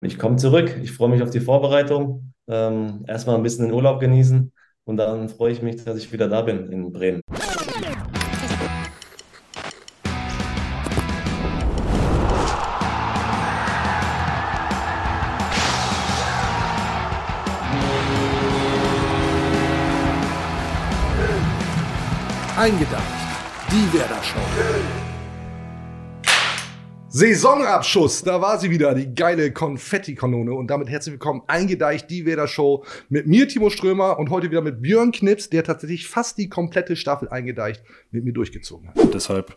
Ich 0.00 0.18
komme 0.18 0.36
zurück. 0.36 0.76
Ich 0.82 0.92
freue 0.92 1.08
mich 1.08 1.22
auf 1.22 1.30
die 1.30 1.40
Vorbereitung. 1.40 2.32
Ähm, 2.46 3.04
erstmal 3.08 3.36
ein 3.36 3.42
bisschen 3.42 3.66
den 3.66 3.74
Urlaub 3.74 4.00
genießen 4.00 4.52
und 4.84 4.96
dann 4.96 5.28
freue 5.28 5.52
ich 5.52 5.60
mich, 5.60 5.84
dass 5.84 5.98
ich 5.98 6.12
wieder 6.12 6.28
da 6.28 6.42
bin 6.42 6.70
in 6.70 6.92
Bremen. 6.92 7.20
Eingedacht. 22.56 23.02
Die 23.70 23.98
Werder 23.98 24.22
Show. 24.22 24.38
Saisonabschuss, 27.10 28.22
da 28.22 28.42
war 28.42 28.58
sie 28.58 28.70
wieder, 28.70 28.94
die 28.94 29.14
geile 29.14 29.50
Konfetti-Kanone. 29.50 30.52
Und 30.52 30.66
damit 30.66 30.90
herzlich 30.90 31.14
willkommen, 31.14 31.40
eingedeicht, 31.46 32.10
die 32.10 32.26
Werder 32.26 32.46
Show 32.46 32.84
mit 33.08 33.26
mir, 33.26 33.48
Timo 33.48 33.70
Strömer, 33.70 34.18
und 34.18 34.28
heute 34.28 34.50
wieder 34.50 34.60
mit 34.60 34.82
Björn 34.82 35.10
Knips, 35.10 35.48
der 35.48 35.64
tatsächlich 35.64 36.06
fast 36.06 36.36
die 36.36 36.50
komplette 36.50 36.96
Staffel 36.96 37.30
eingedeicht 37.30 37.82
mit 38.10 38.24
mir 38.24 38.34
durchgezogen 38.34 38.88
hat. 38.88 39.14
Deshalb 39.14 39.56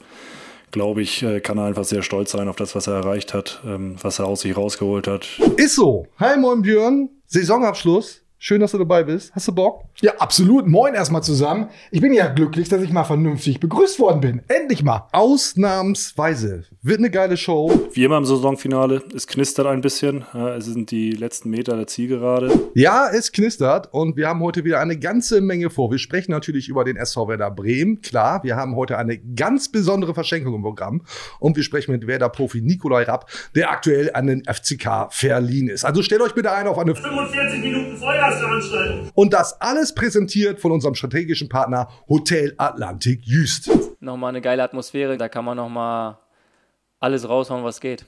glaube 0.71 1.01
ich, 1.01 1.23
äh, 1.23 1.41
kann 1.41 1.57
er 1.57 1.65
einfach 1.65 1.83
sehr 1.83 2.03
stolz 2.03 2.31
sein 2.31 2.47
auf 2.47 2.55
das, 2.55 2.73
was 2.73 2.87
er 2.87 2.93
erreicht 2.93 3.33
hat, 3.33 3.61
ähm, 3.65 3.97
was 4.01 4.19
er 4.19 4.27
aus 4.27 4.41
sich 4.41 4.55
rausgeholt 4.55 5.07
hat. 5.07 5.27
Ist 5.57 5.75
so. 5.75 6.07
Hi, 6.19 6.39
moin 6.39 6.61
Björn. 6.61 7.09
Saisonabschluss. 7.27 8.20
Schön, 8.43 8.59
dass 8.59 8.71
du 8.71 8.79
dabei 8.79 9.03
bist. 9.03 9.31
Hast 9.35 9.47
du 9.49 9.51
Bock? 9.53 9.83
Ja, 10.01 10.13
absolut. 10.17 10.65
Moin 10.65 10.95
erstmal 10.95 11.21
zusammen. 11.21 11.69
Ich 11.91 12.01
bin 12.01 12.11
ja 12.11 12.25
glücklich, 12.25 12.67
dass 12.69 12.81
ich 12.81 12.91
mal 12.91 13.03
vernünftig 13.03 13.59
begrüßt 13.59 13.99
worden 13.99 14.19
bin. 14.19 14.41
Endlich 14.47 14.81
mal. 14.81 15.07
Ausnahmsweise. 15.11 16.63
Wird 16.81 16.97
eine 16.97 17.11
geile 17.11 17.37
Show. 17.37 17.71
Wie 17.93 18.03
immer 18.03 18.17
im 18.17 18.25
Saisonfinale, 18.25 19.03
es 19.15 19.27
knistert 19.27 19.67
ein 19.67 19.81
bisschen. 19.81 20.25
Es 20.57 20.65
sind 20.65 20.89
die 20.89 21.11
letzten 21.11 21.51
Meter 21.51 21.75
der 21.75 21.85
Zielgerade. 21.85 22.51
Ja, 22.73 23.11
es 23.13 23.31
knistert 23.31 23.93
und 23.93 24.17
wir 24.17 24.27
haben 24.27 24.39
heute 24.41 24.65
wieder 24.65 24.79
eine 24.79 24.97
ganze 24.97 25.39
Menge 25.39 25.69
vor. 25.69 25.91
Wir 25.91 25.99
sprechen 25.99 26.31
natürlich 26.31 26.67
über 26.67 26.83
den 26.83 26.97
SV 26.97 27.27
Werder 27.27 27.51
Bremen. 27.51 28.01
Klar, 28.01 28.43
wir 28.43 28.55
haben 28.55 28.75
heute 28.75 28.97
eine 28.97 29.19
ganz 29.19 29.69
besondere 29.69 30.15
Verschenkung 30.15 30.55
im 30.55 30.63
Programm 30.63 31.03
und 31.39 31.57
wir 31.57 31.63
sprechen 31.63 31.91
mit 31.91 32.07
Werder-Profi 32.07 32.63
Nikolai 32.63 33.03
Rapp, 33.03 33.29
der 33.53 33.69
aktuell 33.69 34.09
an 34.15 34.25
den 34.25 34.43
FCK 34.45 35.09
verliehen 35.11 35.67
ist. 35.67 35.85
Also 35.85 36.01
stellt 36.01 36.21
euch 36.21 36.33
bitte 36.33 36.51
ein 36.51 36.65
auf 36.65 36.79
eine 36.79 36.95
45 36.95 37.61
Minuten 37.61 37.97
Feuer 37.97 38.30
Veranstaltung. 38.33 39.09
Und 39.13 39.33
das 39.33 39.59
alles 39.61 39.93
präsentiert 39.93 40.59
von 40.59 40.71
unserem 40.71 40.95
strategischen 40.95 41.49
Partner 41.49 41.89
Hotel 42.07 42.53
Atlantik 42.57 43.21
Jüst. 43.25 43.69
Nochmal 43.99 44.29
eine 44.29 44.41
geile 44.41 44.63
Atmosphäre, 44.63 45.17
da 45.17 45.29
kann 45.29 45.45
man 45.45 45.57
nochmal 45.57 46.17
alles 46.99 47.27
raushauen, 47.27 47.63
was 47.63 47.79
geht. 47.79 48.05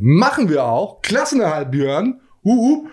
Machen 0.00 0.48
wir 0.48 0.64
auch. 0.64 1.02
Klassenerhalt, 1.02 1.70
Björn. 1.70 2.20
Uh, 2.44 2.88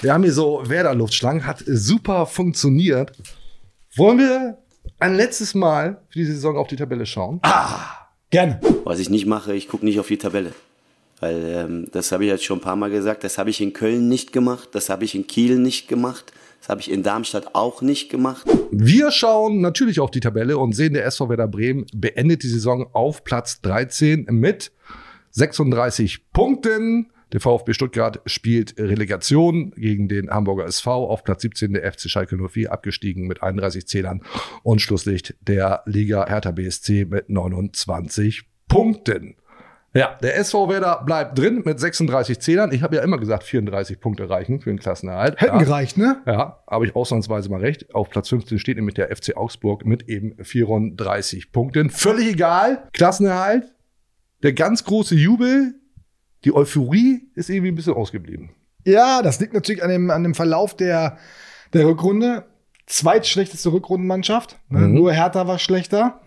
Wir 0.00 0.14
haben 0.14 0.22
hier 0.22 0.32
so 0.32 0.62
Werder-Luftschlangen, 0.64 1.46
hat 1.46 1.62
super 1.66 2.24
funktioniert. 2.24 3.12
Wollen 3.96 4.18
wir 4.18 4.58
ein 4.98 5.14
letztes 5.14 5.54
Mal 5.54 6.00
für 6.08 6.20
die 6.20 6.24
Saison 6.24 6.56
auf 6.56 6.68
die 6.68 6.76
Tabelle 6.76 7.04
schauen? 7.04 7.40
Ah, 7.42 8.08
gerne. 8.30 8.60
Was 8.84 8.98
ich 8.98 9.10
nicht 9.10 9.26
mache, 9.26 9.54
ich 9.54 9.68
gucke 9.68 9.84
nicht 9.84 10.00
auf 10.00 10.06
die 10.08 10.16
Tabelle. 10.16 10.52
Weil 11.20 11.44
ähm, 11.44 11.86
das 11.92 12.12
habe 12.12 12.24
ich 12.24 12.30
jetzt 12.30 12.44
schon 12.44 12.58
ein 12.58 12.62
paar 12.62 12.76
Mal 12.76 12.90
gesagt, 12.90 13.24
das 13.24 13.38
habe 13.38 13.50
ich 13.50 13.60
in 13.60 13.72
Köln 13.72 14.08
nicht 14.08 14.32
gemacht, 14.32 14.70
das 14.72 14.88
habe 14.88 15.04
ich 15.04 15.14
in 15.14 15.26
Kiel 15.26 15.58
nicht 15.58 15.86
gemacht, 15.86 16.32
das 16.60 16.70
habe 16.70 16.80
ich 16.80 16.90
in 16.90 17.02
Darmstadt 17.02 17.54
auch 17.54 17.82
nicht 17.82 18.10
gemacht. 18.10 18.46
Wir 18.70 19.10
schauen 19.10 19.60
natürlich 19.60 20.00
auf 20.00 20.10
die 20.10 20.20
Tabelle 20.20 20.56
und 20.56 20.72
sehen, 20.72 20.94
der 20.94 21.04
SV 21.04 21.28
Werder 21.28 21.48
Bremen 21.48 21.86
beendet 21.94 22.42
die 22.42 22.48
Saison 22.48 22.88
auf 22.92 23.22
Platz 23.24 23.60
13 23.60 24.26
mit 24.30 24.72
36 25.32 26.30
Punkten. 26.32 27.10
Der 27.32 27.40
VfB 27.40 27.74
Stuttgart 27.74 28.20
spielt 28.26 28.78
Relegation 28.78 29.70
gegen 29.72 30.08
den 30.08 30.30
Hamburger 30.30 30.66
SV 30.66 31.08
auf 31.08 31.22
Platz 31.22 31.42
17 31.42 31.74
der 31.74 31.92
FC 31.92 32.10
Schalke 32.10 32.36
04 32.36 32.72
abgestiegen 32.72 33.28
mit 33.28 33.42
31 33.42 33.86
Zählern 33.86 34.22
und 34.64 34.80
Schlusslicht 34.80 35.36
der 35.40 35.82
Liga 35.86 36.26
Hertha 36.26 36.50
BSC 36.50 37.04
mit 37.04 37.28
29 37.28 38.42
Punkten. 38.68 39.36
Ja, 39.92 40.16
der 40.22 40.36
SV 40.36 40.68
Werder 40.68 41.02
bleibt 41.04 41.36
drin 41.36 41.62
mit 41.64 41.80
36 41.80 42.38
Zählern. 42.40 42.72
Ich 42.72 42.82
habe 42.82 42.96
ja 42.96 43.02
immer 43.02 43.18
gesagt, 43.18 43.42
34 43.42 44.00
Punkte 44.00 44.30
reichen 44.30 44.60
für 44.60 44.70
den 44.70 44.78
Klassenerhalt. 44.78 45.40
Hätten 45.40 45.56
ja. 45.56 45.62
gereicht, 45.62 45.98
ne? 45.98 46.22
Ja, 46.26 46.62
habe 46.68 46.86
ich 46.86 46.94
ausnahmsweise 46.94 47.50
mal 47.50 47.60
recht. 47.60 47.92
Auf 47.92 48.08
Platz 48.08 48.28
15 48.28 48.60
steht 48.60 48.76
nämlich 48.76 48.94
der 48.94 49.14
FC 49.14 49.36
Augsburg 49.36 49.84
mit 49.84 50.08
eben 50.08 50.36
34 50.42 51.50
Punkten. 51.50 51.90
Völlig 51.90 52.34
egal. 52.34 52.88
Klassenerhalt. 52.92 53.74
Der 54.44 54.52
ganz 54.52 54.84
große 54.84 55.16
Jubel. 55.16 55.74
Die 56.44 56.54
Euphorie 56.54 57.28
ist 57.34 57.50
irgendwie 57.50 57.72
ein 57.72 57.74
bisschen 57.74 57.94
ausgeblieben. 57.94 58.50
Ja, 58.84 59.22
das 59.22 59.40
liegt 59.40 59.52
natürlich 59.52 59.82
an 59.82 59.90
dem, 59.90 60.10
an 60.10 60.22
dem 60.22 60.34
Verlauf 60.34 60.76
der, 60.76 61.18
der 61.72 61.86
Rückrunde. 61.86 62.46
Zweitschlechteste 62.86 63.72
Rückrundenmannschaft. 63.72 64.58
Ne? 64.68 64.80
Mhm. 64.80 64.94
Nur 64.94 65.12
Hertha 65.12 65.46
war 65.46 65.58
schlechter. 65.58 66.20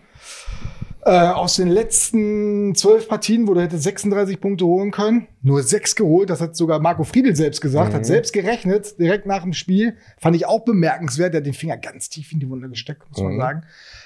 Äh, 1.06 1.10
aus 1.10 1.56
den 1.56 1.68
letzten 1.68 2.74
zwölf 2.74 3.08
Partien, 3.08 3.46
wo 3.46 3.52
du 3.52 3.60
hätte 3.60 3.76
36 3.76 4.40
Punkte 4.40 4.64
holen 4.64 4.90
können, 4.90 5.26
nur 5.42 5.62
sechs 5.62 5.96
geholt. 5.96 6.30
Das 6.30 6.40
hat 6.40 6.56
sogar 6.56 6.80
Marco 6.80 7.04
Friedel 7.04 7.36
selbst 7.36 7.60
gesagt, 7.60 7.92
mhm. 7.92 7.96
hat 7.96 8.06
selbst 8.06 8.32
gerechnet, 8.32 8.98
direkt 8.98 9.26
nach 9.26 9.42
dem 9.42 9.52
Spiel. 9.52 9.96
Fand 10.18 10.34
ich 10.34 10.46
auch 10.46 10.64
bemerkenswert. 10.64 11.34
Der 11.34 11.40
hat 11.40 11.46
den 11.46 11.52
Finger 11.52 11.76
ganz 11.76 12.08
tief 12.08 12.32
in 12.32 12.40
die 12.40 12.48
Wunde 12.48 12.70
gesteckt, 12.70 13.02
muss 13.10 13.18
mhm. 13.20 13.36
man 13.36 13.38
sagen. 13.38 13.62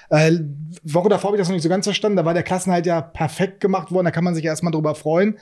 Äh, 0.09 0.39
Woche 0.83 1.07
davor 1.07 1.29
habe 1.29 1.37
ich 1.37 1.41
das 1.41 1.47
noch 1.47 1.53
nicht 1.53 1.63
so 1.63 1.69
ganz 1.69 1.85
verstanden. 1.85 2.17
Da 2.17 2.25
war 2.25 2.33
der 2.33 2.43
Klassenhalt 2.43 2.85
ja 2.85 2.99
perfekt 2.99 3.61
gemacht 3.61 3.91
worden. 3.91 4.05
Da 4.05 4.11
kann 4.11 4.25
man 4.25 4.35
sich 4.35 4.43
erstmal 4.43 4.73
drüber 4.73 4.93
freuen. 4.93 5.37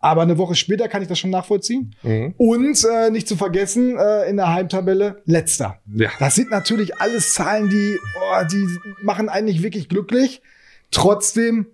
Aber 0.00 0.20
eine 0.22 0.36
Woche 0.36 0.54
später 0.54 0.88
kann 0.88 1.00
ich 1.00 1.08
das 1.08 1.18
schon 1.18 1.30
nachvollziehen. 1.30 1.94
Mhm. 2.02 2.34
Und 2.36 2.84
äh, 2.84 3.10
nicht 3.10 3.26
zu 3.26 3.36
vergessen, 3.36 3.96
äh, 3.98 4.28
in 4.28 4.36
der 4.36 4.52
Heimtabelle 4.52 5.22
letzter. 5.24 5.78
Ja. 5.86 6.10
Das 6.18 6.34
sind 6.34 6.50
natürlich 6.50 7.00
alles 7.00 7.32
Zahlen, 7.32 7.70
die, 7.70 7.98
oh, 8.16 8.44
die 8.44 8.66
machen 9.02 9.30
eigentlich 9.30 9.62
wirklich 9.62 9.88
glücklich. 9.88 10.42
Trotzdem 10.90 11.66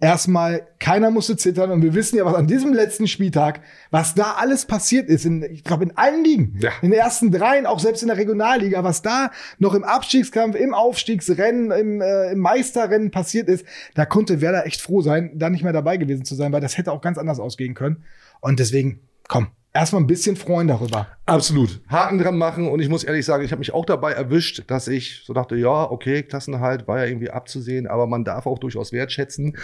erstmal 0.00 0.66
keiner 0.78 1.10
musste 1.10 1.36
zittern 1.36 1.70
und 1.70 1.82
wir 1.82 1.94
wissen 1.94 2.16
ja, 2.16 2.24
was 2.24 2.34
an 2.34 2.46
diesem 2.46 2.72
letzten 2.72 3.06
Spieltag, 3.06 3.60
was 3.90 4.14
da 4.14 4.34
alles 4.38 4.64
passiert 4.64 5.08
ist, 5.08 5.26
in, 5.26 5.42
ich 5.42 5.62
glaube 5.62 5.84
in 5.84 5.96
allen 5.96 6.24
Ligen, 6.24 6.56
ja. 6.60 6.70
in 6.80 6.90
den 6.90 6.98
ersten 6.98 7.30
dreien, 7.30 7.66
auch 7.66 7.78
selbst 7.78 8.02
in 8.02 8.08
der 8.08 8.16
Regionalliga, 8.16 8.82
was 8.82 9.02
da 9.02 9.30
noch 9.58 9.74
im 9.74 9.84
Abstiegskampf, 9.84 10.56
im 10.56 10.74
Aufstiegsrennen, 10.74 11.70
im, 11.70 12.00
äh, 12.00 12.32
im 12.32 12.38
Meisterrennen 12.38 13.10
passiert 13.10 13.48
ist, 13.48 13.66
da 13.94 14.06
konnte 14.06 14.40
Werder 14.40 14.66
echt 14.66 14.80
froh 14.80 15.02
sein, 15.02 15.32
da 15.34 15.50
nicht 15.50 15.62
mehr 15.62 15.72
dabei 15.72 15.98
gewesen 15.98 16.24
zu 16.24 16.34
sein, 16.34 16.52
weil 16.52 16.62
das 16.62 16.78
hätte 16.78 16.92
auch 16.92 17.02
ganz 17.02 17.18
anders 17.18 17.38
ausgehen 17.38 17.74
können. 17.74 18.04
Und 18.40 18.58
deswegen, 18.58 19.00
komm, 19.28 19.48
erstmal 19.72 20.02
ein 20.02 20.06
bisschen 20.06 20.36
freuen 20.36 20.68
darüber. 20.68 21.06
Absolut. 21.26 21.80
Haken 21.88 22.18
dran 22.18 22.38
machen 22.38 22.68
und 22.68 22.80
ich 22.80 22.88
muss 22.88 23.04
ehrlich 23.04 23.24
sagen, 23.24 23.44
ich 23.44 23.52
habe 23.52 23.60
mich 23.60 23.72
auch 23.72 23.84
dabei 23.84 24.12
erwischt, 24.12 24.64
dass 24.66 24.88
ich 24.88 25.22
so 25.24 25.32
dachte, 25.32 25.56
ja, 25.56 25.90
okay, 25.90 26.22
Klassenhalt 26.22 26.88
war 26.88 26.98
ja 26.98 27.04
irgendwie 27.06 27.30
abzusehen, 27.30 27.86
aber 27.86 28.06
man 28.06 28.24
darf 28.24 28.46
auch 28.46 28.58
durchaus 28.58 28.92
wertschätzen. 28.92 29.56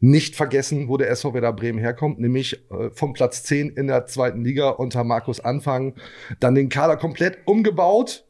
Nicht 0.00 0.36
vergessen, 0.36 0.88
wo 0.88 0.96
der 0.96 1.10
SV 1.10 1.34
Werder 1.34 1.52
Bremen 1.52 1.78
herkommt, 1.78 2.18
nämlich 2.18 2.70
äh, 2.70 2.90
vom 2.90 3.14
Platz 3.14 3.42
10 3.44 3.70
in 3.70 3.86
der 3.86 4.06
zweiten 4.06 4.44
Liga 4.44 4.70
unter 4.70 5.04
Markus 5.04 5.40
Anfang. 5.40 5.94
Dann 6.40 6.54
den 6.54 6.68
Kader 6.68 6.96
komplett 6.96 7.38
umgebaut. 7.46 8.24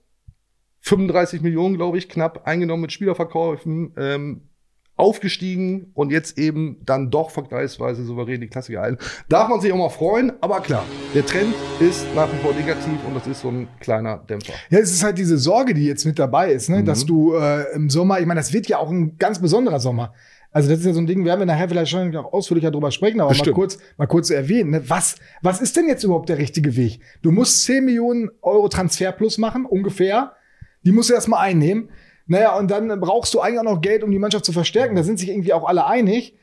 35 0.81 1.41
Millionen, 1.41 1.77
glaube 1.77 1.97
ich, 1.97 2.09
knapp 2.09 2.47
eingenommen 2.47 2.83
mit 2.83 2.93
Spielerverkäufen. 2.93 3.95
Ähm, 3.97 4.43
aufgestiegen 4.97 5.91
und 5.95 6.11
jetzt 6.11 6.39
eben 6.39 6.79
dann 6.85 7.11
doch 7.11 7.31
vergleichsweise 7.31 8.05
souverän 8.05 8.41
die 8.41 8.47
Klasse 8.47 8.73
gehalten. 8.73 8.99
Darf 9.29 9.49
man 9.49 9.61
sich 9.61 9.73
auch 9.73 9.77
mal 9.77 9.89
freuen, 9.89 10.33
aber 10.41 10.61
klar, 10.61 10.85
der 11.15 11.27
Trend 11.27 11.55
ist 11.81 12.07
nach 12.15 12.33
wie 12.33 12.37
vor 12.37 12.55
negativ 12.55 12.99
und 13.07 13.15
das 13.17 13.27
ist 13.27 13.41
so 13.41 13.49
ein 13.49 13.67
kleiner 13.81 14.19
Dämpfer. 14.19 14.53
Ja, 14.71 14.79
es 14.79 14.93
ist 14.93 15.03
halt 15.03 15.19
diese 15.19 15.37
Sorge, 15.37 15.75
die 15.75 15.85
jetzt 15.85 16.05
mit 16.05 16.19
dabei 16.19 16.53
ist, 16.53 16.69
ne? 16.69 16.79
Mhm. 16.79 16.85
dass 16.85 17.05
du 17.05 17.35
äh, 17.35 17.75
im 17.75 17.91
Sommer, 17.91 18.21
ich 18.21 18.27
meine, 18.27 18.39
das 18.39 18.53
wird 18.53 18.69
ja 18.69 18.79
auch 18.79 18.91
ein 18.91 19.19
ganz 19.19 19.41
besonderer 19.41 19.81
Sommer. 19.81 20.15
Also 20.55 20.71
das 20.71 20.79
ist 20.79 20.87
ja 20.87 20.93
so 20.93 21.01
ein 21.01 21.09
Ding, 21.09 21.25
werden 21.25 21.41
wir 21.41 21.47
nachher 21.47 21.69
vielleicht 21.69 21.91
schon 21.91 22.11
noch 22.11 22.33
ausführlicher 22.33 22.71
drüber 22.71 22.93
sprechen, 22.93 23.21
aber 23.21 23.35
mal 23.35 23.53
kurz, 23.53 23.77
mal 23.97 24.07
kurz 24.07 24.31
erwähnen. 24.31 24.71
Ne? 24.71 24.89
Was, 24.89 25.17
was 25.43 25.61
ist 25.61 25.77
denn 25.77 25.89
jetzt 25.89 26.05
überhaupt 26.05 26.29
der 26.29 26.39
richtige 26.39 26.77
Weg? 26.77 27.01
Du 27.23 27.33
musst 27.33 27.65
10 27.65 27.85
Millionen 27.85 28.31
Euro 28.41 28.69
Transfer 28.69 29.11
plus 29.11 29.37
machen, 29.37 29.67
ungefähr. 29.67 30.35
Die 30.85 30.93
musst 30.93 31.11
du 31.11 31.15
erstmal 31.15 31.41
einnehmen. 31.45 31.89
Naja, 32.27 32.57
und 32.57 32.71
dann 32.71 32.89
brauchst 33.01 33.35
du 33.35 33.41
eigentlich 33.41 33.59
auch 33.61 33.65
noch 33.65 33.81
Geld, 33.81 34.03
um 34.03 34.11
die 34.11 34.19
Mannschaft 34.19 34.45
zu 34.45 34.53
verstärken. 34.53 34.97
Da 34.97 35.03
sind 35.03 35.19
sich 35.19 35.29
irgendwie 35.29 35.53
auch 35.53 35.67
alle 35.67 35.87
einig. 35.87 36.35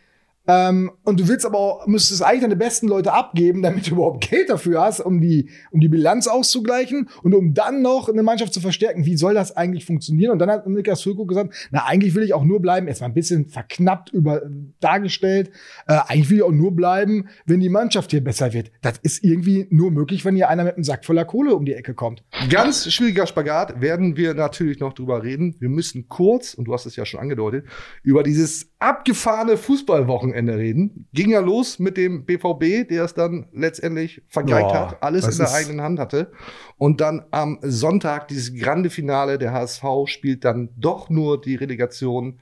Ähm, 0.48 0.92
und 1.04 1.20
du 1.20 1.28
willst 1.28 1.46
aber 1.46 1.58
auch, 1.58 1.88
müsstest 1.88 2.24
eigentlich 2.24 2.42
deine 2.42 2.56
besten 2.56 2.88
Leute 2.88 3.14
abgeben, 3.14 3.62
damit 3.62 3.88
du 3.88 3.92
überhaupt 3.92 4.30
Geld 4.30 4.50
dafür 4.50 4.82
hast, 4.82 5.00
um 5.00 5.22
die, 5.22 5.50
um 5.72 5.80
die 5.80 5.90
Bilanz 5.90 6.28
auszugleichen 6.28 7.10
und 7.24 7.34
um 7.34 7.54
dann 7.54 7.82
noch 7.82 8.10
eine 8.10 8.24
Mannschaft 8.24 8.54
zu 8.54 8.60
verstärken. 8.60 9.06
Wie 9.06 9.18
soll 9.18 9.34
das 9.34 9.56
eigentlich 9.56 9.86
funktionieren? 9.86 10.32
Und 10.32 10.40
dann 10.40 10.50
hat 10.50 10.68
Niklas 10.68 11.02
Füllkrug 11.02 11.30
gesagt, 11.30 11.54
na, 11.72 11.86
eigentlich 11.86 12.16
will 12.16 12.24
ich 12.24 12.34
auch 12.34 12.44
nur 12.44 12.62
bleiben, 12.62 12.88
erstmal 12.88 13.10
ein 13.10 13.14
bisschen 13.14 13.48
verknappt 13.48 14.10
über, 14.10 14.42
dargestellt, 14.80 15.52
äh, 15.88 16.00
eigentlich 16.08 16.30
will 16.30 16.38
ich 16.38 16.44
auch 16.44 16.52
nur 16.52 16.76
bleiben, 16.76 17.28
wenn 17.46 17.60
die 17.60 17.70
Mannschaft 17.70 18.12
hier 18.12 18.24
besser 18.24 18.54
wird. 18.54 18.72
Das 18.82 18.98
ist 19.04 19.24
irgendwie 19.24 19.68
nur 19.70 19.92
möglich, 19.92 20.26
wenn 20.26 20.36
hier 20.36 20.50
einer 20.50 20.64
mit 20.64 20.76
einem 20.76 20.84
Sack 20.84 21.06
voller 21.06 21.26
Kohle 21.26 21.56
um 21.56 21.66
die 21.66 21.74
Ecke 21.74 21.94
kommt. 21.94 22.24
Ganz 22.50 22.92
schwieriger 22.92 23.28
Spagat, 23.28 23.82
werden 23.82 24.18
wir 24.18 24.34
natürlich 24.34 24.80
noch 24.80 24.94
drüber 24.94 25.24
reden. 25.24 25.56
Wir 25.60 25.70
müssen 25.70 26.08
kurz, 26.08 26.54
und 26.54 26.66
du 26.66 26.74
hast 26.74 26.86
es 26.86 26.96
ja 26.96 27.06
schon 27.06 27.20
angedeutet, 27.20 27.66
über 28.04 28.24
dieses 28.24 28.72
abgefahrene 28.80 29.58
Fußballwochenende 29.58 30.31
Wochenende 30.32 30.58
reden. 30.58 31.08
Ging 31.14 31.32
ja 31.32 31.40
los 31.40 31.80
mit 31.80 31.98
dem 31.98 32.26
BVB, 32.26 32.88
der 32.90 33.04
es 33.04 33.14
dann 33.14 33.48
letztendlich 33.54 34.22
vergeigt 34.28 34.70
Boah, 34.70 34.92
hat, 34.92 35.04
alles 35.04 35.28
in 35.28 35.38
der 35.38 35.54
eigenen 35.54 35.82
Hand 35.82 36.00
hatte. 36.00 36.32
Und 36.78 37.02
dann 37.02 37.26
am 37.32 37.60
Sonntag 37.62 38.28
dieses 38.28 38.54
grande 38.56 38.90
Finale, 38.90 39.38
der 39.38 39.52
HSV 39.52 39.84
spielt 40.06 40.46
dann 40.46 40.70
doch 40.78 41.10
nur 41.10 41.40
die 41.40 41.56
Relegation 41.56 42.40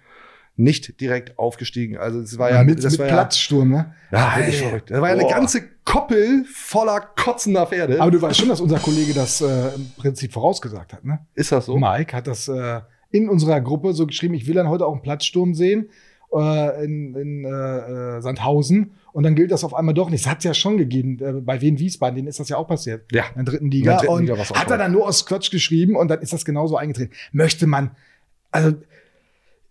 nicht 0.55 0.99
direkt 0.99 1.39
aufgestiegen. 1.39 1.97
Also 1.97 2.19
es 2.19 2.37
war 2.37 2.51
ja 2.51 2.63
mit 2.63 2.83
das 2.83 2.93
mit 2.93 3.01
war 3.01 3.07
Platzsturm, 3.07 3.69
ne? 3.69 3.95
Ja, 4.11 4.17
ja 4.17 4.27
Alter. 4.27 4.51
verrückt. 4.51 4.91
Das 4.91 5.01
war 5.01 5.07
ja 5.07 5.15
eine 5.15 5.29
ganze 5.29 5.61
Koppel 5.85 6.43
voller 6.53 6.99
kotzender 6.99 7.65
Pferde. 7.65 8.01
Aber 8.01 8.11
du 8.11 8.21
weißt 8.21 8.37
schon, 8.37 8.49
dass 8.49 8.59
unser 8.59 8.79
Kollege 8.79 9.13
das 9.13 9.39
äh, 9.39 9.69
im 9.75 9.89
Prinzip 9.97 10.33
vorausgesagt 10.33 10.93
hat, 10.93 11.05
ne? 11.05 11.19
ist 11.33 11.53
das 11.53 11.65
so? 11.65 11.77
Mike 11.77 12.15
hat 12.15 12.27
das 12.27 12.49
äh, 12.49 12.81
in 13.09 13.29
unserer 13.29 13.61
Gruppe 13.61 13.93
so 13.93 14.05
geschrieben, 14.05 14.33
ich 14.33 14.47
will 14.47 14.53
dann 14.53 14.67
heute 14.67 14.85
auch 14.85 14.91
einen 14.91 15.01
Platzsturm 15.01 15.53
sehen 15.53 15.89
äh, 16.33 16.83
in, 16.83 17.15
in 17.15 17.45
äh, 17.45 18.17
äh, 18.17 18.21
Sandhausen. 18.21 18.91
Und 19.11 19.23
dann 19.23 19.35
gilt 19.35 19.51
das 19.51 19.63
auf 19.63 19.73
einmal 19.73 19.93
doch 19.93 20.09
nicht. 20.09 20.21
Es 20.21 20.27
hat 20.27 20.43
ja 20.43 20.53
schon 20.53 20.77
gegeben, 20.77 21.19
äh, 21.19 21.33
bei 21.41 21.61
Wien 21.61 21.79
Wiesbaden, 21.79 22.15
denen 22.15 22.27
ist 22.27 22.39
das 22.39 22.49
ja 22.49 22.57
auch 22.57 22.67
passiert. 22.67 23.05
Ja. 23.11 23.23
In 23.35 23.45
der 23.45 23.53
dritten 23.53 23.71
Liga. 23.71 23.91
Der 23.91 23.99
dritten 23.99 24.13
und 24.13 24.27
Liga 24.27 24.37
hat 24.37 24.71
er 24.71 24.77
dann 24.77 24.91
nur 24.91 25.07
aus 25.07 25.25
Quatsch 25.25 25.51
geschrieben 25.51 25.95
und 25.95 26.09
dann 26.09 26.21
ist 26.21 26.33
das 26.33 26.45
genauso 26.45 26.77
eingetreten. 26.77 27.13
Möchte 27.31 27.67
man, 27.67 27.91
also 28.51 28.75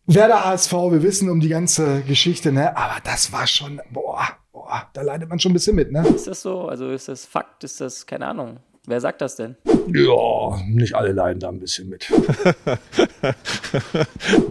Werder 0.07 0.45
HSV, 0.45 0.73
wir 0.73 1.03
wissen 1.03 1.29
um 1.29 1.41
die 1.41 1.51
ganze 1.51 2.01
Geschichte, 2.03 2.51
ne? 2.51 2.77
Aber 2.77 3.01
das 3.05 3.31
war 3.33 3.47
schon, 3.47 3.81
boah, 3.91 4.27
boah, 4.53 4.89
da 4.95 5.03
leidet 5.03 5.29
man 5.29 5.39
schon 5.39 5.51
ein 5.51 5.55
bisschen 5.55 5.77
mit, 5.77 5.93
ne? 5.93 6.07
Ist 6.09 6.27
das 6.27 6.41
so? 6.41 6.63
Also 6.67 6.91
ist 6.91 7.09
das 7.09 7.27
Fakt? 7.27 7.63
Ist 7.63 7.81
das, 7.81 8.07
keine 8.07 8.27
Ahnung. 8.27 8.59
Wer 8.89 9.03
sagt 9.03 9.21
das 9.21 9.37
denn? 9.37 9.57
Ja, 9.93 10.59
nicht 10.67 10.95
alle 10.95 11.13
leiden 11.13 11.41
da 11.41 11.51
ein 11.51 11.61
bisschen 11.61 11.91
mit. 11.91 12.11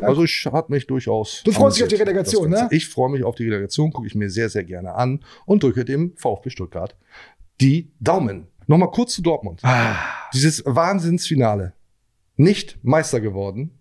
also 0.02 0.24
ich 0.24 0.48
hat 0.52 0.70
mich 0.70 0.86
durchaus. 0.86 1.42
Du 1.44 1.52
freust 1.52 1.78
dich 1.78 1.84
auf 1.84 1.90
die 1.90 1.96
Relegation, 1.96 2.52
ne? 2.52 2.68
Ich 2.70 2.88
freue 2.88 3.10
mich 3.10 3.24
auf 3.24 3.34
die 3.34 3.46
Relegation, 3.46 3.92
gucke 3.92 4.06
ich 4.06 4.14
mir 4.14 4.30
sehr, 4.30 4.50
sehr 4.50 4.64
gerne 4.64 4.94
an 4.94 5.22
und 5.46 5.64
drücke 5.64 5.86
dem 5.86 6.16
VfB 6.18 6.52
Stuttgart 6.52 6.96
die 7.62 7.92
Daumen. 8.00 8.48
Nochmal 8.68 8.92
kurz 8.92 9.14
zu 9.14 9.22
Dortmund. 9.22 9.62
Ah. 9.64 9.96
Dieses 10.34 10.64
Wahnsinnsfinale. 10.66 11.74
Nicht 12.36 12.78
Meister 12.84 13.20
geworden. 13.20 13.77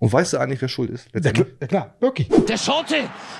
Und 0.00 0.12
weißt 0.12 0.32
du 0.34 0.38
eigentlich, 0.38 0.60
wer 0.60 0.68
schuld 0.68 0.90
ist? 0.90 1.08
Ja, 1.12 1.32
klar, 1.32 1.46
ja 1.60 1.66
klar, 1.66 1.94
wirklich. 1.98 2.28
Der 2.28 2.56
Schotte! 2.56 2.94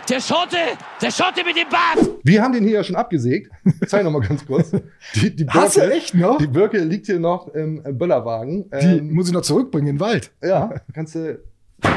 Der 0.08 0.20
Schotte! 0.20 0.56
Der 1.00 1.10
Schotte 1.12 1.44
mit 1.44 1.56
dem 1.56 1.68
Bart! 1.70 2.10
Wir 2.24 2.42
haben 2.42 2.52
den 2.52 2.64
hier 2.64 2.74
ja 2.74 2.84
schon 2.84 2.96
abgesägt. 2.96 3.50
Zeig 3.86 4.02
noch 4.04 4.10
mal 4.10 4.20
ganz 4.20 4.44
kurz. 4.44 4.72
Die, 5.14 5.34
die 5.36 5.46
Hast 5.48 5.76
du 5.76 5.80
Birke- 5.82 5.92
echt 5.94 6.14
noch? 6.14 6.38
Die 6.38 6.48
Birke 6.48 6.78
liegt 6.78 7.06
hier 7.06 7.20
noch 7.20 7.48
im 7.54 7.80
Böllerwagen. 7.96 8.68
Die 8.72 8.98
Ähm, 8.98 9.12
muss 9.12 9.28
ich 9.28 9.32
noch 9.34 9.42
zurückbringen 9.42 9.86
in 9.88 9.94
den 9.96 10.00
Wald. 10.00 10.32
Ja, 10.42 10.74
kannst 10.92 11.14
du 11.14 11.38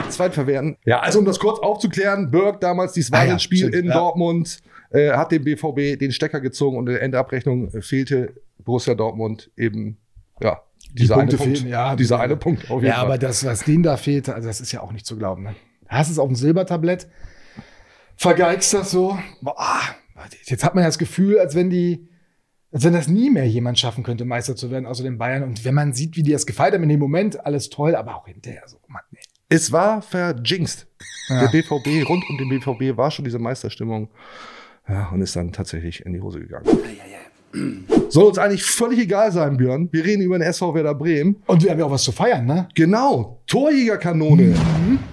zweitverwerten. 0.09 0.77
Ja, 0.85 0.99
also 0.99 1.17
um 1.19 1.25
das 1.25 1.39
kurz 1.39 1.59
aufzuklären, 1.59 2.29
Berg 2.29 2.59
damals 2.61 2.93
dieses 2.93 3.11
Ah 3.13 3.23
ja, 3.23 3.39
stimmt, 3.39 3.73
in 3.73 3.85
ja. 3.87 3.93
Dortmund 3.93 4.59
äh, 4.91 5.11
hat 5.11 5.31
dem 5.31 5.43
BVB 5.43 5.97
den 5.99 6.11
Stecker 6.11 6.39
gezogen 6.39 6.77
und 6.77 6.87
in 6.87 6.93
der 6.93 7.01
Endabrechnung 7.01 7.71
fehlte 7.81 8.33
Borussia 8.63 8.93
Dortmund 8.93 9.49
eben, 9.57 9.97
ja, 10.41 10.61
dieser 10.93 11.15
Punkte 11.15 11.35
eine 11.37 11.43
Punkt. 11.45 11.57
fehlen, 11.59 11.69
ja. 11.71 11.95
dieser 11.95 12.19
eine 12.19 12.35
Punkt 12.37 12.63
auf 12.71 12.81
jeden 12.81 12.85
Ja, 12.87 12.95
Fall. 12.95 13.05
aber 13.05 13.17
das, 13.17 13.45
was 13.45 13.63
denen 13.63 13.83
da 13.83 13.97
fehlte, 13.97 14.35
also 14.35 14.47
das 14.47 14.61
ist 14.61 14.71
ja 14.71 14.81
auch 14.81 14.91
nicht 14.91 15.05
zu 15.05 15.17
glauben. 15.17 15.43
Ne? 15.43 15.55
Hast 15.87 16.09
es 16.09 16.19
auf 16.19 16.27
dem 16.27 16.35
Silbertablett, 16.35 17.07
vergeigst 18.15 18.73
das 18.73 18.91
so. 18.91 19.17
Boah, 19.41 19.79
jetzt 20.45 20.63
hat 20.63 20.75
man 20.75 20.83
ja 20.83 20.87
das 20.87 20.97
Gefühl, 20.97 21.39
als 21.39 21.55
wenn 21.55 21.69
die, 21.69 22.07
als 22.71 22.83
wenn 22.83 22.93
das 22.93 23.07
nie 23.07 23.29
mehr 23.29 23.47
jemand 23.47 23.79
schaffen 23.79 24.03
könnte, 24.03 24.23
Meister 24.25 24.55
zu 24.55 24.71
werden, 24.71 24.85
außer 24.85 25.03
den 25.03 25.17
Bayern. 25.17 25.43
Und 25.43 25.65
wenn 25.65 25.73
man 25.73 25.93
sieht, 25.93 26.15
wie 26.15 26.23
die 26.23 26.31
das 26.31 26.45
gefeiert 26.45 26.73
haben 26.73 26.83
in 26.83 26.89
dem 26.89 26.99
Moment, 26.99 27.45
alles 27.45 27.69
toll, 27.69 27.95
aber 27.95 28.15
auch 28.15 28.27
hinterher 28.27 28.63
so, 28.67 28.77
Mann, 28.87 29.03
nee. 29.11 29.19
es 29.49 29.71
war 29.71 30.01
verjinxt. 30.01 30.87
Ja. 31.27 31.41
Der 31.41 31.47
BVB, 31.49 32.07
rund 32.07 32.23
um 32.29 32.37
den 32.37 32.49
BVB 32.49 32.97
war 32.97 33.11
schon 33.11 33.25
diese 33.25 33.39
Meisterstimmung. 33.39 34.09
Ja, 34.87 35.09
und 35.09 35.21
ist 35.21 35.35
dann 35.35 35.51
tatsächlich 35.51 36.05
in 36.05 36.13
die 36.13 36.21
Hose 36.21 36.39
gegangen. 36.39 36.65
Soll 38.09 38.25
uns 38.25 38.37
eigentlich 38.37 38.63
völlig 38.63 38.99
egal 38.99 39.31
sein, 39.31 39.57
Björn. 39.57 39.89
Wir 39.91 40.03
reden 40.05 40.21
über 40.21 40.37
den 40.37 40.47
SV 40.47 40.73
Werder 40.73 40.95
Bremen. 40.95 41.37
Und 41.47 41.63
wir 41.63 41.71
haben 41.71 41.79
ja 41.79 41.85
auch 41.85 41.91
was 41.91 42.03
zu 42.03 42.11
feiern, 42.11 42.45
ne? 42.45 42.67
Genau, 42.75 43.41
Torjägerkanone. 43.47 44.55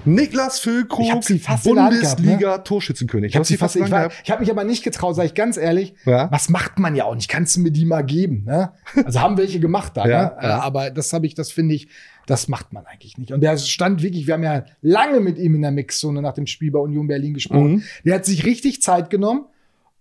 Niklas 0.04 0.58
Füllkrug, 0.60 1.06
Mhm. 1.08 1.36
Ich 1.36 1.42
gehabt, 1.44 1.64
ne? 1.66 1.72
Bundesliga-Torschützenkönig. 1.74 3.30
Ich 3.30 3.36
habe 3.36 3.44
sie 3.44 3.56
fast, 3.56 3.76
ich, 3.76 3.82
in 3.82 3.90
der 3.90 4.04
war, 4.04 4.10
ich 4.24 4.30
habe 4.30 4.40
mich 4.40 4.50
aber 4.50 4.64
nicht 4.64 4.82
getraut, 4.84 5.16
sage 5.16 5.26
ich 5.26 5.34
ganz 5.34 5.56
ehrlich. 5.56 5.94
Ja. 6.04 6.30
Was 6.30 6.48
macht 6.48 6.78
man 6.78 6.94
ja 6.94 7.04
auch 7.04 7.14
nicht? 7.14 7.28
Kannst 7.28 7.56
du 7.56 7.60
mir 7.60 7.70
die 7.70 7.84
mal 7.84 8.02
geben? 8.02 8.44
Ne? 8.46 8.72
Also 9.04 9.20
haben 9.20 9.36
welche 9.36 9.60
gemacht 9.60 9.92
da, 9.96 10.06
Ja, 10.06 10.22
ne? 10.22 10.32
ja. 10.42 10.58
Äh, 10.58 10.60
aber 10.60 10.90
das 10.90 11.12
habe 11.12 11.26
ich, 11.26 11.34
das 11.34 11.50
finde 11.52 11.74
ich, 11.74 11.88
das 12.26 12.48
macht 12.48 12.72
man 12.72 12.84
eigentlich 12.86 13.16
nicht. 13.18 13.32
Und 13.32 13.40
der 13.40 13.56
stand 13.56 14.02
wirklich, 14.02 14.26
wir 14.26 14.34
haben 14.34 14.42
ja 14.42 14.64
lange 14.82 15.20
mit 15.20 15.38
ihm 15.38 15.54
in 15.54 15.62
der 15.62 15.70
Mixzone 15.70 16.20
nach 16.22 16.34
dem 16.34 16.46
Spiel 16.46 16.70
bei 16.70 16.78
Union 16.78 17.06
Berlin 17.06 17.34
gesprochen. 17.34 17.70
Mhm. 17.76 17.82
Der 18.04 18.16
hat 18.16 18.24
sich 18.26 18.44
richtig 18.44 18.82
Zeit 18.82 19.10
genommen. 19.10 19.46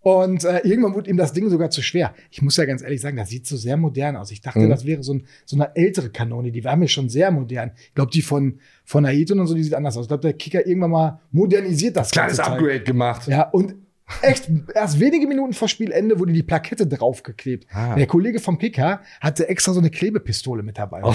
Und 0.07 0.45
äh, 0.45 0.59
irgendwann 0.63 0.93
wurde 0.93 1.09
ihm 1.09 1.17
das 1.17 1.33
Ding 1.33 1.49
sogar 1.49 1.69
zu 1.69 1.81
schwer. 1.81 2.13
Ich 2.31 2.41
muss 2.41 2.55
ja 2.55 2.63
ganz 2.63 2.81
ehrlich 2.81 3.01
sagen, 3.01 3.17
das 3.17 3.27
sieht 3.27 3.45
so 3.45 3.57
sehr 3.57 3.75
modern 3.75 4.15
aus. 4.15 4.31
Ich 4.31 4.39
dachte, 4.39 4.59
Mhm. 4.59 4.69
das 4.69 4.85
wäre 4.85 5.03
so, 5.03 5.15
ein, 5.15 5.23
so 5.45 5.57
eine 5.57 5.75
ältere 5.75 6.09
Kanone. 6.09 6.51
Die 6.53 6.63
war 6.63 6.77
mir 6.77 6.87
schon 6.87 7.09
sehr 7.09 7.29
modern. 7.29 7.71
Ich 7.89 7.93
glaube, 7.93 8.11
die 8.11 8.21
von, 8.21 8.59
von 8.85 9.05
Ayrton 9.05 9.37
und 9.41 9.47
so, 9.47 9.53
die 9.53 9.63
sieht 9.63 9.73
anders 9.73 9.97
aus. 9.97 10.05
Ich 10.05 10.07
glaube, 10.07 10.21
der 10.21 10.31
Kicker 10.33 10.65
irgendwann 10.65 10.91
mal 10.91 11.19
modernisiert 11.31 11.97
das 11.97 12.11
Kleines 12.11 12.37
ganze 12.37 12.51
Teil. 12.51 12.59
Upgrade 12.61 12.83
gemacht. 12.83 13.27
Ja, 13.27 13.49
und 13.49 13.75
echt, 14.21 14.49
erst 14.73 14.99
wenige 14.99 15.27
Minuten 15.27 15.53
vor 15.53 15.67
Spielende 15.67 16.19
wurde 16.19 16.33
die 16.33 16.43
Plakette 16.43 16.87
draufgeklebt. 16.87 17.67
Ah. 17.71 17.95
Der 17.95 18.07
Kollege 18.07 18.39
vom 18.39 18.57
Kicker 18.57 19.01
hatte 19.19 19.49
extra 19.49 19.73
so 19.73 19.79
eine 19.79 19.89
Klebepistole 19.89 20.63
mit 20.63 20.77
dabei. 20.77 21.01
Oh, 21.03 21.13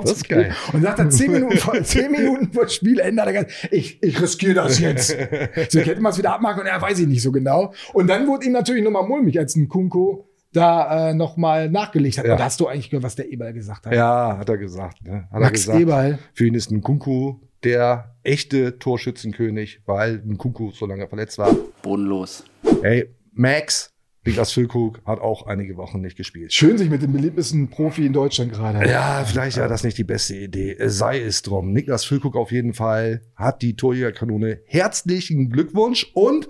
das 0.00 0.12
ist 0.12 0.28
geil. 0.28 0.54
Und 0.72 0.82
sagt 0.82 0.98
dann 0.98 1.10
zehn 1.10 1.32
Minuten 1.32 1.56
vor, 1.56 1.74
zehn 1.82 2.10
Minuten 2.10 2.52
vor 2.52 2.68
Spielende, 2.68 3.22
hat 3.22 3.28
er 3.28 3.44
gesagt, 3.44 3.72
ich, 3.72 4.02
ich 4.02 4.20
riskiere 4.20 4.54
das 4.54 4.78
jetzt. 4.78 5.08
so 5.70 5.80
hätten 5.80 6.02
wir 6.02 6.08
es 6.10 6.18
wieder 6.18 6.34
abmachen 6.34 6.60
und 6.60 6.66
er 6.66 6.80
weiß 6.80 6.98
ich 6.98 7.06
nicht 7.06 7.22
so 7.22 7.32
genau. 7.32 7.72
Und 7.92 8.08
dann 8.08 8.26
wurde 8.26 8.46
ihm 8.46 8.52
natürlich 8.52 8.84
nochmal 8.84 9.06
mulmig, 9.06 9.38
als 9.38 9.56
ein 9.56 9.68
Kunko 9.68 10.28
da 10.52 11.10
äh, 11.10 11.14
nochmal 11.14 11.70
nachgelegt 11.70 12.18
hat. 12.18 12.26
Ja. 12.26 12.34
Und 12.34 12.42
hast 12.42 12.60
du 12.60 12.66
eigentlich 12.66 12.90
gehört, 12.90 13.04
was 13.04 13.14
der 13.14 13.30
Eberl 13.30 13.52
gesagt 13.52 13.86
hat? 13.86 13.94
Ja, 13.94 14.38
hat 14.38 14.48
er 14.48 14.56
gesagt. 14.56 15.04
Ne? 15.04 15.24
Hat 15.24 15.32
er 15.32 15.40
Max 15.40 15.60
gesagt. 15.60 15.80
Eberl. 15.80 16.18
Für 16.32 16.46
ihn 16.46 16.54
ist 16.54 16.70
ein 16.70 16.80
Kunku 16.80 17.36
der 17.66 18.14
echte 18.22 18.78
Torschützenkönig, 18.78 19.80
weil 19.86 20.22
ein 20.24 20.38
Kunku 20.38 20.70
so 20.70 20.86
lange 20.86 21.08
verletzt 21.08 21.36
war. 21.36 21.52
Bodenlos. 21.82 22.44
Hey, 22.80 23.08
Max, 23.32 23.92
Niklas 24.24 24.52
Füllkrug, 24.52 25.00
hat 25.04 25.18
auch 25.20 25.46
einige 25.48 25.76
Wochen 25.76 26.00
nicht 26.00 26.16
gespielt. 26.16 26.52
Schön 26.52 26.78
sich 26.78 26.88
mit 26.88 27.02
dem 27.02 27.12
beliebtesten 27.12 27.68
Profi 27.68 28.06
in 28.06 28.12
Deutschland 28.12 28.52
gerade. 28.52 28.88
Ja, 28.88 29.24
vielleicht 29.26 29.58
war 29.58 29.66
das 29.68 29.82
nicht 29.82 29.98
die 29.98 30.04
beste 30.04 30.36
Idee. 30.36 30.76
Sei 30.86 31.20
es 31.20 31.42
drum. 31.42 31.72
Niklas 31.72 32.04
Füllkrug 32.04 32.36
auf 32.36 32.52
jeden 32.52 32.72
Fall 32.72 33.22
hat 33.34 33.62
die 33.62 33.74
Torjägerkanone. 33.74 34.60
Herzlichen 34.66 35.50
Glückwunsch 35.50 36.08
und 36.14 36.46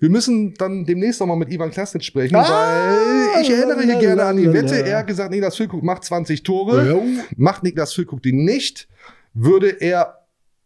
wir 0.00 0.10
müssen 0.10 0.54
dann 0.54 0.84
demnächst 0.84 1.20
noch 1.20 1.26
mal 1.28 1.36
mit 1.36 1.52
Ivan 1.52 1.70
Klasnitz 1.70 2.06
sprechen, 2.06 2.34
Ah, 2.34 2.42
weil 3.34 3.42
ich 3.42 3.50
erinnere 3.50 3.82
hier 3.82 3.98
gerne 4.00 4.24
an 4.24 4.36
die. 4.36 4.52
Wette. 4.52 4.84
Er 4.84 4.98
hat 4.98 5.06
gesagt, 5.06 5.30
Niklas 5.30 5.56
Füllkrug 5.56 5.84
macht 5.84 6.02
20 6.04 6.42
Tore. 6.42 6.88
Ja. 6.88 7.00
Macht 7.36 7.62
Niklas 7.62 7.92
Füllkrug 7.92 8.20
die 8.22 8.32
nicht, 8.32 8.88
würde 9.32 9.68
er 9.68 10.19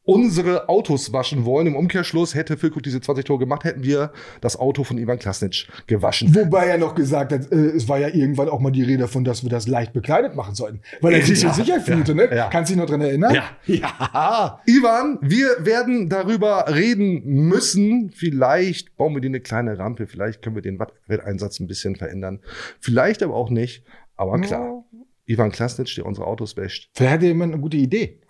unsere 0.05 0.69
Autos 0.69 1.13
waschen 1.13 1.45
wollen. 1.45 1.67
Im 1.67 1.77
Umkehrschluss 1.77 2.35
hätte 2.35 2.57
Füllkrug 2.57 2.83
diese 2.83 3.01
20 3.01 3.25
Tore 3.25 3.39
gemacht, 3.39 3.65
hätten 3.65 3.83
wir 3.85 4.13
das 4.41 4.59
Auto 4.59 4.85
von 4.85 4.99
Ivan 4.99 5.19
Klasnitz 5.19 5.65
gewaschen. 5.87 6.35
Wobei 6.35 6.67
er 6.67 6.79
noch 6.79 6.95
gesagt 6.95 7.33
hat, 7.33 7.51
äh, 7.51 7.57
es 7.57 7.89
war 7.89 7.99
ja 7.99 8.09
irgendwann 8.09 8.49
auch 8.49 8.61
mal 8.61 8.71
die 8.71 8.83
Rede 8.83 8.99
davon, 8.99 9.25
dass 9.25 9.43
wir 9.43 9.51
das 9.51 9.67
leicht 9.67 9.93
bekleidet 9.93 10.35
machen 10.35 10.55
sollten. 10.55 10.81
Weil 11.01 11.15
er 11.15 11.23
sich 11.23 11.41
so 11.41 11.47
Ja, 11.47 11.55
sicher 11.55 11.81
fühlte, 11.81 12.13
ja, 12.13 12.17
ne? 12.17 12.37
ja. 12.37 12.49
Kannst 12.51 12.71
du 12.71 12.75
dich 12.75 12.83
noch 12.83 12.89
dran 12.89 13.01
erinnern? 13.01 13.35
Ja. 13.35 13.45
Ja. 13.67 14.61
Ivan, 14.67 15.19
wir 15.23 15.49
werden 15.61 16.09
darüber 16.09 16.67
reden 16.69 17.23
müssen. 17.25 18.11
Vielleicht 18.15 18.97
bauen 18.97 19.15
wir 19.15 19.21
dir 19.21 19.29
eine 19.29 19.41
kleine 19.41 19.79
Rampe, 19.79 20.07
vielleicht 20.07 20.43
können 20.43 20.55
wir 20.55 20.63
den 20.63 20.79
Wattwetteinsatz 20.79 21.61
ein 21.61 21.67
bisschen 21.67 21.97
verändern. 21.97 22.41
Vielleicht 22.81 23.23
aber 23.23 23.35
auch 23.35 23.51
nicht. 23.51 23.85
Aber 24.17 24.39
klar, 24.41 24.85
Ivan 25.27 25.51
Klasnitz, 25.51 25.95
der 25.95 26.07
unsere 26.07 26.27
Autos 26.27 26.57
wäscht. 26.57 26.91
Vielleicht 26.93 27.15
hätte 27.15 27.27
jemand 27.27 27.53
eine 27.55 27.63
gute 27.63 27.77
Idee. 27.79 28.21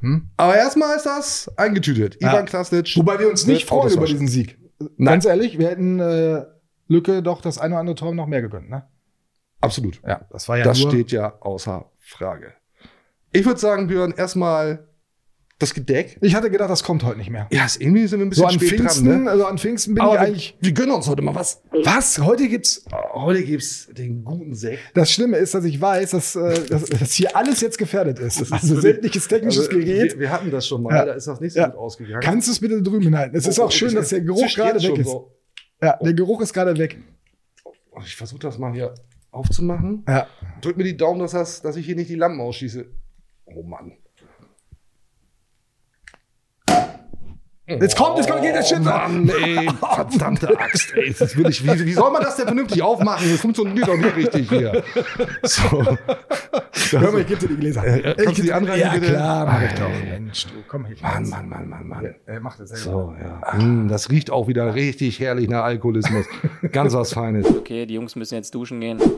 Hm? 0.00 0.30
Aber 0.36 0.56
erstmal 0.56 0.96
ist 0.96 1.06
das 1.06 1.50
eingetütet. 1.56 2.16
Ja. 2.20 2.32
Ivan 2.32 2.46
Klasnitz. 2.46 2.96
Wobei 2.96 3.18
wir 3.18 3.28
uns 3.28 3.46
nicht 3.46 3.66
freuen 3.66 3.92
über 3.92 4.06
diesen 4.06 4.28
Sieg. 4.28 4.58
Nein. 4.78 5.14
Ganz 5.14 5.24
ehrlich, 5.26 5.58
wir 5.58 5.68
hätten 5.68 6.00
äh, 6.00 6.44
Lücke 6.88 7.22
doch 7.22 7.40
das 7.40 7.58
eine 7.58 7.74
oder 7.74 7.80
andere 7.80 7.96
Tor 7.96 8.14
noch 8.14 8.26
mehr 8.26 8.42
gegönnt, 8.42 8.70
ne? 8.70 8.88
Absolut. 9.60 10.00
Ja, 10.06 10.26
das 10.30 10.48
war 10.48 10.58
ja 10.58 10.64
das 10.64 10.80
nur 10.80 10.90
steht 10.90 11.12
ja 11.12 11.34
außer 11.40 11.90
Frage. 11.98 12.54
Ich 13.32 13.44
würde 13.44 13.60
sagen, 13.60 13.86
Björn, 13.86 14.12
erstmal 14.16 14.88
das 15.60 15.72
Gedeck. 15.74 16.18
Ich 16.20 16.34
hatte 16.34 16.50
gedacht, 16.50 16.68
das 16.70 16.82
kommt 16.82 17.04
heute 17.04 17.18
nicht 17.18 17.30
mehr. 17.30 17.46
Ja, 17.52 17.64
ist 17.66 17.80
irgendwie 17.80 18.06
sind 18.08 18.18
wir 18.18 18.26
ein 18.26 18.30
bisschen 18.30 18.42
So 18.42 18.48
an 18.48 18.54
spät 18.54 18.68
Pfingsten, 18.70 19.08
dran, 19.08 19.24
ne? 19.24 19.30
also 19.30 19.44
an 19.46 19.58
Pfingsten 19.58 19.94
bin 19.94 20.02
Aber 20.02 20.14
ich 20.14 20.20
eigentlich. 20.20 20.56
wir 20.60 20.72
gönnen 20.72 20.90
uns 20.92 21.06
heute 21.08 21.22
mal 21.22 21.34
was. 21.34 21.62
Was? 21.84 22.18
Heute 22.18 22.48
gibt's. 22.48 22.84
Heute 23.12 23.42
gibt's 23.44 23.88
den 23.92 24.24
guten 24.24 24.54
Sekt. 24.54 24.80
Das 24.94 25.12
Schlimme 25.12 25.36
ist, 25.36 25.54
dass 25.54 25.64
ich 25.64 25.80
weiß, 25.80 26.10
dass, 26.10 26.34
äh, 26.34 26.66
dass, 26.66 26.84
dass 26.86 27.12
hier 27.12 27.36
alles 27.36 27.60
jetzt 27.60 27.78
gefährdet 27.78 28.18
ist. 28.18 28.52
Also 28.52 28.80
sämtliches 28.80 29.28
technisches 29.28 29.68
Also, 29.68 29.78
Gerät. 29.78 30.12
Wir, 30.14 30.18
wir 30.20 30.30
hatten 30.32 30.50
das 30.50 30.66
schon 30.66 30.82
mal, 30.82 30.94
Ja. 30.94 31.04
da 31.04 31.12
ist 31.12 31.26
das 31.26 31.40
nicht 31.40 31.52
so 31.52 31.60
Ja. 31.60 31.68
gut 31.68 31.76
ausgegangen. 31.78 32.20
Kannst 32.22 32.48
du 32.48 32.52
es 32.52 32.60
bitte 32.60 32.82
drüben 32.82 33.02
hinhalten? 33.02 33.36
Es 33.36 33.46
ist 33.46 33.58
Oh, 33.60 33.64
auch 33.64 33.70
schön, 33.72 33.88
ich- 33.88 33.94
dass 33.94 34.08
der 34.08 34.22
Geruch 34.22 34.46
gerade 34.54 34.82
weg 34.82 34.98
ist. 34.98 35.06
so. 35.08 35.32
Ja, 35.82 35.96
der 36.02 36.14
Geruch 36.14 36.40
ist 36.40 36.52
gerade 36.52 36.76
weg. 36.78 36.98
Oh, 37.64 38.00
Ich 38.04 38.16
versuche 38.16 38.40
das 38.40 38.58
mal 38.58 38.72
hier 38.72 38.94
aufzumachen. 39.30 40.04
Ja. 40.08 40.26
Drück 40.62 40.76
mir 40.76 40.84
die 40.84 40.96
Daumen, 40.96 41.20
dass, 41.20 41.32
das, 41.32 41.62
dass 41.62 41.76
ich 41.76 41.86
hier 41.86 41.96
nicht 41.96 42.10
die 42.10 42.16
Lampen 42.16 42.40
ausschieße. 42.40 42.86
Oh 43.46 43.62
Mann. 43.62 43.92
Jetzt 47.78 47.96
kommt, 47.96 48.16
jetzt 48.18 48.28
kommt, 48.28 48.42
geht 48.42 48.54
der 48.54 48.62
Shit. 48.62 48.82
Mann, 48.82 49.28
ey, 49.28 49.68
verdammte 49.94 50.58
Axt, 50.58 50.92
ey. 50.96 51.08
Das 51.10 51.20
ist 51.20 51.36
wirklich, 51.36 51.64
wie, 51.64 51.86
wie 51.86 51.92
soll 51.92 52.10
man 52.10 52.22
das 52.22 52.36
denn 52.36 52.46
vernünftig 52.46 52.82
aufmachen? 52.82 53.30
Das 53.30 53.40
funktioniert 53.40 53.86
doch 53.86 53.96
nicht 53.96 54.16
richtig 54.16 54.48
hier. 54.48 54.82
So. 55.42 55.62
Hör 56.90 57.12
mal, 57.12 57.20
ich 57.20 57.26
geb 57.28 57.38
dir 57.38 57.48
die 57.48 57.56
Gläser. 57.56 57.84
Äh, 57.86 58.14
kannst 58.16 58.38
du 58.38 58.42
die 58.42 58.52
anreichen, 58.52 58.80
Ja, 58.80 58.92
bitte? 58.94 59.06
klar, 59.12 59.46
mach 59.46 59.62
ich 59.62 59.72
doch. 59.74 59.88
Mensch, 59.88 60.46
du, 60.46 60.50
komm 60.66 60.86
hier. 60.86 60.96
Mann, 61.02 61.28
Mann, 61.28 61.48
Mann, 61.48 61.68
Mann, 61.68 61.86
Mann. 61.88 62.04
Äh, 62.26 62.40
mach 62.40 62.56
das 62.56 62.70
selber. 62.70 62.82
So, 62.82 63.14
ja. 63.20 63.40
Mm, 63.58 63.88
das 63.88 64.10
riecht 64.10 64.30
auch 64.30 64.48
wieder 64.48 64.74
richtig 64.74 65.20
herrlich 65.20 65.48
nach 65.48 65.62
Alkoholismus. 65.64 66.26
Ganz 66.72 66.94
was 66.94 67.12
Feines. 67.12 67.46
Okay, 67.46 67.86
die 67.86 67.94
Jungs 67.94 68.16
müssen 68.16 68.34
jetzt 68.34 68.54
duschen 68.54 68.80
gehen. 68.80 69.00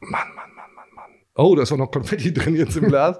Mann, 0.00 0.34
Mann, 0.34 0.54
Mann, 0.54 0.74
Mann, 0.74 0.88
Mann. 0.94 1.10
Oh, 1.42 1.54
da 1.54 1.62
ist 1.62 1.72
auch 1.72 1.78
noch 1.78 1.90
Konfetti 1.90 2.34
drin 2.34 2.54
jetzt 2.54 2.76
im 2.76 2.88
Glas. 2.88 3.18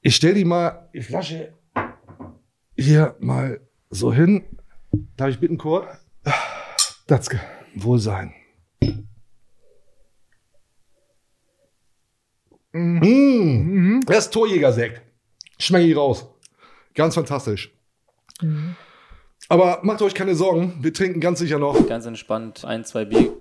Ich 0.00 0.16
stell 0.16 0.34
die 0.34 0.44
mal 0.44 0.90
die 0.92 1.00
Flasche 1.00 1.54
hier 2.76 3.14
mal 3.20 3.60
so 3.88 4.12
hin. 4.12 4.44
Darf 5.16 5.30
ich 5.30 5.38
bitten, 5.38 5.58
Kurt? 5.58 5.86
Datzke. 7.06 7.40
Wohl 7.76 8.00
sein. 8.00 8.34
Mm. 12.72 14.00
Das 14.06 14.24
ist 14.24 14.30
Torjägersekt. 14.32 15.02
Schmecke 15.58 15.86
ich 15.86 15.96
raus. 15.96 16.26
Ganz 16.94 17.14
fantastisch. 17.14 17.72
Aber 19.48 19.80
macht 19.84 20.02
euch 20.02 20.14
keine 20.14 20.34
Sorgen, 20.34 20.78
wir 20.80 20.92
trinken 20.92 21.20
ganz 21.20 21.38
sicher 21.38 21.60
noch. 21.60 21.86
Ganz 21.86 22.06
entspannt, 22.06 22.64
ein, 22.64 22.84
zwei 22.84 23.04
Bier. 23.04 23.40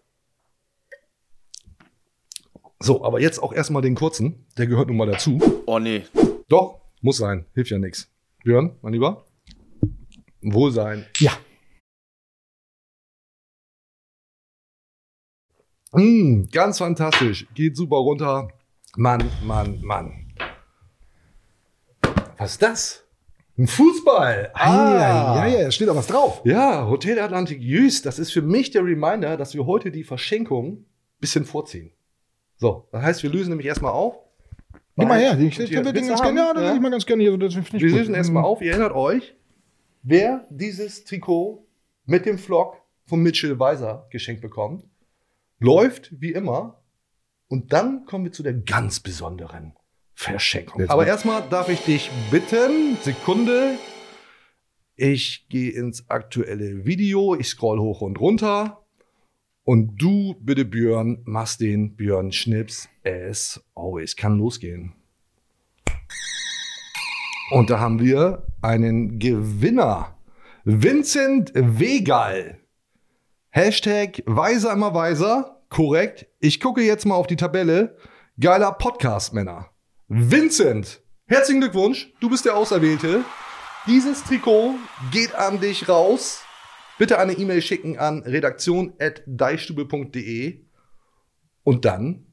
So, 2.86 3.04
aber 3.04 3.20
jetzt 3.20 3.42
auch 3.42 3.52
erstmal 3.52 3.82
den 3.82 3.96
kurzen. 3.96 4.46
Der 4.60 4.68
gehört 4.68 4.90
nun 4.90 4.98
mal 4.98 5.08
dazu. 5.08 5.40
Oh 5.66 5.80
nee. 5.80 6.04
Doch, 6.48 6.82
muss 7.02 7.18
sein. 7.18 7.48
Hilft 7.56 7.72
ja 7.72 7.80
nichts. 7.80 8.14
Björn, 8.44 8.78
mein 8.84 8.94
Lieber. 8.94 9.26
Wohl 10.44 10.72
sein. 10.72 11.04
Ja. 11.18 11.32
Mm, 15.94 16.44
ganz 16.52 16.78
fantastisch. 16.78 17.48
Geht 17.56 17.76
super 17.76 17.96
runter. 17.96 18.50
Mann, 18.96 19.32
Mann, 19.44 19.82
Mann. 19.82 20.32
Was 22.38 22.52
ist 22.52 22.62
das? 22.62 23.04
Ein 23.58 23.66
Fußball. 23.66 24.52
Ah, 24.54 24.68
ja, 24.70 25.48
ja, 25.48 25.62
ja, 25.62 25.72
steht 25.72 25.88
da 25.88 25.96
was 25.96 26.06
drauf. 26.06 26.44
Ja, 26.44 26.88
Hotel 26.88 27.18
Atlantik 27.20 27.62
Jüst, 27.62 28.06
das 28.06 28.20
ist 28.20 28.32
für 28.32 28.44
mich 28.44 28.70
der 28.70 28.86
Reminder, 28.86 29.38
dass 29.38 29.56
wir 29.56 29.66
heute 29.66 29.90
die 29.90 30.04
Verschenkung 30.04 30.68
ein 30.68 30.86
bisschen 31.20 31.46
vorziehen. 31.46 31.92
So, 32.58 32.88
das 32.92 33.02
heißt, 33.04 33.24
wir 33.24 33.30
lösen 33.30 33.50
nämlich 33.50 33.68
erstmal 33.68 33.92
auf. 33.92 34.18
Gib 34.98 35.08
mal 35.08 35.20
her, 35.20 35.38
ich, 35.38 35.60
ich, 35.60 35.72
ich, 35.72 35.84
ganz 35.84 36.22
gerne, 36.22 36.40
ja, 36.40 36.62
Ja? 36.62 36.74
ich 36.76 36.80
mal 36.80 36.90
ganz 36.90 37.06
gerne 37.06 37.22
hier. 37.22 37.38
Das 37.38 37.56
ich 37.56 37.74
Wir 37.74 37.90
lösen 37.90 38.16
erstmal 38.16 38.44
auf. 38.44 38.62
Ihr 38.62 38.72
erinnert 38.72 38.94
euch, 38.94 39.36
wer 40.04 40.48
dieses 40.50 41.04
Trikot 41.04 41.68
mit 42.06 42.26
dem 42.26 42.38
Flock 42.38 42.78
von 43.06 43.22
Mitchell 43.22 43.60
Weiser 43.60 44.08
geschenkt 44.10 44.42
bekommt, 44.42 44.86
läuft 45.60 46.22
wie 46.22 46.32
immer. 46.32 46.82
Und 47.48 47.74
dann 47.74 48.06
kommen 48.06 48.26
wir 48.26 48.32
zu 48.32 48.42
der 48.42 48.54
ganz 48.54 49.02
besonderen 49.02 49.74
Verschenkung. 50.14 50.82
Jetzt 50.82 50.90
Aber 50.90 51.06
erstmal 51.06 51.44
darf 51.50 51.70
ich 51.70 51.82
dich 51.82 52.10
bitten, 52.32 52.98
Sekunde. 53.02 53.78
Ich 54.96 55.48
gehe 55.50 55.72
ins 55.72 56.10
aktuelle 56.10 56.86
Video, 56.86 57.36
ich 57.36 57.50
scroll 57.50 57.80
hoch 57.80 58.02
und 58.02 58.20
runter. 58.20 58.85
Und 59.66 59.98
du, 59.98 60.36
bitte 60.40 60.64
Björn, 60.64 61.24
machst 61.26 61.60
den 61.60 61.96
Björn 61.96 62.32
Schnips 62.32 62.88
as 63.04 63.60
always. 63.74 64.16
Kann 64.16 64.38
losgehen. 64.38 64.94
Und 67.50 67.72
da 67.72 67.80
haben 67.80 68.00
wir 68.00 68.46
einen 68.62 69.18
Gewinner. 69.18 70.18
Vincent 70.66 71.52
Wegal. 71.56 72.60
Hashtag 73.50 74.22
weiser 74.28 74.72
immer 74.72 74.94
weiser. 74.94 75.64
Korrekt. 75.70 76.28
Ich 76.40 76.60
gucke 76.60 76.84
jetzt 76.84 77.06
mal 77.06 77.16
auf 77.16 77.26
die 77.26 77.36
Tabelle. 77.36 77.98
Geiler 78.40 78.72
Podcast, 78.72 79.34
Männer. 79.34 79.72
Vincent, 80.08 81.02
herzlichen 81.26 81.62
Glückwunsch. 81.62 82.14
Du 82.20 82.30
bist 82.30 82.46
der 82.46 82.56
Auserwählte. 82.56 83.26
Dieses 83.88 84.24
Trikot 84.24 84.76
geht 85.12 85.34
an 85.34 85.60
dich 85.60 85.90
raus. 85.90 86.45
Bitte 86.98 87.20
eine 87.20 87.34
E-Mail 87.34 87.62
schicken 87.62 87.98
an 87.98 88.24
redaktion.deichstube.de 88.24 90.64
und 91.64 91.84
dann 91.84 92.26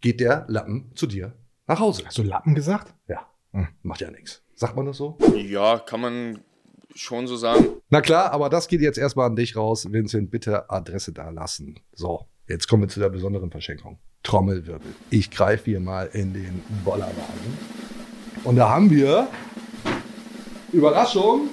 geht 0.00 0.20
der 0.20 0.46
Lappen 0.48 0.90
zu 0.94 1.06
dir 1.06 1.34
nach 1.66 1.80
Hause. 1.80 2.04
Hast 2.06 2.16
du 2.16 2.22
Lappen 2.22 2.54
gesagt? 2.54 2.94
Ja, 3.08 3.26
macht 3.82 4.00
ja 4.00 4.10
nichts. 4.10 4.42
Sagt 4.54 4.74
man 4.74 4.86
das 4.86 4.96
so? 4.96 5.18
Ja, 5.34 5.78
kann 5.78 6.00
man 6.00 6.38
schon 6.94 7.26
so 7.26 7.36
sagen. 7.36 7.66
Na 7.90 8.00
klar, 8.00 8.32
aber 8.32 8.48
das 8.48 8.68
geht 8.68 8.80
jetzt 8.80 8.96
erstmal 8.96 9.26
an 9.26 9.36
dich 9.36 9.54
raus. 9.54 9.92
Vincent, 9.92 10.30
bitte 10.30 10.70
Adresse 10.70 11.12
da 11.12 11.28
lassen. 11.28 11.78
So, 11.92 12.24
jetzt 12.48 12.68
kommen 12.68 12.84
wir 12.84 12.88
zu 12.88 13.00
der 13.00 13.10
besonderen 13.10 13.50
Verschenkung. 13.50 13.98
Trommelwirbel. 14.22 14.94
Ich 15.10 15.30
greife 15.30 15.66
hier 15.66 15.80
mal 15.80 16.06
in 16.06 16.32
den 16.32 16.62
Bollerwagen. 16.84 17.58
Und 18.44 18.56
da 18.56 18.70
haben 18.70 18.88
wir, 18.88 19.28
Überraschung, 20.72 21.50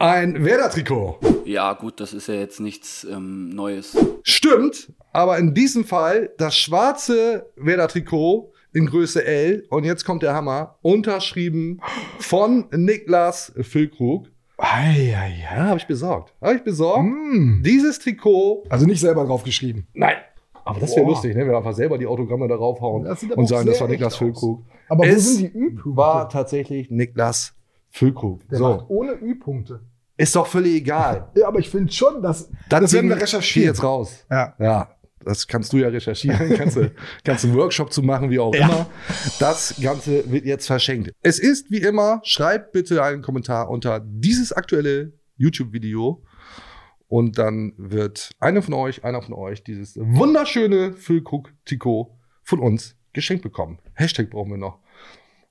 ein 0.00 0.44
Werder-Trikot. 0.44 1.18
Ja, 1.44 1.74
gut, 1.74 2.00
das 2.00 2.14
ist 2.14 2.26
ja 2.26 2.34
jetzt 2.34 2.58
nichts 2.58 3.04
ähm, 3.04 3.50
Neues. 3.50 3.96
Stimmt, 4.22 4.92
aber 5.12 5.38
in 5.38 5.52
diesem 5.52 5.84
Fall 5.84 6.30
das 6.38 6.56
schwarze 6.56 7.50
Werder-Trikot 7.56 8.50
in 8.72 8.86
Größe 8.86 9.24
L. 9.24 9.66
Und 9.68 9.84
jetzt 9.84 10.04
kommt 10.04 10.22
der 10.22 10.34
Hammer. 10.34 10.78
Unterschrieben 10.80 11.80
von 12.18 12.66
Niklas 12.72 13.52
Füllkrug. 13.60 14.28
Eieiei. 14.56 15.40
Ja, 15.42 15.64
habe 15.68 15.78
ich 15.78 15.86
besorgt. 15.86 16.34
Habe 16.40 16.54
ich 16.54 16.64
besorgt. 16.64 17.04
Mm. 17.04 17.62
Dieses 17.62 17.98
Trikot. 17.98 18.64
Also 18.68 18.86
nicht 18.86 19.00
selber 19.00 19.24
drauf 19.24 19.42
geschrieben. 19.42 19.86
Nein. 19.92 20.16
Aber 20.64 20.80
das 20.80 20.94
wäre 20.94 21.06
lustig, 21.06 21.34
ne? 21.34 21.42
wenn 21.42 21.50
wir 21.50 21.56
einfach 21.56 21.74
selber 21.74 21.98
die 21.98 22.06
Autogramme 22.06 22.46
darauf 22.46 22.80
hauen 22.80 23.04
Das 23.04 23.20
sieht 23.20 23.32
aber 23.32 23.40
und 23.40 23.48
sagen, 23.48 23.66
das 23.66 23.80
war 23.80 23.88
Niklas. 23.88 24.16
Füllkrug. 24.16 24.62
Aber 24.88 25.04
wo 25.04 25.08
Es 25.08 25.36
sind 25.36 25.54
die 25.54 25.58
Ü-Punkte? 25.58 25.96
War 25.96 26.28
tatsächlich 26.28 26.90
Niklas 26.90 27.54
Füllkrug. 27.88 28.46
Der 28.48 28.58
so. 28.58 28.68
macht 28.68 28.84
ohne 28.88 29.12
Ü-Punkte. 29.12 29.80
Ist 30.20 30.36
doch 30.36 30.46
völlig 30.46 30.74
egal. 30.74 31.30
Ja, 31.36 31.48
aber 31.48 31.58
ich 31.58 31.68
finde 31.70 31.92
schon, 31.92 32.22
dass 32.22 32.50
das 32.68 32.92
werden 32.92 33.08
wir 33.08 33.16
recherchieren. 33.20 33.68
jetzt 33.68 33.82
raus. 33.82 34.26
Ja. 34.30 34.54
Ja, 34.58 34.94
das 35.24 35.46
kannst 35.46 35.72
du 35.72 35.78
ja 35.78 35.88
recherchieren. 35.88 36.54
kannst, 36.56 36.76
du, 36.76 36.90
kannst 37.24 37.44
einen 37.44 37.54
Workshop 37.54 37.92
zu 37.92 38.02
machen, 38.02 38.30
wie 38.30 38.38
auch 38.38 38.54
Ja. 38.54 38.66
immer. 38.68 38.86
Das 39.38 39.74
Ganze 39.80 40.30
wird 40.30 40.44
jetzt 40.44 40.66
verschenkt. 40.66 41.12
Es 41.22 41.38
ist 41.38 41.70
wie 41.70 41.78
immer, 41.78 42.20
schreibt 42.24 42.72
bitte 42.72 43.02
einen 43.02 43.22
Kommentar 43.22 43.70
unter 43.70 44.00
dieses 44.00 44.52
aktuelle 44.52 45.12
YouTube-Video. 45.36 46.22
Und 47.08 47.38
dann 47.38 47.72
wird 47.76 48.30
einer 48.38 48.62
von 48.62 48.74
euch, 48.74 49.02
einer 49.04 49.20
von 49.22 49.34
euch 49.34 49.64
dieses 49.64 49.96
wunderschöne 49.96 50.92
Füllkrug-Trikot 50.92 52.16
von 52.44 52.60
uns 52.60 52.94
geschenkt 53.12 53.42
bekommen. 53.42 53.78
Hashtag 53.94 54.30
brauchen 54.30 54.50
wir 54.50 54.58
noch. 54.58 54.78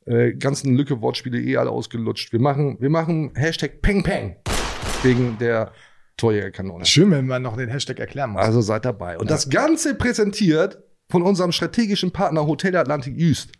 Äh, 0.05 0.33
ganzen 0.35 0.75
Lücke-Wortspiele 0.75 1.41
eh 1.41 1.57
alle 1.57 1.71
ausgelutscht. 1.71 2.31
Wir 2.31 2.39
machen, 2.39 2.77
wir 2.79 2.89
machen 2.89 3.31
Hashtag 3.35 3.81
Peng 3.81 4.03
Peng. 4.03 4.37
Wegen 5.03 5.37
der 5.37 5.71
Torjägerkanone. 6.17 6.85
Schön, 6.85 7.11
wenn 7.11 7.27
man 7.27 7.41
noch 7.41 7.55
den 7.55 7.69
Hashtag 7.69 7.99
erklären 7.99 8.31
muss. 8.31 8.41
Also 8.41 8.61
seid 8.61 8.85
dabei. 8.85 9.17
Und 9.17 9.31
das 9.31 9.49
Ganze 9.49 9.95
präsentiert 9.95 10.83
von 11.09 11.21
unserem 11.21 11.51
strategischen 11.51 12.11
Partner 12.11 12.45
Hotel 12.45 12.75
Atlantic 12.75 13.17
Jüst. 13.17 13.51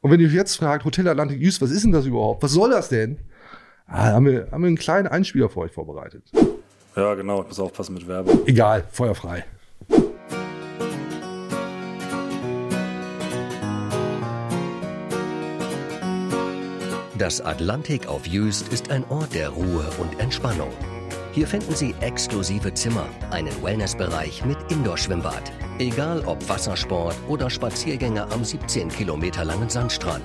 Und 0.00 0.10
wenn 0.12 0.20
ihr 0.20 0.28
euch 0.28 0.34
jetzt 0.34 0.56
fragt, 0.56 0.84
Hotel 0.84 1.08
Atlantic 1.08 1.40
Jüst, 1.40 1.60
was 1.60 1.70
ist 1.70 1.84
denn 1.84 1.92
das 1.92 2.06
überhaupt? 2.06 2.42
Was 2.42 2.52
soll 2.52 2.70
das 2.70 2.88
denn? 2.88 3.18
Ah, 3.86 4.12
haben, 4.12 4.26
wir, 4.26 4.48
haben 4.52 4.62
wir 4.62 4.68
einen 4.68 4.76
kleinen 4.76 5.08
Einspieler 5.08 5.48
für 5.48 5.60
euch 5.60 5.72
vorbereitet. 5.72 6.30
Ja, 6.94 7.14
genau. 7.14 7.42
Ich 7.42 7.48
muss 7.48 7.60
aufpassen 7.60 7.94
mit 7.94 8.06
Werbung. 8.06 8.46
Egal, 8.46 8.84
feuerfrei. 8.90 9.44
Das 17.18 17.40
Atlantik 17.40 18.06
auf 18.06 18.28
Jüst 18.28 18.68
ist 18.68 18.92
ein 18.92 19.04
Ort 19.08 19.34
der 19.34 19.48
Ruhe 19.48 19.84
und 19.98 20.20
Entspannung. 20.20 20.70
Hier 21.32 21.48
finden 21.48 21.74
Sie 21.74 21.92
exklusive 22.00 22.72
Zimmer, 22.74 23.08
einen 23.32 23.60
Wellnessbereich 23.60 24.44
mit 24.44 24.56
Indoor-Schwimmbad. 24.70 25.50
Egal 25.80 26.22
ob 26.26 26.48
Wassersport 26.48 27.16
oder 27.26 27.50
Spaziergänge 27.50 28.30
am 28.30 28.44
17 28.44 28.88
Kilometer 28.90 29.44
langen 29.44 29.68
Sandstrand. 29.68 30.22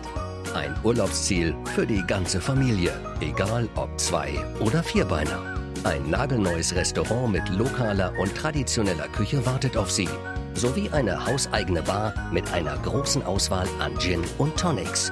Ein 0.53 0.75
Urlaubsziel 0.83 1.55
für 1.73 1.88
die 1.88 2.03
ganze 2.05 2.39
Familie, 2.39 2.93
egal 3.21 3.67
ob 3.73 4.00
zwei 4.00 4.38
oder 4.59 4.83
vierbeiner. 4.83 5.41
Ein 5.83 6.12
nagelneues 6.12 6.75
Restaurant 6.75 7.31
mit 7.31 7.50
lokaler 7.50 8.13
und 8.19 8.35
traditioneller 8.35 9.07
Küche 9.07 9.43
wartet 9.47 9.77
auf 9.77 9.89
Sie. 9.89 10.09
Sowie 10.53 10.91
eine 10.91 11.25
hauseigene 11.25 11.81
Bar 11.81 12.13
mit 12.31 12.53
einer 12.53 12.77
großen 12.77 13.23
Auswahl 13.23 13.67
an 13.79 13.97
Gin 13.97 14.23
und 14.38 14.55
Tonics. 14.57 15.12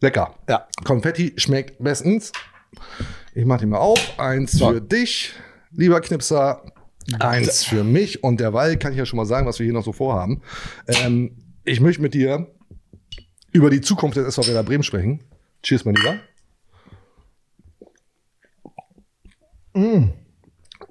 Lecker. 0.00 0.34
Ja. 0.48 0.68
Konfetti 0.84 1.32
schmeckt 1.36 1.82
bestens. 1.82 2.32
Ich 3.34 3.46
mach 3.46 3.58
die 3.58 3.66
mal 3.66 3.78
auf. 3.78 4.18
Eins 4.18 4.58
für 4.58 4.80
dich, 4.80 5.32
lieber 5.72 6.00
Knipser. 6.00 6.62
Eins 7.18 7.64
für 7.64 7.84
mich. 7.84 8.22
Und 8.22 8.40
derweil 8.40 8.76
kann 8.76 8.92
ich 8.92 8.98
ja 8.98 9.06
schon 9.06 9.16
mal 9.16 9.26
sagen, 9.26 9.46
was 9.46 9.58
wir 9.58 9.64
hier 9.64 9.72
noch 9.72 9.84
so 9.84 9.92
vorhaben. 9.92 10.42
Ähm, 10.86 11.36
ich 11.64 11.80
möchte 11.80 12.02
mit 12.02 12.14
dir 12.14 12.46
über 13.52 13.70
die 13.70 13.80
Zukunft 13.80 14.16
des 14.16 14.26
SV 14.26 14.48
Werder 14.48 14.64
Bremen 14.64 14.82
sprechen. 14.82 15.22
Cheers, 15.62 15.84
mein 15.84 15.94
Lieber. 15.94 16.16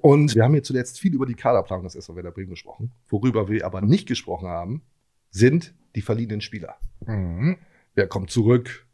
Und 0.00 0.34
wir 0.34 0.44
haben 0.44 0.52
hier 0.52 0.62
zuletzt 0.62 1.00
viel 1.00 1.14
über 1.14 1.26
die 1.26 1.34
Kaderplanung 1.34 1.84
des 1.84 1.94
SV 1.94 2.16
Werder 2.16 2.30
Bremen 2.30 2.50
gesprochen. 2.50 2.92
Worüber 3.08 3.48
wir 3.48 3.64
aber 3.64 3.80
nicht 3.80 4.06
gesprochen 4.06 4.48
haben, 4.48 4.82
sind 5.30 5.74
die 5.94 6.02
verliehenen 6.02 6.40
Spieler. 6.40 6.76
Mhm. 7.06 7.56
Wer 7.94 8.06
kommt 8.06 8.30
zurück? 8.30 8.86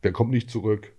Wer 0.00 0.12
kommt 0.12 0.30
nicht 0.30 0.50
zurück? 0.50 0.92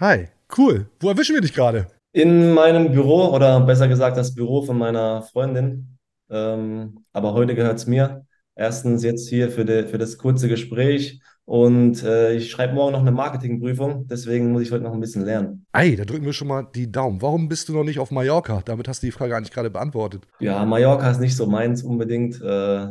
Hi. 0.00 0.30
Cool. 0.58 0.90
Wo 0.98 1.10
erwischen 1.10 1.36
wir 1.36 1.42
dich 1.42 1.54
gerade? 1.54 1.86
In 2.12 2.52
meinem 2.52 2.90
Büro 2.90 3.28
oder 3.32 3.60
besser 3.60 3.86
gesagt 3.86 4.16
das 4.16 4.34
Büro 4.34 4.62
von 4.62 4.76
meiner 4.76 5.22
Freundin. 5.22 5.96
Ähm, 6.28 7.04
aber 7.12 7.34
heute 7.34 7.54
gehört 7.54 7.76
es 7.76 7.86
mir. 7.86 8.26
Erstens 8.56 9.04
jetzt 9.04 9.28
hier 9.28 9.48
für, 9.48 9.64
de, 9.64 9.86
für 9.86 9.98
das 9.98 10.18
kurze 10.18 10.48
Gespräch 10.48 11.20
und 11.44 12.02
äh, 12.04 12.34
ich 12.34 12.50
schreibe 12.50 12.74
morgen 12.74 12.92
noch 12.92 13.00
eine 13.00 13.10
Marketingprüfung, 13.10 14.06
deswegen 14.06 14.52
muss 14.52 14.62
ich 14.62 14.70
heute 14.70 14.84
noch 14.84 14.92
ein 14.92 15.00
bisschen 15.00 15.24
lernen. 15.24 15.66
Ei, 15.72 15.96
da 15.96 16.04
drücken 16.04 16.24
wir 16.24 16.32
schon 16.32 16.48
mal 16.48 16.68
die 16.74 16.90
Daumen. 16.90 17.20
Warum 17.20 17.48
bist 17.48 17.68
du 17.68 17.72
noch 17.72 17.84
nicht 17.84 17.98
auf 17.98 18.10
Mallorca? 18.10 18.62
Damit 18.64 18.86
hast 18.88 19.02
du 19.02 19.06
die 19.06 19.12
Frage 19.12 19.36
eigentlich 19.36 19.52
gerade 19.52 19.70
beantwortet. 19.70 20.26
Ja, 20.38 20.64
Mallorca 20.64 21.10
ist 21.10 21.20
nicht 21.20 21.36
so 21.36 21.46
meins 21.46 21.82
unbedingt. 21.82 22.40
Äh, 22.40 22.86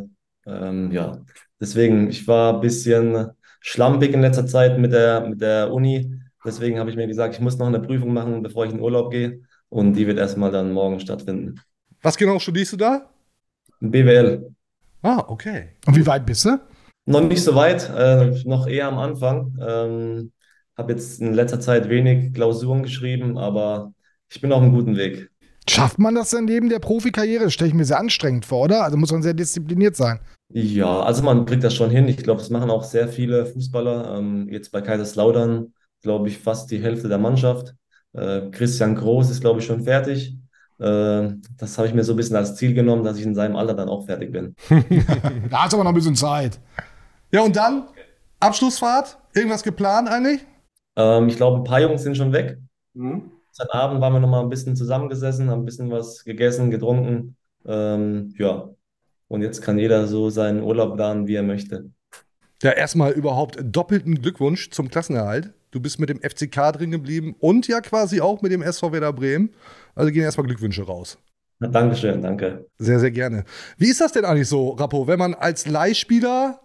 ähm, 0.46 0.92
ja, 0.92 1.20
deswegen, 1.60 2.10
ich 2.10 2.28
war 2.28 2.56
ein 2.56 2.62
bisschen 2.62 3.30
schlampig 3.62 4.14
in 4.14 4.22
letzter 4.22 4.46
Zeit 4.46 4.78
mit 4.80 4.92
der, 4.92 5.28
mit 5.28 5.42
der 5.42 5.72
Uni. 5.72 6.20
Deswegen 6.44 6.80
habe 6.80 6.90
ich 6.90 6.96
mir 6.96 7.08
gesagt, 7.08 7.36
ich 7.36 7.42
muss 7.42 7.58
noch 7.58 7.68
eine 7.68 7.80
Prüfung 7.80 8.14
machen, 8.14 8.42
bevor 8.42 8.66
ich 8.66 8.72
in 8.74 8.82
Urlaub 8.82 9.12
gehe. 9.12 9.42
Und 9.70 9.94
die 9.94 10.08
wird 10.08 10.18
erstmal 10.18 10.52
dann 10.52 10.74
morgen 10.74 11.00
stattfinden. 11.00 11.62
Was 12.02 12.18
genau 12.18 12.40
studierst 12.40 12.74
du 12.74 12.78
da? 12.78 13.10
BWL. 13.80 14.52
Ah, 15.04 15.24
okay. 15.28 15.70
Und 15.86 15.96
wie 15.96 16.06
weit 16.06 16.26
bist 16.26 16.46
du? 16.46 16.60
Noch 17.06 17.22
nicht 17.22 17.44
so 17.44 17.56
weit, 17.56 17.90
äh, 17.96 18.32
noch 18.46 18.68
eher 18.68 18.88
am 18.88 19.00
Anfang. 19.00 19.58
Ähm, 19.60 20.32
habe 20.78 20.94
jetzt 20.94 21.22
in 21.22 21.34
letzter 21.34 21.60
Zeit 21.60 21.90
wenig 21.90 22.34
Klausuren 22.34 22.84
geschrieben, 22.84 23.38
aber 23.38 23.94
ich 24.30 24.40
bin 24.42 24.52
auf 24.52 24.62
einem 24.62 24.74
guten 24.74 24.96
Weg. 24.96 25.30
Schafft 25.70 26.00
man 26.00 26.16
das 26.16 26.32
denn 26.32 26.46
neben 26.46 26.70
der 26.70 26.80
Profikarriere? 26.80 27.46
Das 27.46 27.54
stelle 27.54 27.70
ich 27.70 27.76
mir 27.76 27.86
sehr 27.86 28.00
anstrengend 28.00 28.46
vor, 28.46 28.64
oder? 28.64 28.84
Also 28.84 28.98
muss 28.98 29.12
man 29.12 29.22
sehr 29.22 29.34
diszipliniert 29.34 29.96
sein. 29.96 30.20
Ja, 30.54 31.02
also 31.02 31.24
man 31.24 31.46
kriegt 31.46 31.64
das 31.64 31.76
schon 31.76 31.90
hin. 31.90 32.08
Ich 32.08 32.18
glaube, 32.18 32.40
das 32.40 32.50
machen 32.50 32.70
auch 32.70 32.84
sehr 32.84 33.08
viele 33.08 33.46
Fußballer. 33.46 34.18
Ähm, 34.18 34.50
jetzt 34.50 34.72
bei 34.72 34.82
Kaiserslautern, 34.82 35.74
glaube 36.02 36.28
ich, 36.30 36.40
fast 36.40 36.72
die 36.72 36.82
Hälfte 36.82 37.08
der 37.10 37.20
Mannschaft. 37.20 37.76
Äh, 38.14 38.50
Christian 38.52 38.96
Groß 38.96 39.30
ist, 39.30 39.42
glaube 39.42 39.60
ich, 39.60 39.66
schon 39.66 39.84
fertig. 39.84 40.36
Äh, 40.80 41.30
das 41.58 41.78
habe 41.78 41.88
ich 41.88 41.94
mir 41.94 42.04
so 42.04 42.14
ein 42.14 42.18
bisschen 42.18 42.36
als 42.36 42.56
Ziel 42.56 42.74
genommen, 42.74 43.04
dass 43.04 43.18
ich 43.18 43.24
in 43.24 43.36
seinem 43.36 43.56
Alter 43.56 43.76
dann 43.76 43.88
auch 43.88 44.06
fertig 44.06 44.32
bin. 44.32 44.56
Da 45.50 45.66
ist 45.68 45.74
aber 45.74 45.84
noch 45.84 45.92
ein 45.92 45.96
bisschen 45.96 46.16
Zeit. 46.16 46.60
Ja, 47.32 47.42
und 47.42 47.56
dann? 47.56 47.88
Abschlussfahrt? 48.40 49.18
Irgendwas 49.34 49.64
geplant 49.64 50.10
eigentlich? 50.10 50.46
Ähm, 50.98 51.30
ich 51.30 51.38
glaube, 51.38 51.58
ein 51.58 51.64
paar 51.64 51.80
Jungs 51.80 52.04
sind 52.04 52.18
schon 52.18 52.34
weg. 52.34 52.58
Seit 53.52 53.72
Abend 53.72 54.02
waren 54.02 54.14
wir 54.14 54.20
noch 54.20 54.30
mal 54.30 54.42
ein 54.42 54.50
bisschen 54.50 54.76
zusammengesessen, 54.76 55.50
haben 55.50 55.62
ein 55.62 55.66
bisschen 55.66 55.90
was 55.92 56.26
gegessen, 56.26 56.72
getrunken. 56.72 57.38
Ähm, 57.66 58.34
ja, 58.38 58.70
und 59.28 59.42
jetzt 59.42 59.62
kann 59.62 59.78
jeder 59.78 60.08
so 60.08 60.30
seinen 60.30 60.62
Urlaub 60.62 60.96
planen, 60.96 61.28
wie 61.28 61.36
er 61.36 61.44
möchte. 61.44 61.90
Ja, 62.62 62.72
erstmal 62.72 63.14
überhaupt 63.14 63.60
doppelten 63.64 64.22
Glückwunsch 64.22 64.70
zum 64.72 64.90
Klassenerhalt. 64.90 65.54
Du 65.72 65.80
bist 65.80 66.00
mit 66.00 66.10
dem 66.10 66.20
FCK 66.20 66.74
drin 66.74 66.92
geblieben 66.92 67.36
und 67.40 67.68
ja 67.68 67.80
quasi 67.80 68.20
auch 68.20 68.42
mit 68.42 68.52
dem 68.52 68.62
SV 68.62 68.92
Werder 68.92 69.14
Bremen. 69.14 69.52
Also 69.96 70.12
gehen 70.12 70.24
erstmal 70.24 70.48
Glückwünsche 70.48 70.84
raus. 70.84 71.18
Na, 71.60 71.70
Dankeschön, 71.70 72.22
danke. 72.22 72.66
Sehr, 72.78 73.00
sehr 73.00 73.12
gerne. 73.12 73.46
Wie 73.78 73.88
ist 73.90 74.02
das 74.02 74.12
denn 74.12 74.26
eigentlich 74.26 74.50
so, 74.50 74.72
Rappo, 74.72 75.08
wenn 75.08 75.20
man 75.20 75.34
als 75.34 75.66
Leihspieler, 75.66 76.60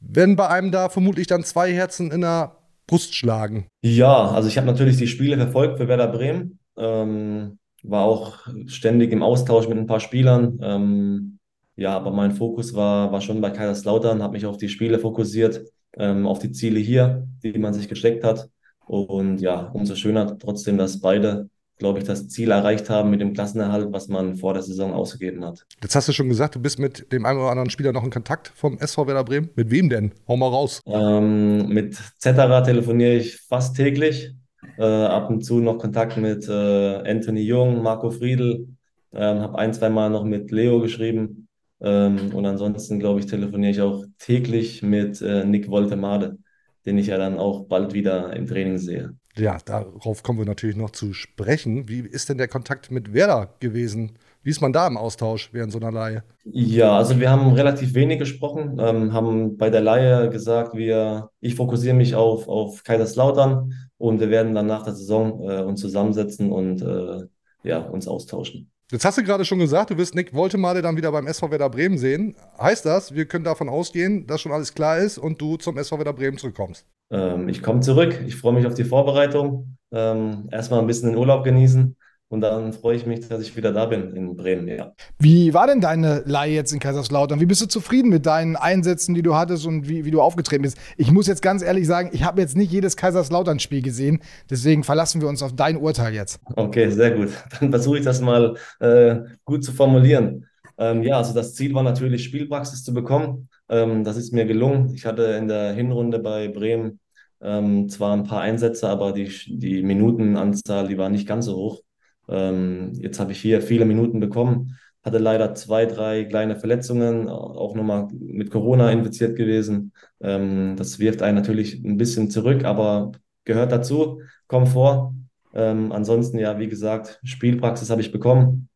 wenn 0.00 0.36
bei 0.36 0.48
einem 0.48 0.70
da 0.70 0.88
vermutlich 0.88 1.26
dann 1.26 1.44
zwei 1.44 1.72
Herzen 1.72 2.10
in 2.10 2.22
der 2.22 2.56
Brust 2.86 3.14
schlagen? 3.14 3.66
Ja, 3.82 4.30
also 4.30 4.48
ich 4.48 4.56
habe 4.56 4.66
natürlich 4.66 4.96
die 4.96 5.06
Spiele 5.06 5.36
verfolgt 5.36 5.78
für 5.78 5.88
Werder 5.88 6.08
Bremen. 6.08 6.58
Ähm, 6.76 7.58
war 7.82 8.04
auch 8.04 8.46
ständig 8.66 9.12
im 9.12 9.22
Austausch 9.22 9.68
mit 9.68 9.78
ein 9.78 9.86
paar 9.86 10.00
Spielern. 10.00 10.58
Ähm, 10.62 11.38
ja, 11.76 11.96
aber 11.96 12.10
mein 12.10 12.32
Fokus 12.32 12.74
war, 12.74 13.12
war 13.12 13.20
schon 13.20 13.40
bei 13.40 13.50
Kaiserslautern, 13.50 14.22
habe 14.22 14.34
mich 14.34 14.44
auf 14.46 14.58
die 14.58 14.68
Spiele 14.68 14.98
fokussiert, 14.98 15.62
ähm, 15.96 16.26
auf 16.26 16.38
die 16.38 16.52
Ziele 16.52 16.78
hier, 16.78 17.26
die 17.42 17.58
man 17.58 17.72
sich 17.72 17.88
gesteckt 17.88 18.24
hat. 18.24 18.50
Und 18.86 19.40
ja, 19.40 19.70
umso 19.72 19.94
schöner 19.94 20.36
trotzdem, 20.38 20.76
dass 20.76 21.00
beide, 21.00 21.48
glaube 21.80 21.98
ich, 21.98 22.04
das 22.04 22.28
Ziel 22.28 22.52
erreicht 22.52 22.88
haben 22.88 23.10
mit 23.10 23.20
dem 23.20 23.32
Klassenerhalt, 23.32 23.92
was 23.92 24.06
man 24.06 24.36
vor 24.36 24.54
der 24.54 24.62
Saison 24.62 24.92
ausgegeben 24.92 25.44
hat. 25.44 25.66
Jetzt 25.82 25.96
hast 25.96 26.06
du 26.08 26.12
schon 26.12 26.28
gesagt, 26.28 26.54
du 26.54 26.60
bist 26.60 26.78
mit 26.78 27.10
dem 27.12 27.26
einen 27.26 27.40
oder 27.40 27.50
anderen 27.50 27.70
Spieler 27.70 27.92
noch 27.92 28.04
in 28.04 28.10
Kontakt 28.10 28.52
vom 28.54 28.78
SV 28.78 29.08
Werder 29.08 29.24
Bremen. 29.24 29.50
Mit 29.56 29.70
wem 29.70 29.88
denn? 29.88 30.12
Hau 30.28 30.36
mal 30.36 30.48
raus. 30.48 30.80
Ähm, 30.86 31.68
mit 31.68 31.96
Zetterer 32.18 32.62
telefoniere 32.62 33.14
ich 33.14 33.40
fast 33.40 33.74
täglich. 33.74 34.32
Äh, 34.78 34.84
ab 34.84 35.30
und 35.30 35.42
zu 35.42 35.58
noch 35.60 35.78
Kontakt 35.78 36.16
mit 36.16 36.48
äh, 36.48 37.10
Anthony 37.10 37.40
Jung, 37.40 37.82
Marco 37.82 38.10
Friedl. 38.10 38.68
Ähm, 39.12 39.40
habe 39.40 39.58
ein, 39.58 39.74
zwei 39.74 39.88
Mal 39.88 40.10
noch 40.10 40.24
mit 40.24 40.50
Leo 40.52 40.80
geschrieben. 40.80 41.48
Ähm, 41.80 42.34
und 42.34 42.46
ansonsten, 42.46 42.98
glaube 42.98 43.20
ich, 43.20 43.26
telefoniere 43.26 43.70
ich 43.70 43.80
auch 43.80 44.04
täglich 44.18 44.82
mit 44.82 45.20
äh, 45.22 45.44
Nick 45.44 45.68
Woltemade, 45.68 46.38
den 46.84 46.98
ich 46.98 47.06
ja 47.08 47.16
dann 47.16 47.38
auch 47.38 47.66
bald 47.66 47.94
wieder 47.94 48.34
im 48.36 48.46
Training 48.46 48.78
sehe. 48.78 49.14
Ja, 49.40 49.56
darauf 49.64 50.22
kommen 50.22 50.38
wir 50.38 50.44
natürlich 50.44 50.76
noch 50.76 50.90
zu 50.90 51.14
sprechen. 51.14 51.88
Wie 51.88 52.00
ist 52.00 52.28
denn 52.28 52.36
der 52.36 52.48
Kontakt 52.48 52.90
mit 52.90 53.14
Werder 53.14 53.54
gewesen 53.58 54.18
Wie 54.42 54.50
ist 54.50 54.60
man 54.60 54.72
da 54.72 54.86
im 54.86 54.98
Austausch 54.98 55.50
während 55.52 55.72
so 55.72 55.78
einer 55.78 55.90
Leihe? 55.90 56.24
Ja, 56.44 56.96
also 56.96 57.18
wir 57.18 57.30
haben 57.30 57.52
relativ 57.52 57.94
wenig 57.94 58.18
gesprochen, 58.18 58.78
ähm, 58.78 59.12
haben 59.14 59.56
bei 59.56 59.70
der 59.70 59.80
Leihe 59.80 60.28
gesagt, 60.28 60.74
wir, 60.74 61.30
ich 61.40 61.54
fokussiere 61.54 61.94
mich 61.94 62.14
auf, 62.14 62.48
auf 62.48 62.82
Kaiserslautern 62.84 63.72
und 63.98 64.20
wir 64.20 64.30
werden 64.30 64.54
dann 64.54 64.66
nach 64.66 64.82
der 64.82 64.94
Saison 64.94 65.40
äh, 65.48 65.62
uns 65.62 65.80
zusammensetzen 65.80 66.52
und 66.52 66.82
äh, 66.82 67.26
ja, 67.62 67.78
uns 67.80 68.08
austauschen. 68.08 68.70
Jetzt 68.90 69.04
hast 69.04 69.18
du 69.18 69.22
gerade 69.22 69.44
schon 69.44 69.60
gesagt, 69.60 69.90
du 69.90 69.98
wirst 69.98 70.16
Nick 70.16 70.34
Woltemade 70.34 70.82
dann 70.82 70.96
wieder 70.96 71.12
beim 71.12 71.28
SV 71.28 71.52
Werder 71.52 71.70
Bremen 71.70 71.96
sehen. 71.96 72.34
Heißt 72.60 72.84
das, 72.84 73.14
wir 73.14 73.24
können 73.26 73.44
davon 73.44 73.68
ausgehen, 73.68 74.26
dass 74.26 74.40
schon 74.40 74.50
alles 74.50 74.74
klar 74.74 74.98
ist 74.98 75.16
und 75.16 75.40
du 75.40 75.56
zum 75.58 75.78
SV 75.78 75.98
Werder 75.98 76.12
Bremen 76.12 76.38
zurückkommst? 76.38 76.84
Ähm, 77.12 77.48
ich 77.48 77.62
komme 77.62 77.80
zurück, 77.80 78.20
ich 78.26 78.34
freue 78.34 78.52
mich 78.52 78.66
auf 78.66 78.74
die 78.74 78.82
Vorbereitung. 78.82 79.76
Ähm, 79.92 80.48
erstmal 80.50 80.80
ein 80.80 80.88
bisschen 80.88 81.10
den 81.10 81.18
Urlaub 81.18 81.44
genießen 81.44 81.96
und 82.30 82.42
dann 82.42 82.72
freue 82.72 82.94
ich 82.94 83.06
mich, 83.06 83.26
dass 83.26 83.42
ich 83.42 83.56
wieder 83.56 83.72
da 83.72 83.86
bin 83.86 84.14
in 84.14 84.36
Bremen, 84.36 84.68
ja. 84.68 84.92
Wie 85.18 85.52
war 85.52 85.66
denn 85.66 85.80
deine 85.80 86.22
Leihe 86.26 86.54
jetzt 86.54 86.72
in 86.72 86.78
Kaiserslautern? 86.78 87.40
Wie 87.40 87.46
bist 87.46 87.60
du 87.60 87.66
zufrieden 87.66 88.08
mit 88.08 88.24
deinen 88.24 88.54
Einsätzen, 88.54 89.16
die 89.16 89.22
du 89.22 89.34
hattest 89.34 89.66
und 89.66 89.88
wie, 89.88 90.04
wie 90.04 90.12
du 90.12 90.22
aufgetreten 90.22 90.62
bist? 90.62 90.78
Ich 90.96 91.10
muss 91.10 91.26
jetzt 91.26 91.42
ganz 91.42 91.60
ehrlich 91.60 91.88
sagen, 91.88 92.10
ich 92.12 92.22
habe 92.22 92.40
jetzt 92.40 92.56
nicht 92.56 92.70
jedes 92.70 92.96
Kaiserslautern-Spiel 92.96 93.82
gesehen, 93.82 94.20
deswegen 94.48 94.84
verlassen 94.84 95.20
wir 95.20 95.26
uns 95.26 95.42
auf 95.42 95.56
dein 95.56 95.76
Urteil 95.76 96.14
jetzt. 96.14 96.38
Okay, 96.54 96.88
sehr 96.90 97.10
gut. 97.10 97.30
Dann 97.60 97.70
versuche 97.70 97.98
ich 97.98 98.04
das 98.04 98.20
mal 98.20 98.54
äh, 98.78 99.16
gut 99.44 99.64
zu 99.64 99.72
formulieren. 99.72 100.46
Ähm, 100.78 101.02
ja, 101.02 101.18
also 101.18 101.34
das 101.34 101.56
Ziel 101.56 101.74
war 101.74 101.82
natürlich, 101.82 102.22
Spielpraxis 102.22 102.84
zu 102.84 102.94
bekommen. 102.94 103.48
Ähm, 103.68 104.04
das 104.04 104.16
ist 104.16 104.32
mir 104.32 104.46
gelungen. 104.46 104.94
Ich 104.94 105.04
hatte 105.04 105.24
in 105.24 105.48
der 105.48 105.72
Hinrunde 105.72 106.20
bei 106.20 106.46
Bremen 106.46 107.00
ähm, 107.42 107.88
zwar 107.88 108.16
ein 108.16 108.22
paar 108.22 108.42
Einsätze, 108.42 108.88
aber 108.88 109.10
die, 109.10 109.28
die 109.48 109.82
Minutenanzahl, 109.82 110.86
die 110.86 110.96
war 110.96 111.08
nicht 111.08 111.26
ganz 111.26 111.46
so 111.46 111.56
hoch. 111.56 111.82
Ähm, 112.30 112.92
jetzt 112.94 113.20
habe 113.20 113.32
ich 113.32 113.40
hier 113.40 113.60
viele 113.62 113.84
Minuten 113.84 114.20
bekommen, 114.20 114.78
hatte 115.02 115.18
leider 115.18 115.54
zwei, 115.54 115.86
drei 115.86 116.24
kleine 116.24 116.56
Verletzungen, 116.56 117.28
auch 117.28 117.74
nochmal 117.74 118.08
mit 118.12 118.50
Corona 118.50 118.90
infiziert 118.92 119.36
gewesen. 119.36 119.92
Ähm, 120.20 120.76
das 120.76 120.98
wirft 120.98 121.22
einen 121.22 121.36
natürlich 121.36 121.82
ein 121.84 121.96
bisschen 121.96 122.30
zurück, 122.30 122.64
aber 122.64 123.12
gehört 123.44 123.72
dazu, 123.72 124.20
kommt 124.46 124.68
vor. 124.68 125.14
Ähm, 125.54 125.92
ansonsten, 125.92 126.38
ja, 126.38 126.58
wie 126.58 126.68
gesagt, 126.68 127.20
Spielpraxis 127.24 127.90
habe 127.90 128.00
ich 128.00 128.12
bekommen. 128.12 128.68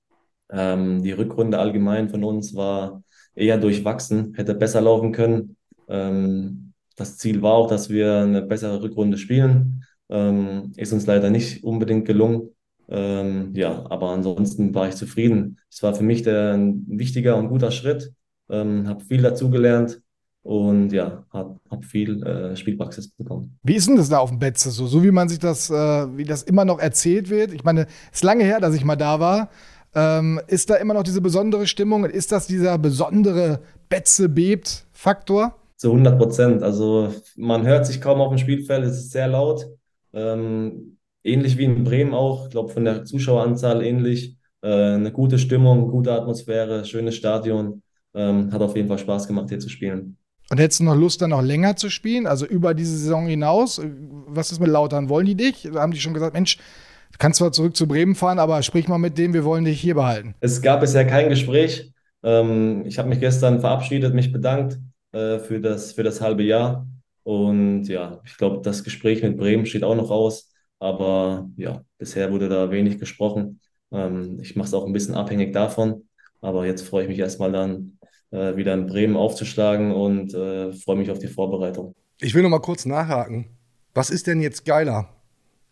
Ähm, 0.51 1.03
die 1.03 1.13
Rückrunde 1.13 1.59
allgemein 1.59 2.09
von 2.09 2.25
uns 2.25 2.55
war 2.55 3.03
eher 3.35 3.59
durchwachsen, 3.59 4.35
hätte 4.35 4.55
besser 4.55 4.81
laufen 4.81 5.13
können. 5.13 5.57
Ähm, 5.89 6.73
das 6.97 7.19
Ziel 7.19 7.43
war 7.43 7.55
auch, 7.55 7.69
dass 7.69 7.91
wir 7.91 8.21
eine 8.21 8.43
bessere 8.43 8.83
Rückrunde 8.83 9.19
spielen. 9.19 9.85
Ähm, 10.09 10.73
ist 10.77 10.93
uns 10.93 11.07
leider 11.07 11.31
nicht 11.31 11.65
unbedingt 11.65 12.07
gelungen. 12.07 12.54
Ähm, 12.89 13.53
ja, 13.55 13.85
aber 13.91 14.11
ansonsten 14.11 14.75
war 14.75 14.89
ich 14.89 14.95
zufrieden. 14.95 15.59
Es 15.71 15.83
war 15.83 15.95
für 15.95 16.05
mich 16.05 16.23
der, 16.23 16.55
ein 16.55 16.85
wichtiger 16.87 17.37
und 17.37 17.49
guter 17.49 17.71
Schritt. 17.71 18.13
Ähm, 18.51 18.87
habe 18.89 19.05
viel 19.05 19.23
dazugelernt 19.23 20.03
und 20.43 20.93
ja, 20.93 21.25
habe 21.33 21.59
hab 21.71 21.85
viel 21.87 22.23
äh, 22.23 22.55
Spielpraxis 22.55 23.09
bekommen. 23.09 23.59
Wie 23.63 23.75
ist 23.75 23.89
denn 23.89 23.97
das 23.97 24.11
da 24.11 24.19
auf 24.19 24.29
dem 24.29 24.39
Betze 24.39 24.71
so? 24.71 24.87
So 24.87 25.03
wie 25.03 25.11
man 25.11 25.29
sich 25.29 25.39
das, 25.39 25.71
äh, 25.71 25.75
wie 26.17 26.25
das 26.25 26.43
immer 26.43 26.67
noch 26.67 26.79
erzählt 26.79 27.31
wird. 27.31 27.53
Ich 27.53 27.65
meine, 27.65 27.87
es 28.13 28.19
ist 28.19 28.25
lange 28.25 28.45
her, 28.45 28.61
dass 28.61 28.75
ich 28.75 28.85
mal 28.85 28.97
da 28.97 29.19
war. 29.19 29.49
Ähm, 29.95 30.41
ist 30.47 30.69
da 30.69 30.75
immer 30.75 30.93
noch 30.93 31.03
diese 31.03 31.23
besondere 31.23 31.67
Stimmung? 31.67 32.05
Ist 32.05 32.33
das 32.33 32.47
dieser 32.47 32.77
besondere 32.77 33.61
Betze 33.89 34.29
bebt 34.29 34.85
Faktor? 34.93 35.57
Zu 35.77 35.91
100 35.91 36.19
Prozent. 36.19 36.63
Also 36.63 37.15
man 37.37 37.67
hört 37.67 37.87
sich 37.87 38.01
kaum 38.01 38.21
auf 38.21 38.29
dem 38.29 38.39
Spielfeld, 38.39 38.85
es 38.85 38.99
ist 38.99 39.13
sehr 39.13 39.29
laut. 39.29 39.67
Ähm, 40.13 40.94
ähnlich 41.25 41.59
wie 41.59 41.65
in 41.65 41.85
Bremen 41.85 42.15
auch, 42.15 42.45
ich 42.45 42.51
glaube 42.51 42.73
von 42.73 42.85
der 42.85 43.05
Zuschaueranzahl 43.05 43.83
ähnlich. 43.83 44.37
Äh, 44.63 44.95
eine 44.95 45.13
gute 45.13 45.39
Stimmung, 45.39 45.91
gute 45.91 46.13
Atmosphäre, 46.13 46.85
schönes 46.85 47.17
Stadion. 47.17 47.83
Ähm, 48.15 48.53
hat 48.53 48.63
auf 48.63 48.77
jeden 48.77 48.89
Fall 48.89 48.99
Spaß 48.99 49.27
gemacht, 49.27 49.49
hier 49.49 49.59
zu 49.59 49.69
spielen. 49.69 50.17
Und 50.51 50.61
hättest 50.61 50.81
du 50.81 50.85
noch 50.85 50.95
Lust, 50.95 51.21
dann 51.23 51.31
noch 51.31 51.43
länger 51.43 51.75
zu 51.77 51.91
spielen, 51.91 52.27
also 52.27 52.47
über 52.47 52.75
diese 52.75 52.97
Saison 52.97 53.27
hinaus? 53.27 53.81
Was 54.27 54.53
ist 54.53 54.61
mit 54.61 54.69
Lautern? 54.69 55.09
Wollen 55.09 55.27
die 55.27 55.35
dich? 55.35 55.69
Haben 55.75 55.93
die 55.93 55.99
schon 55.99 56.15
gesagt, 56.15 56.35
Mensch, 56.35 56.59
du 56.59 57.19
kannst 57.19 57.39
zwar 57.39 57.51
zurück 57.51 57.77
zu 57.77 57.89
Bremen 57.89 58.15
fahren, 58.15 58.39
aber 58.39 58.63
sprich 58.63 58.87
mal 58.87 58.99
mit 58.99 59.19
denen, 59.19 59.35
wir 59.35 59.45
wollen 59.45 59.65
dich 59.65 59.81
hier 59.81 59.95
behalten. 59.95 60.35
Es 60.41 60.61
gab 60.61 60.81
bisher 60.81 61.07
kein 61.07 61.29
Gespräch. 61.31 61.93
Ähm, 62.23 62.85
ich 62.87 62.99
habe 62.99 63.09
mich 63.09 63.21
gestern 63.21 63.61
verabschiedet, 63.61 64.15
mich 64.15 64.33
bedankt 64.33 64.79
äh, 65.13 65.39
für, 65.39 65.61
das, 65.61 65.93
für 65.93 66.03
das 66.03 66.21
halbe 66.21 66.43
Jahr. 66.43 66.87
Und 67.23 67.85
ja, 67.85 68.21
ich 68.25 68.37
glaube, 68.37 68.61
das 68.63 68.85
Gespräch 68.85 69.23
mit 69.23 69.39
Bremen 69.39 69.65
steht 69.67 69.83
auch 69.83 69.97
noch 69.97 70.11
aus. 70.11 70.51
Aber 70.85 71.49
ja, 71.57 71.83
bisher 71.97 72.31
wurde 72.31 72.51
da 72.51 72.71
wenig 72.71 72.99
gesprochen. 72.99 73.59
Ähm, 73.91 74.39
ich 74.43 74.55
mache 74.55 74.69
es 74.69 74.75
auch 74.75 74.85
ein 74.85 74.93
bisschen 74.93 75.15
abhängig 75.15 75.55
davon. 75.55 76.07
Aber 76.43 76.67
jetzt 76.67 76.83
freue 76.83 77.05
ich 77.05 77.09
mich 77.09 77.19
erstmal 77.19 77.53
dann, 77.53 77.97
äh, 78.33 78.55
wieder 78.57 78.75
in 78.75 78.87
Bremen 78.87 79.17
aufzuschlagen 79.17 79.93
und 79.93 80.35
äh, 80.35 80.75
freue 80.75 80.97
mich 80.97 81.11
auf 81.11 81.19
die 81.19 81.29
Vorbereitung. 81.29 81.95
Ich 82.21 82.35
will 82.35 82.43
noch 82.43 82.51
mal 82.51 82.61
kurz 82.61 82.85
nachhaken. 82.85 83.47
Was 83.95 84.11
ist 84.11 84.27
denn 84.27 84.43
jetzt 84.43 84.67
geiler? 84.67 85.09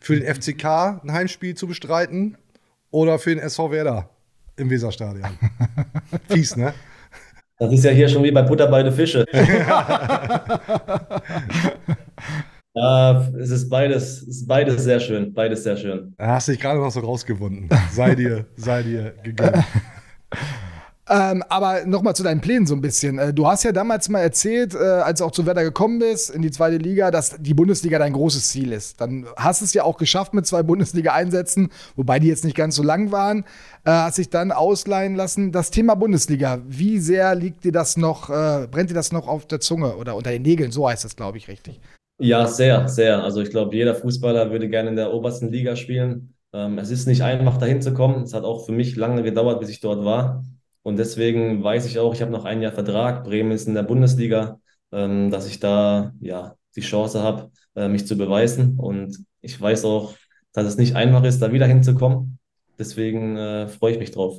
Für 0.01 0.19
den 0.19 0.35
FCK 0.35 1.03
ein 1.05 1.13
Heimspiel 1.13 1.55
zu 1.55 1.67
bestreiten 1.67 2.39
oder 2.91 3.19
für 3.19 3.35
den 3.35 3.39
SV 3.39 3.71
Werder 3.71 4.09
im 4.57 4.71
Weserstadion? 4.71 5.29
Fies, 6.31 6.57
ne? 6.57 6.73
Das 7.59 7.71
ist 7.71 7.85
ja 7.85 7.91
hier 7.91 8.09
schon 8.09 8.23
wie 8.23 8.33
bei 8.33 8.41
Butter 8.41 8.67
bei 8.67 8.83
den 8.83 8.95
Fische. 8.95 9.27
Ja, 12.75 13.29
es 13.39 13.51
ist 13.51 13.69
beides, 13.69 14.23
es 14.23 14.29
ist 14.29 14.47
beides 14.47 14.83
sehr 14.83 14.99
schön, 14.99 15.35
beides 15.35 15.63
sehr 15.63 15.77
schön. 15.77 16.15
Da 16.17 16.29
hast 16.29 16.49
dich 16.49 16.59
gerade 16.59 16.81
noch 16.81 16.91
so 16.91 17.01
rausgewunden. 17.01 17.69
Sei 17.93 18.15
dir, 18.15 18.47
sei 18.57 18.83
dir 18.83 19.15
gegönnt. 19.23 19.63
Ähm, 21.09 21.43
aber 21.49 21.85
nochmal 21.85 22.15
zu 22.15 22.23
deinen 22.23 22.41
Plänen 22.41 22.65
so 22.65 22.75
ein 22.75 22.81
bisschen. 22.81 23.19
Äh, 23.19 23.35
du 23.35 23.47
hast 23.47 23.65
ja 23.65 23.73
damals 23.73 24.09
mal 24.09 24.21
erzählt, 24.21 24.75
äh, 24.75 24.79
als 24.79 25.19
du 25.19 25.25
auch 25.27 25.33
zu 25.33 25.45
Werder 25.45 25.65
gekommen 25.65 25.99
bist, 25.99 26.31
in 26.31 26.43
die 26.43 26.51
zweite 26.53 26.77
Liga, 26.77 27.11
dass 27.11 27.37
die 27.39 27.55
Bundesliga 27.55 27.99
dein 27.99 28.13
großes 28.13 28.49
Ziel 28.49 28.73
ist. 28.73 29.01
Dann 29.01 29.27
hast 29.37 29.61
du 29.61 29.65
es 29.65 29.75
ja 29.75 29.83
auch 29.83 29.99
geschafft 29.99 30.33
mit 30.33 30.47
zwei 30.47 30.63
Bundesliga-Einsätzen, 30.63 31.71
wobei 31.97 32.21
die 32.21 32.29
jetzt 32.29 32.45
nicht 32.45 32.57
ganz 32.57 32.77
so 32.77 32.85
lang 32.85 33.11
waren. 33.11 33.41
Äh, 33.85 33.91
hast 33.91 34.19
dich 34.19 34.31
dann 34.31 34.53
ausleihen 34.53 35.17
lassen. 35.17 35.51
Das 35.51 35.71
Thema 35.71 35.97
Bundesliga, 35.97 36.61
wie 36.67 36.99
sehr 37.01 37.35
liegt 37.35 37.65
dir 37.65 37.73
das 37.73 37.97
noch, 37.97 38.29
brennt 38.29 38.89
dir 38.89 38.95
das 38.95 39.13
noch 39.13 39.27
auf 39.27 39.47
der 39.47 39.61
Zunge 39.61 39.97
oder 39.97 40.15
unter 40.15 40.31
den 40.31 40.43
Nägeln? 40.43 40.71
So 40.71 40.89
heißt 40.89 41.05
das, 41.05 41.17
glaube 41.17 41.37
ich, 41.37 41.49
richtig. 41.49 41.81
Ja, 42.19 42.47
sehr, 42.47 42.89
sehr. 42.89 43.23
Also 43.25 43.41
ich 43.41 43.51
glaube, 43.51 43.75
jeder 43.75 43.95
Fußballer 43.95 44.51
würde 44.51 44.69
gerne 44.69 44.91
in 44.91 44.97
der 44.97 45.13
obersten 45.13 45.49
Liga 45.51 45.75
spielen. 45.75 46.35
Ähm, 46.53 46.79
es 46.79 46.91
ist 46.91 47.07
nicht 47.07 47.23
einfach, 47.23 47.57
dahin 47.59 47.83
zu 47.83 47.93
kommen. 47.95 48.23
Es 48.23 48.33
hat 48.35 48.45
auch 48.45 48.65
für 48.67 48.73
mich 48.73 48.95
lange 48.97 49.23
gedauert, 49.23 49.59
bis 49.61 49.71
ich 49.71 49.81
dort 49.81 50.05
war. 50.05 50.45
Und 50.83 50.99
deswegen 50.99 51.63
weiß 51.65 51.87
ich 51.87 51.99
auch, 51.99 52.15
ich 52.15 52.23
habe 52.23 52.31
noch 52.31 52.45
ein 52.45 52.63
Jahr 52.63 52.73
Vertrag. 52.73 53.25
Bremen 53.25 53.51
ist 53.53 53.67
in 53.67 53.75
der 53.75 53.83
Bundesliga, 53.83 54.61
ähm, 54.93 55.31
dass 55.31 55.47
ich 55.49 55.59
da 55.59 56.13
ja 56.21 56.55
die 56.77 56.81
Chance 56.81 57.23
habe, 57.23 57.51
äh, 57.75 57.89
mich 57.89 58.07
zu 58.07 58.17
beweisen. 58.17 58.79
Und 58.79 59.19
ich 59.41 59.61
weiß 59.61 59.85
auch, 59.85 60.15
dass 60.53 60.67
es 60.67 60.77
nicht 60.77 60.95
einfach 60.95 61.25
ist, 61.25 61.41
da 61.43 61.53
wieder 61.53 61.67
hinzukommen. 61.67 62.39
Deswegen 62.79 63.37
äh, 63.37 63.67
freue 63.69 63.93
ich 63.95 63.99
mich 63.99 64.11
drauf. 64.13 64.39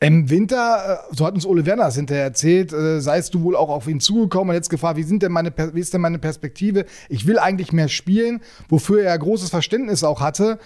Im 0.00 0.28
Winter, 0.28 1.00
äh, 1.10 1.14
so 1.14 1.26
hat 1.26 1.34
uns 1.34 1.46
Ole 1.46 1.64
Werner 1.64 1.90
hinterher 1.90 2.24
erzählt, 2.24 2.72
äh, 2.72 3.00
seist 3.00 3.34
du 3.34 3.42
wohl 3.42 3.56
auch 3.56 3.70
auf 3.70 3.88
ihn 3.88 4.00
zugekommen 4.00 4.50
und 4.50 4.54
jetzt 4.54 4.68
gefragt, 4.68 4.98
wie, 4.98 5.02
sind 5.02 5.22
denn 5.22 5.32
meine, 5.32 5.52
wie 5.72 5.80
ist 5.80 5.94
denn 5.94 6.02
meine 6.02 6.18
Perspektive? 6.18 6.84
Ich 7.08 7.26
will 7.26 7.38
eigentlich 7.38 7.72
mehr 7.72 7.88
spielen, 7.88 8.40
wofür 8.68 9.02
er 9.02 9.18
großes 9.18 9.48
Verständnis 9.48 10.04
auch 10.04 10.20
hatte. 10.20 10.58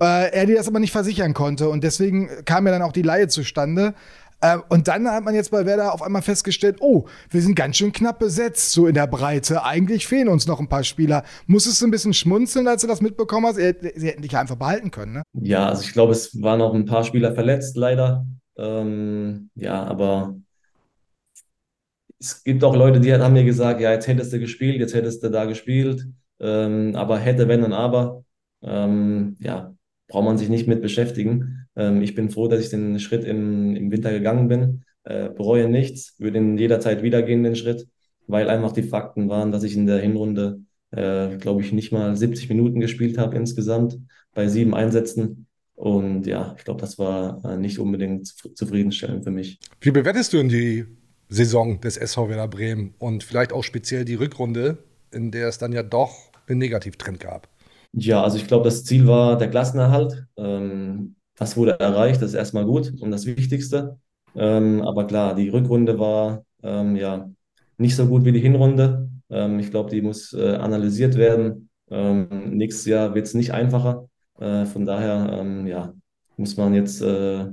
Äh, 0.00 0.32
er 0.32 0.46
dir 0.46 0.56
das 0.56 0.68
aber 0.68 0.80
nicht 0.80 0.92
versichern 0.92 1.34
konnte 1.34 1.68
und 1.68 1.84
deswegen 1.84 2.30
kam 2.44 2.66
ja 2.66 2.72
dann 2.72 2.82
auch 2.82 2.92
die 2.92 3.02
Laie 3.02 3.28
zustande. 3.28 3.94
Und 4.68 4.86
dann 4.86 5.10
hat 5.10 5.24
man 5.24 5.34
jetzt 5.34 5.50
bei 5.50 5.66
Werder 5.66 5.92
auf 5.92 6.00
einmal 6.00 6.22
festgestellt, 6.22 6.76
oh, 6.78 7.06
wir 7.28 7.42
sind 7.42 7.56
ganz 7.56 7.76
schön 7.76 7.90
knapp 7.90 8.20
besetzt, 8.20 8.70
so 8.70 8.86
in 8.86 8.94
der 8.94 9.08
Breite. 9.08 9.64
Eigentlich 9.64 10.06
fehlen 10.06 10.28
uns 10.28 10.46
noch 10.46 10.60
ein 10.60 10.68
paar 10.68 10.84
Spieler. 10.84 11.24
Musstest 11.48 11.82
du 11.82 11.88
ein 11.88 11.90
bisschen 11.90 12.14
schmunzeln, 12.14 12.68
als 12.68 12.82
du 12.82 12.86
das 12.86 13.00
mitbekommen 13.00 13.46
hast? 13.46 13.56
Sie 13.56 13.64
hätten 13.64 14.22
dich 14.22 14.36
einfach 14.36 14.54
behalten 14.54 14.92
können, 14.92 15.12
ne? 15.12 15.22
Ja, 15.32 15.66
also 15.66 15.82
ich 15.82 15.92
glaube, 15.92 16.12
es 16.12 16.40
waren 16.40 16.60
auch 16.60 16.72
ein 16.72 16.84
paar 16.84 17.02
Spieler 17.02 17.34
verletzt, 17.34 17.76
leider. 17.76 18.28
Ähm, 18.58 19.50
ja, 19.54 19.84
aber 19.84 20.36
es 22.18 22.42
gibt 22.44 22.64
auch 22.64 22.74
Leute, 22.76 23.00
die 23.00 23.12
haben 23.14 23.32
mir 23.32 23.44
gesagt, 23.44 23.80
ja, 23.80 23.92
jetzt 23.92 24.08
hättest 24.08 24.32
du 24.32 24.40
gespielt, 24.40 24.80
jetzt 24.80 24.94
hättest 24.94 25.22
du 25.22 25.30
da 25.30 25.44
gespielt. 25.44 26.06
Ähm, 26.40 26.94
aber 26.96 27.18
hätte, 27.18 27.48
wenn 27.48 27.64
und 27.64 27.72
aber, 27.72 28.24
ähm, 28.62 29.36
ja, 29.40 29.74
braucht 30.08 30.24
man 30.24 30.38
sich 30.38 30.48
nicht 30.48 30.66
mit 30.68 30.82
beschäftigen. 30.82 31.66
Ähm, 31.76 32.02
ich 32.02 32.14
bin 32.14 32.30
froh, 32.30 32.48
dass 32.48 32.60
ich 32.60 32.70
den 32.70 32.98
Schritt 33.00 33.24
im, 33.24 33.76
im 33.76 33.90
Winter 33.90 34.12
gegangen 34.12 34.48
bin. 34.48 34.84
Äh, 35.04 35.30
bereue 35.30 35.68
nichts, 35.68 36.16
würde 36.18 36.38
ihn 36.38 36.58
jederzeit 36.58 37.02
wieder 37.02 37.22
gehen, 37.22 37.42
den 37.44 37.56
Schritt, 37.56 37.88
weil 38.26 38.50
einfach 38.50 38.72
die 38.72 38.82
Fakten 38.82 39.28
waren, 39.28 39.52
dass 39.52 39.62
ich 39.62 39.76
in 39.76 39.86
der 39.86 39.98
Hinrunde, 39.98 40.60
äh, 40.90 41.36
glaube 41.38 41.62
ich, 41.62 41.72
nicht 41.72 41.92
mal 41.92 42.16
70 42.16 42.48
Minuten 42.48 42.80
gespielt 42.80 43.18
habe 43.18 43.36
insgesamt 43.36 43.98
bei 44.34 44.48
sieben 44.48 44.74
Einsätzen. 44.74 45.47
Und 45.78 46.26
ja, 46.26 46.56
ich 46.58 46.64
glaube, 46.64 46.80
das 46.80 46.98
war 46.98 47.40
äh, 47.44 47.56
nicht 47.56 47.78
unbedingt 47.78 48.26
zufriedenstellend 48.26 49.22
für 49.22 49.30
mich. 49.30 49.60
Wie 49.80 49.92
bewertest 49.92 50.32
du 50.32 50.38
denn 50.38 50.48
die 50.48 50.86
Saison 51.28 51.80
des 51.80 51.96
SV 51.96 52.28
Werder 52.28 52.48
Bremen 52.48 52.94
und 52.98 53.22
vielleicht 53.22 53.52
auch 53.52 53.62
speziell 53.62 54.04
die 54.04 54.16
Rückrunde, 54.16 54.78
in 55.12 55.30
der 55.30 55.46
es 55.46 55.58
dann 55.58 55.72
ja 55.72 55.84
doch 55.84 56.32
einen 56.48 56.58
Negativtrend 56.58 57.20
gab? 57.20 57.48
Ja, 57.92 58.24
also 58.24 58.38
ich 58.38 58.48
glaube, 58.48 58.64
das 58.64 58.84
Ziel 58.84 59.06
war 59.06 59.38
der 59.38 59.50
Klassenerhalt. 59.50 60.26
Ähm, 60.36 61.14
das 61.36 61.56
wurde 61.56 61.78
erreicht, 61.78 62.22
das 62.22 62.30
ist 62.30 62.34
erstmal 62.34 62.64
gut 62.64 62.92
und 63.00 63.12
das 63.12 63.24
Wichtigste. 63.26 64.00
Ähm, 64.34 64.82
aber 64.82 65.06
klar, 65.06 65.36
die 65.36 65.48
Rückrunde 65.48 65.96
war 66.00 66.44
ähm, 66.64 66.96
ja 66.96 67.30
nicht 67.76 67.94
so 67.94 68.04
gut 68.08 68.24
wie 68.24 68.32
die 68.32 68.40
Hinrunde. 68.40 69.08
Ich 69.30 69.70
glaube, 69.70 69.90
die 69.90 70.00
muss 70.00 70.32
äh, 70.32 70.54
analysiert 70.54 71.14
werden. 71.16 71.68
Nächstes 71.90 72.86
Jahr 72.86 73.14
wird 73.14 73.26
es 73.26 73.34
nicht 73.34 73.52
einfacher. 73.52 74.08
Äh, 74.40 74.66
von 74.66 74.84
daher 74.84 75.38
ähm, 75.40 75.66
ja, 75.66 75.92
muss 76.36 76.56
man 76.56 76.74
jetzt 76.74 77.02
äh, 77.02 77.46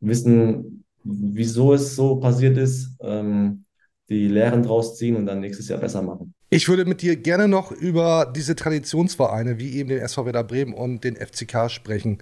wissen, 0.00 0.84
wieso 1.02 1.74
es 1.74 1.96
so 1.96 2.16
passiert 2.16 2.56
ist, 2.56 2.96
ähm, 3.00 3.64
die 4.08 4.28
Lehren 4.28 4.62
draus 4.62 4.96
ziehen 4.96 5.16
und 5.16 5.26
dann 5.26 5.40
nächstes 5.40 5.68
Jahr 5.68 5.80
besser 5.80 6.02
machen. 6.02 6.34
Ich 6.50 6.68
würde 6.68 6.84
mit 6.84 7.02
dir 7.02 7.16
gerne 7.16 7.48
noch 7.48 7.72
über 7.72 8.30
diese 8.34 8.54
Traditionsvereine 8.54 9.58
wie 9.58 9.76
eben 9.76 9.88
den 9.88 9.98
SV 9.98 10.26
Werder 10.26 10.44
Bremen 10.44 10.74
und 10.74 11.02
den 11.02 11.16
FCK 11.16 11.70
sprechen. 11.70 12.18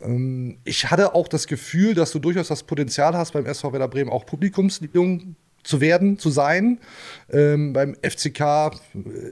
Ähm, 0.00 0.58
ich 0.64 0.90
hatte 0.90 1.14
auch 1.14 1.28
das 1.28 1.46
Gefühl, 1.46 1.94
dass 1.94 2.12
du 2.12 2.18
durchaus 2.18 2.48
das 2.48 2.62
Potenzial 2.62 3.14
hast, 3.14 3.32
beim 3.32 3.46
SV 3.46 3.72
Werder 3.72 3.88
Bremen 3.88 4.10
auch 4.10 4.26
Publikumsliebling 4.26 5.36
zu 5.64 5.80
werden, 5.80 6.18
zu 6.18 6.30
sein. 6.30 6.78
Ähm, 7.30 7.72
beim 7.72 7.94
FCK 8.02 8.70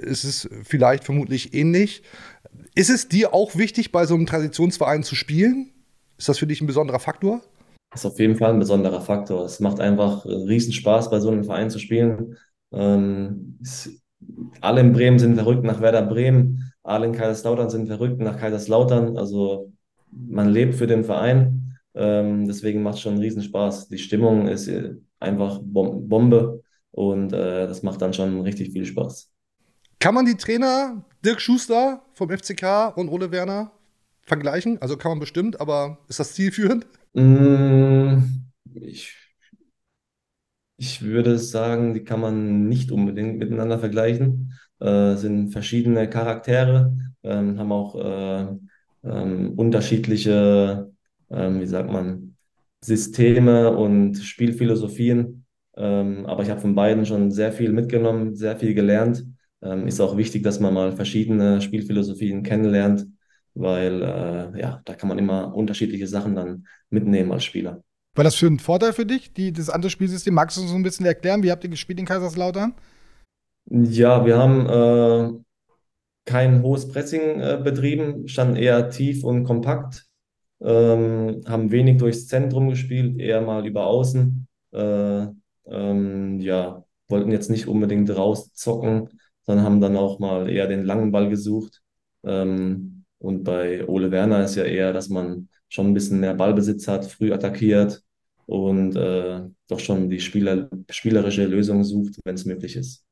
ist 0.03 0.25
es 0.25 0.49
vielleicht 0.65 1.05
vermutlich 1.05 1.55
ähnlich. 1.55 2.03
Ist 2.75 2.91
es 2.91 3.09
dir 3.09 3.35
auch 3.35 3.57
wichtig, 3.57 3.93
bei 3.93 4.07
so 4.07 4.15
einem 4.15 4.27
Traditionsverein 4.27 5.03
zu 5.03 5.15
spielen? 5.15 5.73
Ist 6.19 6.29
das 6.29 6.39
für 6.39 6.47
dich 6.47 6.61
ein 6.61 6.67
besonderer 6.67 6.99
Faktor? 6.99 7.43
Das 7.91 8.05
ist 8.05 8.11
auf 8.11 8.19
jeden 8.19 8.37
Fall 8.37 8.53
ein 8.53 8.59
besonderer 8.59 9.01
Faktor. 9.01 9.45
Es 9.45 9.61
macht 9.61 9.81
einfach 9.81 10.27
riesen 10.27 10.73
Spaß, 10.73 11.11
bei 11.11 11.21
so 11.21 11.31
einem 11.31 11.45
Verein 11.45 11.71
zu 11.71 11.79
spielen. 11.79 12.37
Ähm, 12.73 13.59
es, 13.63 14.03
alle 14.61 14.81
in 14.81 14.93
Bremen 14.93 15.19
sind 15.19 15.37
verrückt 15.37 15.65
nach 15.65 15.81
Werder 15.81 16.03
Bremen, 16.03 16.73
alle 16.83 17.07
in 17.07 17.13
Kaiserslautern 17.13 17.71
sind 17.71 17.87
verrückt 17.87 18.21
nach 18.21 18.39
Kaiserslautern. 18.39 19.17
Also 19.17 19.73
man 20.11 20.51
lebt 20.51 20.75
für 20.75 20.87
den 20.87 21.05
Verein. 21.05 21.79
Ähm, 21.95 22.47
deswegen 22.47 22.83
macht 22.83 22.97
es 22.97 23.01
schon 23.01 23.19
riesen 23.19 23.43
Spaß. 23.43 23.89
Die 23.89 23.99
Stimmung 23.99 24.49
ist 24.49 24.71
einfach 25.19 25.61
Bombe 25.63 26.63
und 26.91 27.33
äh, 27.33 27.67
das 27.67 27.83
macht 27.83 28.03
dann 28.03 28.13
schon 28.13 28.43
richtig 28.43 28.73
viel 28.73 28.85
Spaß. 28.85 29.31
Kann 29.99 30.15
man 30.15 30.27
die 30.27 30.37
Trainer 30.37 31.06
Dirk 31.25 31.41
Schuster 31.41 32.03
vom 32.13 32.31
FCK 32.31 32.89
und 32.97 33.09
Ole 33.09 33.31
Werner 33.31 33.73
vergleichen? 34.23 34.81
Also 34.81 34.97
kann 34.97 35.13
man 35.13 35.21
bestimmt, 35.21 35.61
aber 35.61 35.99
ist 36.09 36.21
das 36.21 36.35
zielführend? 36.35 36.87
Mm, 37.15 38.19
ich, 38.75 39.15
ich 40.77 41.03
würde 41.03 41.39
sagen, 41.39 41.95
die 41.95 42.05
kann 42.05 42.21
man 42.21 42.69
nicht 42.69 42.91
unbedingt 42.91 43.39
miteinander 43.39 43.79
vergleichen. 43.79 44.53
Äh, 44.79 45.17
sind 45.17 45.51
verschiedene 45.51 46.09
Charaktere, 46.11 46.95
ähm, 47.23 47.59
haben 47.59 47.73
auch 47.73 47.95
äh, 47.97 48.47
ähm, 49.05 49.55
unterschiedliche, 49.57 50.93
ähm, 51.31 51.61
wie 51.61 51.67
sagt 51.67 51.91
man, 51.91 52.37
Systeme 52.83 53.75
und 53.75 54.17
Spielphilosophien. 54.19 55.47
Ähm, 55.77 56.27
aber 56.27 56.43
ich 56.43 56.51
habe 56.51 56.61
von 56.61 56.75
beiden 56.75 57.07
schon 57.07 57.31
sehr 57.31 57.53
viel 57.53 57.73
mitgenommen, 57.73 58.35
sehr 58.35 58.57
viel 58.59 58.75
gelernt. 58.75 59.25
Ähm, 59.67 59.89
ist 59.89 60.01
auch 60.01 60.17
wichtig, 60.17 60.43
dass 60.43 60.61
man 60.61 60.75
mal 60.75 60.93
verschiedene 60.93 61.61
Spielphilosophien 61.61 62.43
kennenlernt 62.43 63.07
weil 63.57 64.03
äh, 64.03 64.61
ja, 64.61 64.81
da 64.85 64.95
kann 64.95 65.09
man 65.09 65.19
immer 65.19 65.55
unterschiedliche 65.55 66.07
Sachen 66.07 66.35
dann 66.35 66.67
mitnehmen 66.91 67.33
als 67.33 67.45
Spieler. 67.45 67.83
War 68.15 68.25
das 68.25 68.35
für 68.35 68.47
ein 68.47 68.59
Vorteil 68.59 68.93
für 68.93 69.07
dich, 69.07 69.33
die, 69.33 69.53
das 69.53 69.71
andere 69.71 69.91
Spielsystem? 69.91 70.35
Magst 70.35 70.57
du 70.57 70.63
uns 70.63 70.71
so 70.71 70.77
ein 70.77 70.83
bisschen 70.83 71.07
erklären? 71.07 71.43
Wie 71.43 71.51
habt 71.51 71.65
ihr 71.65 71.71
gespielt 71.71 71.99
in 71.99 72.07
Kaiserslautern? 72.07 72.75
Ja, 73.69 74.25
wir 74.25 74.39
haben 74.39 74.67
äh, 74.69 75.39
kein 76.25 76.63
hohes 76.63 76.89
Pressing 76.89 77.41
äh, 77.41 77.61
betrieben, 77.63 78.29
standen 78.29 78.57
eher 78.57 78.91
tief 78.91 79.25
und 79.25 79.45
kompakt, 79.45 80.07
ähm, 80.61 81.43
haben 81.47 81.71
wenig 81.73 81.99
durchs 81.99 82.29
Zentrum 82.29 82.69
gespielt, 82.69 83.21
eher 83.21 83.41
mal 83.41 83.67
über 83.67 83.87
Außen. 83.87 84.47
Äh, 84.73 85.27
ähm, 85.69 86.41
ja, 86.41 86.85
wollten 87.09 87.33
jetzt 87.33 87.51
nicht 87.51 87.67
unbedingt 87.67 88.15
rauszocken, 88.15 89.11
sondern 89.47 89.65
haben 89.65 89.81
dann 89.81 89.97
auch 89.97 90.19
mal 90.19 90.49
eher 90.51 90.67
den 90.69 90.85
langen 90.85 91.13
Ball 91.13 91.29
gesucht. 91.31 91.83
Ähm, 92.25 93.05
und 93.19 93.45
bei 93.45 93.87
Ole 93.89 94.11
Werner 94.11 94.45
ist 94.45 94.57
ja 94.57 94.65
eher, 94.65 94.93
dass 94.93 95.09
man 95.09 95.49
schon 95.69 95.89
ein 95.89 95.95
bisschen 95.95 96.21
mehr 96.21 96.35
Ballbesitz 96.35 96.89
hat, 96.89 97.07
früh 97.07 97.33
attackiert 97.33 98.03
und 98.47 98.97
äh, 98.97 99.43
doch 99.69 99.81
schon 99.81 100.11
die 100.11 100.21
Spieler, 100.21 100.69
spielerische 100.91 101.47
Lösung 101.47 101.85
sucht, 101.85 102.21
wenn 102.25 102.35
es 102.37 102.45
möglich 102.45 102.77
ist. 102.77 103.06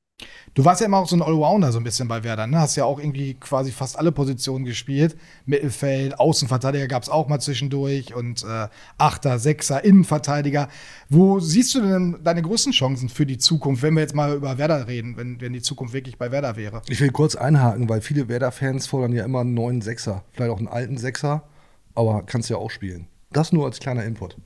Du 0.55 0.64
warst 0.64 0.81
ja 0.81 0.87
immer 0.87 0.98
auch 0.98 1.09
so 1.09 1.16
ein 1.16 1.22
Allrounder 1.22 1.72
so 1.72 1.79
ein 1.79 1.85
bisschen 1.85 2.07
bei 2.07 2.22
Werder, 2.22 2.46
ne? 2.46 2.61
Hast 2.61 2.77
ja 2.77 2.85
auch 2.85 3.00
irgendwie 3.00 3.35
quasi 3.35 3.72
fast 3.72 3.98
alle 3.98 4.12
Positionen 4.12 4.64
gespielt. 4.64 5.16
Mittelfeld, 5.46 6.20
Außenverteidiger 6.20 6.87
gab 6.87 7.03
es 7.03 7.09
auch 7.09 7.27
mal 7.27 7.40
zwischendurch 7.40 8.14
und 8.14 8.44
äh, 8.44 8.68
Achter, 8.96 9.40
Sechser, 9.40 9.85
Innenverteidiger. 9.85 10.68
Wo 11.09 11.40
siehst 11.40 11.74
du 11.74 11.81
denn 11.81 12.18
deine 12.22 12.42
größten 12.42 12.72
Chancen 12.72 13.09
für 13.09 13.27
die 13.27 13.38
Zukunft, 13.38 13.83
wenn 13.83 13.94
wir 13.94 14.03
jetzt 14.03 14.14
mal 14.14 14.37
über 14.37 14.57
Werder 14.57 14.87
reden, 14.87 15.16
wenn, 15.16 15.40
wenn 15.40 15.53
die 15.53 15.62
Zukunft 15.62 15.92
wirklich 15.92 16.18
bei 16.18 16.31
Werder 16.31 16.55
wäre? 16.55 16.83
Ich 16.88 17.00
will 17.00 17.11
kurz 17.11 17.35
einhaken, 17.35 17.88
weil 17.88 18.00
viele 18.00 18.29
Werder-Fans 18.29 18.87
fordern 18.87 19.12
ja 19.12 19.24
immer 19.24 19.40
einen 19.40 19.55
neuen 19.55 19.81
Sechser. 19.81 20.22
Vielleicht 20.31 20.53
auch 20.53 20.59
einen 20.59 20.68
alten 20.68 20.98
Sechser, 20.98 21.48
aber 21.96 22.22
kannst 22.22 22.48
ja 22.48 22.59
auch 22.59 22.70
spielen. 22.70 23.09
Das 23.33 23.53
nur 23.53 23.66
als 23.66 23.81
kleiner 23.81 24.05
Input. 24.05 24.37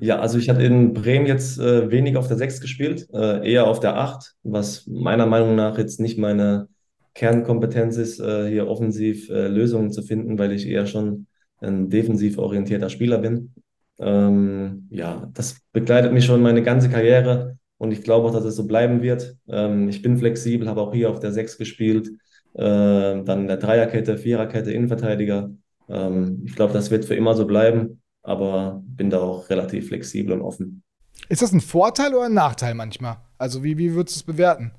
Ja, 0.00 0.18
also 0.18 0.38
ich 0.38 0.48
hatte 0.48 0.62
in 0.62 0.92
Bremen 0.92 1.26
jetzt 1.26 1.58
äh, 1.58 1.90
wenig 1.90 2.16
auf 2.16 2.28
der 2.28 2.36
6 2.36 2.60
gespielt, 2.60 3.08
äh, 3.12 3.48
eher 3.48 3.66
auf 3.66 3.80
der 3.80 3.96
8, 3.96 4.34
was 4.42 4.86
meiner 4.86 5.26
Meinung 5.26 5.54
nach 5.54 5.78
jetzt 5.78 6.00
nicht 6.00 6.18
meine 6.18 6.68
Kernkompetenz 7.14 7.96
ist, 7.96 8.20
äh, 8.20 8.48
hier 8.48 8.68
offensiv 8.68 9.30
äh, 9.30 9.46
Lösungen 9.46 9.92
zu 9.92 10.02
finden, 10.02 10.38
weil 10.38 10.52
ich 10.52 10.66
eher 10.66 10.86
schon 10.86 11.26
ein 11.60 11.88
defensiv 11.88 12.38
orientierter 12.38 12.90
Spieler 12.90 13.18
bin. 13.18 13.54
Ähm, 14.00 14.88
ja, 14.90 15.30
das 15.32 15.60
begleitet 15.72 16.12
mich 16.12 16.24
schon 16.24 16.42
meine 16.42 16.62
ganze 16.62 16.88
Karriere 16.90 17.58
und 17.78 17.92
ich 17.92 18.02
glaube 18.02 18.28
auch, 18.28 18.32
dass 18.32 18.44
es 18.44 18.56
so 18.56 18.66
bleiben 18.66 19.00
wird. 19.02 19.36
Ähm, 19.48 19.88
ich 19.88 20.02
bin 20.02 20.18
flexibel, 20.18 20.68
habe 20.68 20.80
auch 20.80 20.92
hier 20.92 21.10
auf 21.10 21.20
der 21.20 21.32
6 21.32 21.56
gespielt, 21.56 22.08
äh, 22.54 23.22
dann 23.22 23.42
in 23.42 23.48
der 23.48 23.58
Dreierkette, 23.58 24.18
Viererkette, 24.18 24.72
Innenverteidiger. 24.72 25.52
Ähm, 25.88 26.42
ich 26.44 26.56
glaube, 26.56 26.72
das 26.72 26.90
wird 26.90 27.04
für 27.04 27.14
immer 27.14 27.34
so 27.34 27.46
bleiben 27.46 28.00
aber 28.24 28.82
bin 28.84 29.10
da 29.10 29.20
auch 29.20 29.48
relativ 29.48 29.88
flexibel 29.88 30.32
und 30.34 30.42
offen. 30.42 30.82
Ist 31.28 31.42
das 31.42 31.52
ein 31.52 31.60
Vorteil 31.60 32.12
oder 32.14 32.26
ein 32.26 32.34
Nachteil 32.34 32.74
manchmal? 32.74 33.18
Also 33.38 33.62
wie, 33.62 33.78
wie 33.78 33.94
würdest 33.94 34.16
du 34.16 34.20
es 34.20 34.22
bewerten, 34.24 34.72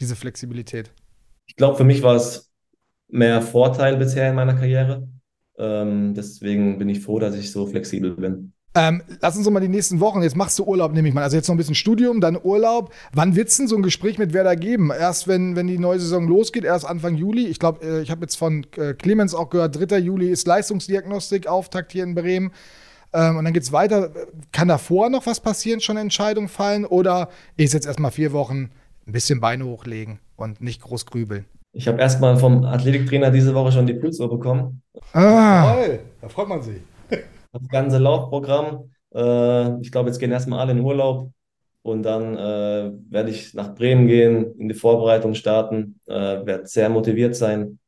diese 0.00 0.14
Flexibilität? 0.14 0.92
Ich 1.46 1.56
glaube, 1.56 1.76
für 1.76 1.84
mich 1.84 2.02
war 2.02 2.14
es 2.14 2.52
mehr 3.08 3.42
Vorteil 3.42 3.96
bisher 3.96 4.30
in 4.30 4.36
meiner 4.36 4.54
Karriere. 4.54 5.08
Ähm, 5.58 6.14
deswegen 6.14 6.78
bin 6.78 6.88
ich 6.88 7.00
froh, 7.00 7.18
dass 7.18 7.34
ich 7.34 7.50
so 7.50 7.66
flexibel 7.66 8.14
bin. 8.16 8.53
Ähm, 8.76 9.02
lass 9.20 9.36
uns 9.36 9.44
doch 9.44 9.52
mal 9.52 9.60
die 9.60 9.68
nächsten 9.68 10.00
Wochen. 10.00 10.20
Jetzt 10.22 10.36
machst 10.36 10.58
du 10.58 10.64
Urlaub, 10.64 10.92
nehme 10.92 11.06
ich 11.06 11.14
mal. 11.14 11.22
Also 11.22 11.36
jetzt 11.36 11.46
noch 11.46 11.54
ein 11.54 11.58
bisschen 11.58 11.76
Studium, 11.76 12.20
dann 12.20 12.36
Urlaub. 12.42 12.92
Wann 13.12 13.36
wird 13.36 13.48
es 13.48 13.56
denn 13.56 13.68
so 13.68 13.76
ein 13.76 13.82
Gespräch 13.82 14.18
mit 14.18 14.32
Werder 14.32 14.56
geben? 14.56 14.90
Erst 14.90 15.28
wenn, 15.28 15.54
wenn 15.54 15.68
die 15.68 15.78
neue 15.78 16.00
Saison 16.00 16.26
losgeht, 16.26 16.64
erst 16.64 16.84
Anfang 16.84 17.14
Juli. 17.14 17.46
Ich 17.46 17.60
glaube, 17.60 17.86
äh, 17.86 18.02
ich 18.02 18.10
habe 18.10 18.22
jetzt 18.22 18.34
von 18.34 18.66
äh, 18.76 18.94
Clemens 18.94 19.32
auch 19.34 19.48
gehört, 19.50 19.76
3. 19.78 19.98
Juli 19.98 20.28
ist 20.28 20.48
Leistungsdiagnostik, 20.48 21.46
Auftakt 21.46 21.92
hier 21.92 22.02
in 22.02 22.16
Bremen. 22.16 22.50
Ähm, 23.12 23.36
und 23.36 23.44
dann 23.44 23.54
geht 23.54 23.62
es 23.62 23.70
weiter. 23.70 24.10
Kann 24.50 24.66
davor 24.66 25.08
noch 25.08 25.26
was 25.26 25.38
passieren, 25.38 25.80
schon 25.80 25.96
Entscheidungen 25.96 26.48
fallen? 26.48 26.84
Oder 26.84 27.28
ist 27.56 27.74
jetzt 27.74 27.86
erstmal 27.86 28.10
vier 28.10 28.32
Wochen 28.32 28.70
ein 29.06 29.12
bisschen 29.12 29.40
Beine 29.40 29.66
hochlegen 29.66 30.18
und 30.34 30.60
nicht 30.60 30.82
groß 30.82 31.06
grübeln? 31.06 31.44
Ich 31.72 31.86
habe 31.86 32.00
erstmal 32.00 32.36
vom 32.38 32.64
Athletiktrainer 32.64 33.30
diese 33.30 33.54
Woche 33.54 33.70
schon 33.70 33.86
die 33.86 33.94
Pulsuhr 33.94 34.28
bekommen. 34.28 34.82
Ah, 35.12 35.74
Toll, 35.74 36.00
da 36.20 36.28
freut 36.28 36.48
man 36.48 36.60
sich 36.62 36.80
das 37.54 37.68
ganze 37.68 37.98
Laufprogramm. 37.98 38.90
Äh, 39.14 39.80
ich 39.80 39.90
glaube, 39.92 40.08
jetzt 40.08 40.18
gehen 40.18 40.32
erstmal 40.32 40.60
alle 40.60 40.72
in 40.72 40.80
Urlaub 40.80 41.32
und 41.82 42.02
dann 42.02 42.36
äh, 42.36 42.92
werde 43.10 43.30
ich 43.30 43.54
nach 43.54 43.74
Bremen 43.74 44.06
gehen, 44.06 44.54
in 44.58 44.68
die 44.68 44.74
Vorbereitung 44.74 45.34
starten, 45.34 46.00
äh, 46.06 46.12
werde 46.44 46.66
sehr 46.66 46.88
motiviert 46.88 47.36
sein 47.36 47.78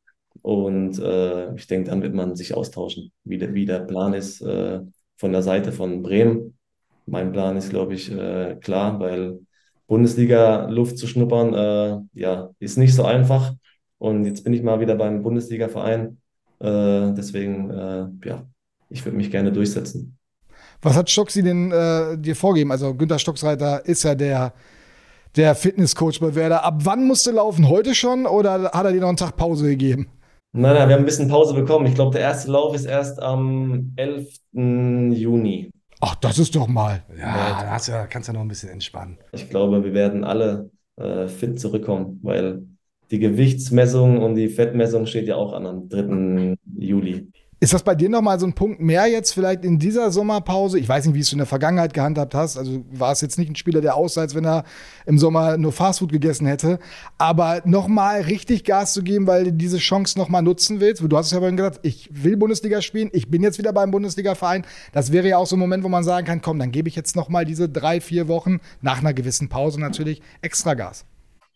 und 0.41 0.99
äh, 0.99 1.53
ich 1.55 1.67
denke, 1.67 1.89
dann 1.89 2.01
wird 2.01 2.13
man 2.13 2.35
sich 2.35 2.53
austauschen, 2.53 3.11
wie 3.23 3.37
der, 3.37 3.53
wie 3.53 3.65
der 3.65 3.79
Plan 3.79 4.13
ist 4.13 4.41
äh, 4.41 4.79
von 5.17 5.31
der 5.31 5.41
Seite 5.41 5.71
von 5.71 6.01
Bremen. 6.03 6.57
Mein 7.05 7.31
Plan 7.31 7.57
ist, 7.57 7.69
glaube 7.69 7.95
ich, 7.95 8.11
äh, 8.11 8.55
klar, 8.61 8.99
weil 8.99 9.39
Bundesliga-Luft 9.87 10.97
zu 10.97 11.07
schnuppern, 11.07 12.09
ja, 12.13 12.49
ist 12.59 12.77
nicht 12.77 12.93
so 12.93 13.05
einfach. 13.05 13.53
Und 13.99 14.25
jetzt 14.25 14.43
bin 14.43 14.51
ich 14.51 14.61
mal 14.61 14.81
wieder 14.81 14.95
beim 14.95 15.23
Bundesliga-Verein. 15.23 16.17
deswegen, 16.59 18.19
ja, 18.25 18.45
ich 18.89 19.05
würde 19.05 19.17
mich 19.17 19.31
gerne 19.31 19.51
durchsetzen. 19.51 20.17
Was 20.81 20.95
hat 20.95 21.09
Stocksi 21.09 21.43
denn 21.43 21.71
äh, 21.71 22.17
dir 22.17 22.35
vorgegeben? 22.35 22.71
Also 22.71 22.93
Günter 22.93 23.19
Stocksreiter 23.19 23.85
ist 23.85 24.03
ja 24.03 24.15
der, 24.15 24.53
der 25.35 25.55
Fitnesscoach 25.55 26.19
bei 26.19 26.35
Werder. 26.35 26.63
Ab 26.63 26.81
wann 26.83 27.05
musste 27.07 27.31
laufen? 27.31 27.69
Heute 27.69 27.95
schon 27.95 28.25
oder 28.25 28.71
hat 28.71 28.85
er 28.85 28.91
dir 28.91 29.01
noch 29.01 29.09
einen 29.09 29.17
Tag 29.17 29.35
Pause 29.35 29.67
gegeben? 29.67 30.07
Nein, 30.53 30.75
nein, 30.75 30.87
wir 30.87 30.95
haben 30.95 31.03
ein 31.03 31.05
bisschen 31.05 31.27
Pause 31.27 31.53
bekommen. 31.53 31.85
Ich 31.87 31.95
glaube, 31.95 32.11
der 32.11 32.21
erste 32.21 32.51
Lauf 32.51 32.73
ist 32.73 32.85
erst 32.85 33.21
am 33.21 33.93
11. 33.95 34.27
Juni. 34.53 35.71
Ach, 35.99 36.15
das 36.15 36.39
ist 36.39 36.55
doch 36.55 36.67
mal. 36.67 37.03
Ja, 37.17 37.59
da 37.59 37.77
ja, 37.77 38.07
kannst 38.07 38.27
du 38.27 38.31
ja 38.31 38.33
noch 38.33 38.41
ein 38.41 38.47
bisschen 38.47 38.69
entspannen. 38.69 39.17
Ich 39.33 39.49
glaube, 39.49 39.83
wir 39.83 39.93
werden 39.93 40.23
alle 40.23 40.69
äh, 40.95 41.27
fit 41.27 41.59
zurückkommen, 41.59 42.19
weil 42.23 42.63
die 43.11 43.19
Gewichtsmessung 43.19 44.21
und 44.21 44.35
die 44.35 44.49
Fettmessung 44.49 45.05
steht 45.05 45.27
ja 45.27 45.35
auch 45.35 45.53
an 45.53 45.65
am 45.65 45.89
3. 45.89 46.55
Juli. 46.77 47.31
Ist 47.59 47.73
das 47.73 47.81
bei 47.81 47.95
dir 47.95 48.07
nochmal 48.07 48.39
so 48.39 48.45
ein 48.45 48.53
Punkt 48.53 48.79
mehr 48.79 49.07
jetzt 49.07 49.33
vielleicht 49.33 49.65
in 49.65 49.79
dieser 49.79 50.11
Sommerpause? 50.11 50.77
Ich 50.77 50.87
weiß 50.87 51.07
nicht, 51.07 51.15
wie 51.15 51.21
es 51.21 51.29
du 51.29 51.33
in 51.33 51.39
der 51.39 51.47
Vergangenheit 51.47 51.91
gehandhabt 51.91 52.35
hast. 52.35 52.55
Also 52.55 52.85
war 52.91 53.11
es 53.11 53.21
jetzt 53.21 53.39
nicht 53.39 53.49
ein 53.49 53.55
Spieler, 53.55 53.81
der 53.81 53.95
aussah, 53.95 54.21
als 54.21 54.35
wenn 54.35 54.45
er 54.45 54.63
im 55.07 55.17
Sommer 55.17 55.57
nur 55.57 55.71
Fastfood 55.71 56.11
gegessen 56.11 56.45
hätte. 56.45 56.77
Aber 57.17 57.63
nochmal 57.65 58.21
richtig 58.21 58.63
Gas 58.63 58.93
zu 58.93 59.01
geben, 59.01 59.25
weil 59.25 59.45
du 59.45 59.53
diese 59.53 59.79
Chance 59.79 60.19
nochmal 60.19 60.43
nutzen 60.43 60.79
willst. 60.81 61.01
Du 61.01 61.17
hast 61.17 61.27
es 61.27 61.31
ja 61.31 61.39
vorhin 61.39 61.57
gesagt, 61.57 61.79
ich 61.81 62.07
will 62.11 62.37
Bundesliga 62.37 62.83
spielen. 62.83 63.09
Ich 63.11 63.31
bin 63.31 63.41
jetzt 63.41 63.57
wieder 63.57 63.73
beim 63.73 63.89
Bundesliga-Verein. 63.89 64.63
Das 64.93 65.11
wäre 65.11 65.27
ja 65.27 65.37
auch 65.39 65.47
so 65.47 65.55
ein 65.55 65.59
Moment, 65.59 65.83
wo 65.83 65.89
man 65.89 66.03
sagen 66.03 66.27
kann, 66.27 66.41
komm, 66.41 66.59
dann 66.59 66.71
gebe 66.71 66.89
ich 66.89 66.95
jetzt 66.95 67.15
nochmal 67.15 67.45
diese 67.45 67.67
drei, 67.67 68.01
vier 68.01 68.27
Wochen 68.27 68.59
nach 68.81 68.99
einer 68.99 69.15
gewissen 69.15 69.49
Pause 69.49 69.81
natürlich 69.81 70.21
extra 70.43 70.75
Gas. 70.75 71.05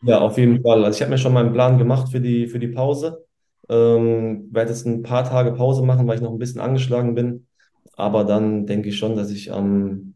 Ja, 0.02 0.18
auf 0.18 0.40
jeden 0.40 0.64
Fall. 0.64 0.84
Also 0.84 0.98
ich 0.98 1.02
habe 1.04 1.12
mir 1.12 1.20
schon 1.20 1.34
meinen 1.34 1.54
Plan 1.54 1.78
gemacht 1.78 2.10
für 2.10 2.22
die, 2.22 2.48
für 2.48 2.58
die 2.58 2.70
Pause. 2.70 3.28
Ähm, 3.70 4.50
werde 4.52 4.72
jetzt 4.72 4.86
ein 4.86 5.04
paar 5.04 5.24
Tage 5.24 5.54
Pause 5.54 5.84
machen, 5.84 6.08
weil 6.08 6.16
ich 6.16 6.22
noch 6.22 6.32
ein 6.32 6.40
bisschen 6.40 6.62
angeschlagen 6.62 7.16
bin. 7.16 7.48
Aber 7.96 8.24
dann 8.24 8.66
denke 8.66 8.90
ich 8.90 8.98
schon, 8.98 9.16
dass 9.16 9.32
ich 9.32 9.52
am 9.52 10.16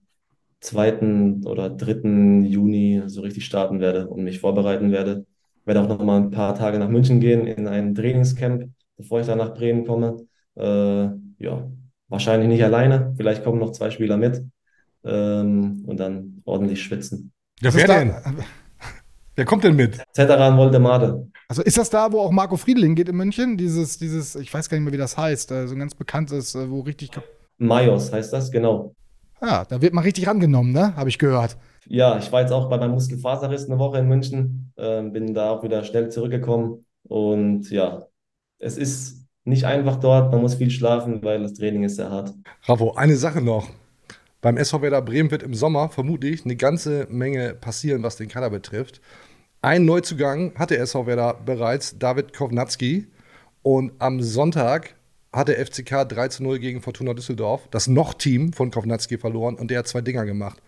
2. 0.62 1.46
oder 1.46 1.70
3. 1.70 2.46
Juni 2.46 3.04
so 3.08 3.22
richtig 3.22 3.46
starten 3.46 3.80
werde 3.80 4.08
und 4.08 4.24
mich 4.24 4.40
vorbereiten 4.40 4.92
werde. 4.92 5.26
Werde 5.66 5.82
auch 5.82 5.88
noch 5.88 6.04
mal 6.04 6.18
ein 6.18 6.32
paar 6.32 6.56
Tage 6.56 6.80
nach 6.80 6.90
München 6.90 7.20
gehen 7.20 7.48
in 7.48 7.68
ein 7.68 7.96
Trainingscamp, 7.96 8.70
bevor 8.98 9.20
ich 9.20 9.28
dann 9.28 9.38
nach 9.38 9.54
Bremen 9.54 9.86
komme. 9.86 10.18
Äh, 10.56 11.10
ja, 11.40 11.70
wahrscheinlich 12.08 12.50
nicht 12.50 12.64
alleine. 12.64 13.14
Vielleicht 13.18 13.44
kommen 13.44 13.60
noch 13.60 13.72
zwei 13.72 13.90
Spieler 13.92 14.18
mit 14.18 14.44
ähm, 15.04 15.84
und 15.86 16.00
dann 16.00 16.42
ordentlich 16.46 16.84
schwitzen. 16.84 17.32
Ja, 17.62 17.74
wer 17.74 17.88
denn? 17.88 18.14
Wer 19.36 19.44
kommt 19.44 19.66
denn 19.66 19.76
mit? 19.76 20.02
Zetteran 20.14 20.58
Voldemade. 20.58 21.28
Also 21.50 21.62
ist 21.62 21.78
das 21.78 21.90
da, 21.90 22.12
wo 22.12 22.20
auch 22.22 22.32
Marco 22.32 22.56
Friedling 22.56 22.96
geht 22.96 23.10
in 23.10 23.18
München? 23.18 23.58
Dieses, 23.58 23.98
dieses, 23.98 24.36
ich 24.36 24.54
weiß 24.54 24.70
gar 24.70 24.78
nicht 24.78 24.86
mehr, 24.86 24.94
wie 24.94 24.98
das 24.98 25.18
heißt, 25.18 25.52
äh, 25.52 25.68
so 25.68 25.76
ein 25.76 25.80
ganz 25.80 25.94
bekanntes, 25.94 26.56
äh, 26.56 26.70
wo 26.70 26.80
richtig. 26.82 27.12
Majos 27.58 28.14
heißt 28.14 28.32
das, 28.32 28.50
genau. 28.50 28.96
Ja, 29.42 29.66
da 29.66 29.82
wird 29.82 29.94
man 29.94 30.06
richtig 30.06 30.26
rangenommen, 30.28 30.72
ne? 30.72 30.96
Habe 30.96 31.10
ich 31.10 31.20
gehört. 31.20 31.58
Ja, 31.88 32.18
ich 32.18 32.32
war 32.32 32.42
jetzt 32.42 32.52
auch 32.52 32.70
bei 32.70 32.78
meinem 32.78 32.92
Muskelfaserriss 32.92 33.70
eine 33.70 33.78
Woche 33.78 34.00
in 34.00 34.08
München, 34.08 34.72
äh, 34.78 35.04
bin 35.04 35.34
da 35.34 35.52
auch 35.52 35.64
wieder 35.64 35.84
schnell 35.84 36.10
zurückgekommen 36.10 36.86
und 37.04 37.70
ja, 37.70 38.08
es 38.58 38.78
ist 38.78 39.28
nicht 39.44 39.66
einfach 39.66 39.98
dort, 39.98 40.32
man 40.32 40.42
muss 40.42 40.56
viel 40.56 40.72
schlafen, 40.72 41.24
weil 41.24 41.44
das 41.44 41.54
Training 41.54 41.84
ist 41.84 41.98
sehr 41.98 42.10
hart. 42.10 42.34
Bravo, 42.66 42.94
eine 42.94 43.16
Sache 43.18 43.42
noch. 43.42 43.68
Beim 44.46 44.58
SV 44.58 44.84
Werder 44.84 45.02
Bremen 45.02 45.32
wird 45.32 45.42
im 45.42 45.56
Sommer 45.56 45.90
vermutlich 45.90 46.46
eine 46.46 46.56
ganze 46.56 47.08
Menge 47.10 47.56
passieren, 47.56 48.04
was 48.04 48.16
den 48.16 48.28
Kader 48.28 48.52
betrifft. 48.52 49.02
Ein 49.64 49.86
Neuzugang 49.86 50.54
hatte 50.54 50.78
SV 50.78 51.08
Werder 51.08 51.42
bereits, 51.44 51.98
David 51.98 52.32
Kovnatski. 52.32 53.08
Und 53.64 53.94
am 53.98 54.22
Sonntag 54.22 54.94
hat 55.34 55.48
der 55.48 55.66
FCK 55.66 56.08
3 56.08 56.28
zu 56.28 56.44
0 56.44 56.60
gegen 56.60 56.84
Fortuna 56.84 57.16
Düsseldorf, 57.16 57.68
das 57.72 57.88
Noch-Team 57.88 58.54
von 58.54 58.70
Kovnatski, 58.70 59.18
verloren 59.18 59.56
und 59.56 59.72
der 59.72 59.80
hat 59.80 59.88
zwei 59.88 60.02
Dinger 60.02 60.28
gemacht. 60.28 60.62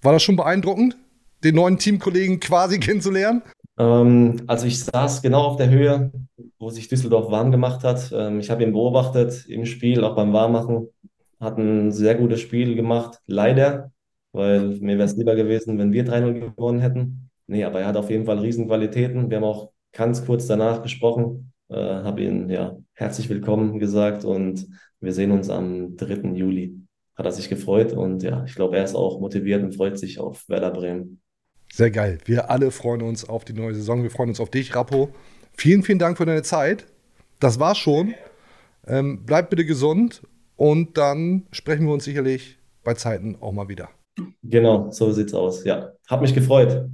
War 0.00 0.12
das 0.12 0.22
schon 0.22 0.36
beeindruckend, 0.36 0.96
den 1.42 1.56
neuen 1.56 1.78
Teamkollegen 1.78 2.38
quasi 2.38 2.78
kennenzulernen? 2.78 3.42
Ähm, 3.80 4.42
also 4.46 4.68
ich 4.68 4.78
saß 4.78 5.22
genau 5.22 5.42
auf 5.42 5.56
der 5.56 5.70
Höhe, 5.70 6.12
wo 6.60 6.70
sich 6.70 6.86
Düsseldorf 6.86 7.32
warm 7.32 7.50
gemacht 7.50 7.82
hat. 7.82 8.12
Ähm, 8.14 8.38
ich 8.38 8.48
habe 8.48 8.62
ihn 8.62 8.70
beobachtet 8.70 9.44
im 9.48 9.66
Spiel, 9.66 10.04
auch 10.04 10.14
beim 10.14 10.32
Warmmachen. 10.32 10.86
Hat 11.42 11.58
ein 11.58 11.90
sehr 11.90 12.14
gutes 12.14 12.40
Spiel 12.40 12.76
gemacht, 12.76 13.18
leider, 13.26 13.90
weil 14.30 14.78
mir 14.78 14.96
wäre 14.96 15.08
es 15.08 15.16
lieber 15.16 15.34
gewesen, 15.34 15.76
wenn 15.76 15.92
wir 15.92 16.06
3-0 16.06 16.34
gewonnen 16.34 16.80
hätten. 16.80 17.30
Nee, 17.48 17.64
aber 17.64 17.80
er 17.80 17.88
hat 17.88 17.96
auf 17.96 18.10
jeden 18.10 18.26
Fall 18.26 18.38
Riesenqualitäten. 18.38 19.28
Wir 19.28 19.38
haben 19.38 19.44
auch 19.44 19.72
ganz 19.92 20.24
kurz 20.24 20.46
danach 20.46 20.84
gesprochen, 20.84 21.52
äh, 21.68 21.74
habe 21.74 22.22
ihm 22.22 22.48
ja 22.48 22.76
herzlich 22.92 23.28
willkommen 23.28 23.80
gesagt 23.80 24.24
und 24.24 24.68
wir 25.00 25.12
sehen 25.12 25.32
uns 25.32 25.50
am 25.50 25.96
3. 25.96 26.32
Juli. 26.36 26.76
Hat 27.16 27.26
er 27.26 27.32
sich 27.32 27.48
gefreut 27.48 27.92
und 27.92 28.22
ja, 28.22 28.44
ich 28.44 28.54
glaube, 28.54 28.76
er 28.76 28.84
ist 28.84 28.94
auch 28.94 29.18
motiviert 29.18 29.64
und 29.64 29.74
freut 29.74 29.98
sich 29.98 30.20
auf 30.20 30.48
Werder 30.48 30.70
Bremen. 30.70 31.20
Sehr 31.72 31.90
geil. 31.90 32.18
Wir 32.24 32.50
alle 32.50 32.70
freuen 32.70 33.02
uns 33.02 33.28
auf 33.28 33.44
die 33.44 33.52
neue 33.52 33.74
Saison. 33.74 34.04
Wir 34.04 34.12
freuen 34.12 34.28
uns 34.28 34.38
auf 34.38 34.50
dich, 34.50 34.76
Rappo. 34.76 35.08
Vielen, 35.56 35.82
vielen 35.82 35.98
Dank 35.98 36.18
für 36.18 36.24
deine 36.24 36.44
Zeit. 36.44 36.86
Das 37.40 37.58
war's 37.58 37.78
schon. 37.78 38.14
Ähm, 38.86 39.24
bleib 39.26 39.50
bitte 39.50 39.64
gesund 39.64 40.22
und 40.62 40.96
dann 40.96 41.42
sprechen 41.50 41.86
wir 41.86 41.92
uns 41.92 42.04
sicherlich 42.04 42.56
bei 42.84 42.94
Zeiten 42.94 43.36
auch 43.40 43.50
mal 43.50 43.68
wieder. 43.68 43.88
Genau, 44.44 44.92
so 44.92 45.10
sieht's 45.10 45.34
aus. 45.34 45.64
Ja, 45.64 45.90
hat 46.06 46.20
mich 46.20 46.32
gefreut. 46.32 46.88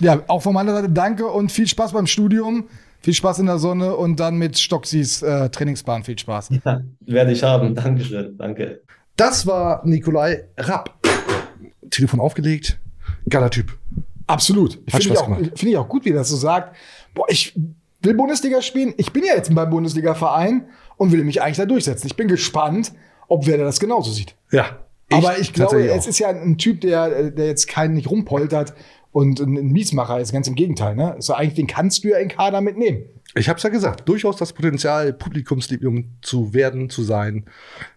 Ja, 0.00 0.22
auch 0.26 0.40
von 0.40 0.54
meiner 0.54 0.72
Seite 0.72 0.88
danke 0.88 1.26
und 1.26 1.52
viel 1.52 1.66
Spaß 1.66 1.92
beim 1.92 2.06
Studium. 2.06 2.70
Viel 3.02 3.12
Spaß 3.12 3.40
in 3.40 3.46
der 3.46 3.58
Sonne 3.58 3.94
und 3.94 4.20
dann 4.20 4.38
mit 4.38 4.58
Stocksis 4.58 5.20
äh, 5.20 5.50
Trainingsbahn. 5.50 6.02
Viel 6.02 6.18
Spaß. 6.18 6.48
Ja, 6.64 6.80
werde 7.00 7.32
ich 7.32 7.42
haben. 7.42 7.74
Dankeschön. 7.74 8.38
Danke. 8.38 8.80
Das 9.16 9.46
war 9.46 9.86
Nikolai 9.86 10.44
Rapp. 10.56 10.98
Telefon 11.90 12.20
aufgelegt. 12.20 12.78
Geiler 13.28 13.50
Typ. 13.50 13.76
Absolut. 14.28 14.80
Finde 14.88 15.08
ich, 15.08 15.18
auch, 15.18 15.36
find 15.36 15.64
ich 15.64 15.76
auch 15.76 15.88
gut, 15.90 16.06
wie 16.06 16.10
er 16.10 16.16
das 16.16 16.30
so 16.30 16.36
sagt. 16.36 16.74
Boah, 17.12 17.26
ich 17.28 17.54
will 18.00 18.14
Bundesliga 18.14 18.62
spielen. 18.62 18.94
Ich 18.96 19.12
bin 19.12 19.24
ja 19.24 19.34
jetzt 19.34 19.54
beim 19.54 19.68
Bundesliga-Verein 19.68 20.64
und 20.96 21.12
will 21.12 21.22
mich 21.24 21.42
eigentlich 21.42 21.58
da 21.58 21.66
durchsetzen. 21.66 22.06
Ich 22.06 22.16
bin 22.16 22.28
gespannt, 22.28 22.92
ob 23.30 23.46
wer 23.46 23.56
das 23.56 23.80
genauso 23.80 24.10
sieht. 24.10 24.34
Ja. 24.50 24.80
Ich 25.08 25.16
Aber 25.16 25.38
ich 25.38 25.52
glaube, 25.52 25.88
es 25.88 26.06
ist 26.06 26.18
ja 26.18 26.28
ein 26.28 26.58
Typ, 26.58 26.82
der, 26.82 27.30
der 27.30 27.46
jetzt 27.46 27.66
keinen 27.66 27.94
nicht 27.94 28.10
rumpoltert 28.10 28.74
und 29.12 29.40
ein 29.40 29.72
Miesmacher 29.72 30.20
ist. 30.20 30.32
Ganz 30.32 30.46
im 30.46 30.54
Gegenteil. 30.54 30.94
Ne? 30.94 31.16
So 31.18 31.34
eigentlich, 31.34 31.54
den 31.54 31.66
kannst 31.66 32.04
du 32.04 32.08
ja 32.08 32.18
in 32.18 32.28
Kader 32.28 32.60
mitnehmen. 32.60 33.04
Ich 33.34 33.48
habe 33.48 33.56
es 33.56 33.62
ja 33.62 33.70
gesagt, 33.70 34.08
durchaus 34.08 34.36
das 34.36 34.52
Potenzial, 34.52 35.12
Publikumsliebling 35.12 36.10
zu 36.22 36.52
werden, 36.52 36.90
zu 36.90 37.02
sein, 37.02 37.46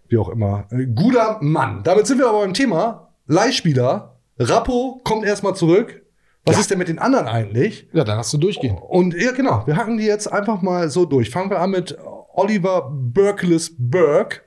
wie 0.07 0.17
auch 0.17 0.29
immer. 0.29 0.67
Guter 0.95 1.39
Mann. 1.41 1.81
Damit 1.83 2.07
sind 2.07 2.19
wir 2.19 2.29
aber 2.29 2.41
beim 2.41 2.53
Thema 2.53 3.09
Leihspieler. 3.27 4.19
Rappo 4.37 5.01
kommt 5.03 5.25
erstmal 5.25 5.55
zurück. 5.55 6.03
Was 6.45 6.55
ja. 6.55 6.61
ist 6.61 6.71
denn 6.71 6.77
mit 6.77 6.89
den 6.89 6.99
anderen 6.99 7.27
eigentlich? 7.27 7.87
Ja, 7.93 8.03
dann 8.03 8.17
hast 8.17 8.33
du 8.33 8.37
durchgehen. 8.37 8.77
Und 8.77 9.15
ja, 9.15 9.31
genau. 9.31 9.65
Wir 9.65 9.77
hacken 9.77 9.97
die 9.97 10.05
jetzt 10.05 10.31
einfach 10.31 10.61
mal 10.61 10.89
so 10.89 11.05
durch. 11.05 11.29
Fangen 11.29 11.49
wir 11.49 11.59
an 11.59 11.71
mit 11.71 11.97
Oliver 12.33 12.91
Berkeles 12.91 13.75
Burke. 13.77 14.41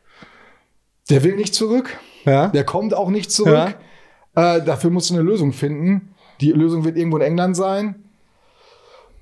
Der 1.11 1.23
will 1.23 1.37
nicht 1.37 1.55
zurück. 1.55 1.99
Ja. 2.25 2.49
Der 2.49 2.65
kommt 2.65 2.95
auch 2.95 3.11
nicht 3.11 3.31
zurück. 3.31 3.77
Ja. 4.35 4.57
Äh, 4.57 4.65
dafür 4.65 4.91
musst 4.91 5.11
du 5.11 5.15
eine 5.15 5.23
Lösung 5.23 5.53
finden. 5.53 6.15
Die 6.41 6.53
Lösung 6.53 6.85
wird 6.85 6.97
irgendwo 6.97 7.17
in 7.17 7.23
England 7.23 7.57
sein. 7.57 8.05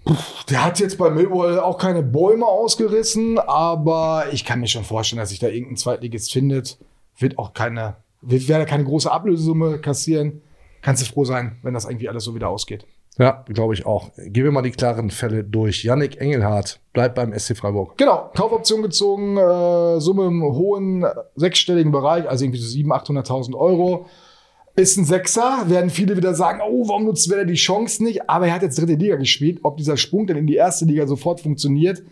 Puh, 0.04 0.14
der 0.50 0.64
hat 0.64 0.80
jetzt 0.80 0.98
bei 0.98 1.10
Millwall 1.10 1.60
auch 1.60 1.78
keine 1.78 2.02
Bäume 2.02 2.46
ausgerissen, 2.46 3.38
aber 3.38 4.26
ich 4.32 4.44
kann 4.44 4.60
mir 4.60 4.66
schon 4.66 4.84
vorstellen, 4.84 5.20
dass 5.20 5.30
sich 5.30 5.38
da 5.38 5.48
irgendein 5.48 5.76
Zweitligist 5.76 6.32
findet. 6.32 6.78
Wird 7.18 7.38
auch 7.38 7.54
keine, 7.54 7.96
wird, 8.20 8.48
werde 8.48 8.66
keine 8.66 8.84
große 8.84 9.10
Ablösesumme 9.10 9.78
kassieren. 9.78 10.42
Kannst 10.82 11.02
du 11.02 11.06
froh 11.06 11.24
sein, 11.24 11.56
wenn 11.62 11.72
das 11.72 11.86
irgendwie 11.86 12.08
alles 12.08 12.24
so 12.24 12.34
wieder 12.34 12.48
ausgeht. 12.48 12.86
Ja, 13.18 13.44
glaube 13.48 13.74
ich 13.74 13.86
auch. 13.86 14.10
Gehen 14.16 14.44
wir 14.44 14.50
mal 14.50 14.62
die 14.62 14.72
klaren 14.72 15.10
Fälle 15.10 15.44
durch. 15.44 15.84
Yannick 15.84 16.20
Engelhardt 16.20 16.80
bleibt 16.92 17.14
beim 17.14 17.38
SC 17.38 17.56
Freiburg. 17.56 17.96
Genau, 17.96 18.30
Kaufoption 18.34 18.82
gezogen, 18.82 19.36
äh, 19.36 20.00
Summe 20.00 20.26
im 20.26 20.42
hohen 20.42 21.04
sechsstelligen 21.36 21.92
Bereich, 21.92 22.28
also 22.28 22.44
irgendwie 22.44 22.60
so 22.60 22.76
700.000, 22.76 23.28
800.000 23.28 23.54
Euro. 23.54 24.06
Ist 24.76 24.96
ein 24.96 25.04
Sechser, 25.04 25.66
werden 25.68 25.88
viele 25.88 26.16
wieder 26.16 26.34
sagen, 26.34 26.60
oh, 26.66 26.88
warum 26.88 27.04
nutzt 27.04 27.30
er 27.30 27.44
die 27.44 27.54
Chance 27.54 28.02
nicht? 28.02 28.28
Aber 28.28 28.48
er 28.48 28.54
hat 28.54 28.62
jetzt 28.62 28.76
dritte 28.76 28.94
Liga 28.94 29.14
gespielt. 29.14 29.60
Ob 29.62 29.76
dieser 29.76 29.96
Sprung 29.96 30.26
dann 30.26 30.36
in 30.36 30.48
die 30.48 30.56
erste 30.56 30.84
Liga 30.84 31.06
sofort 31.06 31.40
funktioniert, 31.40 32.02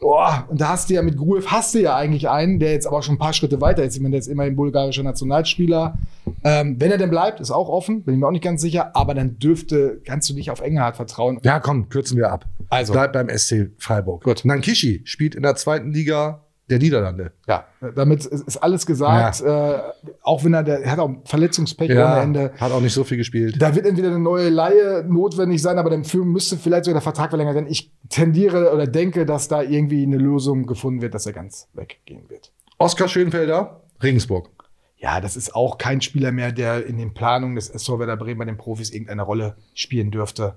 Boah, 0.00 0.46
und 0.48 0.60
da 0.60 0.68
hast 0.68 0.90
du 0.90 0.94
ja 0.94 1.02
mit 1.02 1.16
Gruev 1.16 1.46
hast 1.48 1.74
du 1.74 1.80
ja 1.80 1.96
eigentlich 1.96 2.28
einen, 2.28 2.58
der 2.58 2.72
jetzt 2.72 2.86
aber 2.86 3.02
schon 3.02 3.16
ein 3.16 3.18
paar 3.18 3.32
Schritte 3.32 3.60
weiter 3.60 3.82
ist. 3.82 3.96
Ich 3.96 4.02
meine, 4.02 4.12
der 4.12 4.20
ist 4.20 4.28
immerhin 4.28 4.56
bulgarischer 4.56 5.02
Nationalspieler. 5.02 5.98
Ähm, 6.44 6.76
wenn 6.78 6.90
er 6.90 6.98
denn 6.98 7.10
bleibt, 7.10 7.40
ist 7.40 7.50
auch 7.50 7.68
offen, 7.68 8.04
bin 8.04 8.14
ich 8.14 8.20
mir 8.20 8.26
auch 8.26 8.32
nicht 8.32 8.44
ganz 8.44 8.60
sicher, 8.60 8.94
aber 8.94 9.14
dann 9.14 9.38
dürfte, 9.38 10.00
kannst 10.04 10.28
du 10.30 10.34
dich 10.34 10.50
auf 10.50 10.60
Engelhardt 10.60 10.96
vertrauen. 10.96 11.40
Ja, 11.42 11.58
komm, 11.58 11.88
kürzen 11.88 12.16
wir 12.16 12.30
ab. 12.30 12.44
Also. 12.70 12.92
Bleibt 12.92 13.14
beim 13.14 13.28
SC 13.28 13.70
Freiburg. 13.78 14.24
Gut. 14.24 14.44
Nankishi 14.44 15.02
spielt 15.04 15.34
in 15.34 15.42
der 15.42 15.56
zweiten 15.56 15.92
Liga 15.92 16.44
der 16.68 16.78
Niederlande. 16.78 17.32
Ja, 17.46 17.66
damit 17.94 18.24
ist 18.24 18.56
alles 18.58 18.86
gesagt. 18.86 19.40
Ja. 19.40 19.74
Äh, 19.74 19.82
auch 20.22 20.44
wenn 20.44 20.54
er, 20.54 20.62
der, 20.62 20.80
er 20.80 20.92
hat 20.92 20.98
auch 20.98 21.10
Verletzungspech 21.24 21.90
ja, 21.90 22.12
ohne 22.12 22.22
Ende. 22.22 22.52
Hat 22.58 22.72
auch 22.72 22.80
nicht 22.80 22.92
so 22.92 23.04
viel 23.04 23.16
gespielt. 23.16 23.60
Da 23.60 23.74
wird 23.74 23.86
entweder 23.86 24.08
eine 24.08 24.18
neue 24.18 24.48
Laie 24.48 25.04
notwendig 25.08 25.62
sein, 25.62 25.78
aber 25.78 25.90
dann 25.90 26.04
müsste 26.24 26.56
vielleicht 26.56 26.84
sogar 26.84 27.00
der 27.00 27.02
Vertrag 27.02 27.30
verlängert 27.30 27.54
werden. 27.54 27.70
Ich 27.70 27.92
tendiere 28.08 28.72
oder 28.72 28.86
denke, 28.86 29.24
dass 29.24 29.48
da 29.48 29.62
irgendwie 29.62 30.02
eine 30.02 30.18
Lösung 30.18 30.66
gefunden 30.66 31.00
wird, 31.00 31.14
dass 31.14 31.26
er 31.26 31.32
ganz 31.32 31.68
weggehen 31.74 32.28
wird. 32.28 32.52
Oskar 32.78 33.08
Schönfelder, 33.08 33.82
Regensburg. 34.02 34.50
Ja, 34.98 35.20
das 35.20 35.36
ist 35.36 35.54
auch 35.54 35.78
kein 35.78 36.00
Spieler 36.00 36.32
mehr, 36.32 36.50
der 36.50 36.84
in 36.84 36.98
den 36.98 37.14
Planungen 37.14 37.54
des 37.54 37.70
SV 37.70 38.00
Werder 38.00 38.16
Bremen 38.16 38.38
bei 38.38 38.44
den 38.44 38.56
Profis 38.56 38.90
irgendeine 38.90 39.22
Rolle 39.22 39.56
spielen 39.72 40.10
dürfte. 40.10 40.56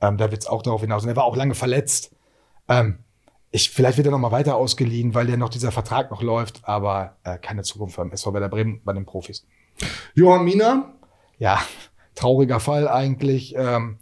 Ähm, 0.00 0.16
da 0.16 0.30
wird 0.30 0.42
es 0.42 0.48
auch 0.48 0.62
darauf 0.62 0.80
hinaus. 0.80 1.02
Und 1.02 1.08
er 1.08 1.16
war 1.16 1.24
auch 1.24 1.36
lange 1.36 1.54
verletzt. 1.54 2.14
Ähm, 2.68 3.00
ich, 3.50 3.70
vielleicht 3.70 3.96
wird 3.98 4.06
er 4.06 4.10
noch 4.12 4.18
mal 4.18 4.30
weiter 4.32 4.56
ausgeliehen, 4.56 5.14
weil 5.14 5.28
ja 5.28 5.36
noch 5.36 5.48
dieser 5.48 5.72
Vertrag 5.72 6.10
noch 6.10 6.22
läuft, 6.22 6.60
aber 6.62 7.16
äh, 7.24 7.36
keine 7.38 7.62
Zukunft 7.62 7.96
beim 7.96 8.12
SV 8.12 8.32
Werder 8.32 8.48
Bremen 8.48 8.80
bei 8.84 8.92
den 8.92 9.04
Profis. 9.06 9.44
Johann 10.14 10.44
Mina? 10.44 10.92
Ja, 11.38 11.60
trauriger 12.14 12.60
Fall 12.60 12.86
eigentlich. 12.88 13.54
Ähm, 13.56 13.98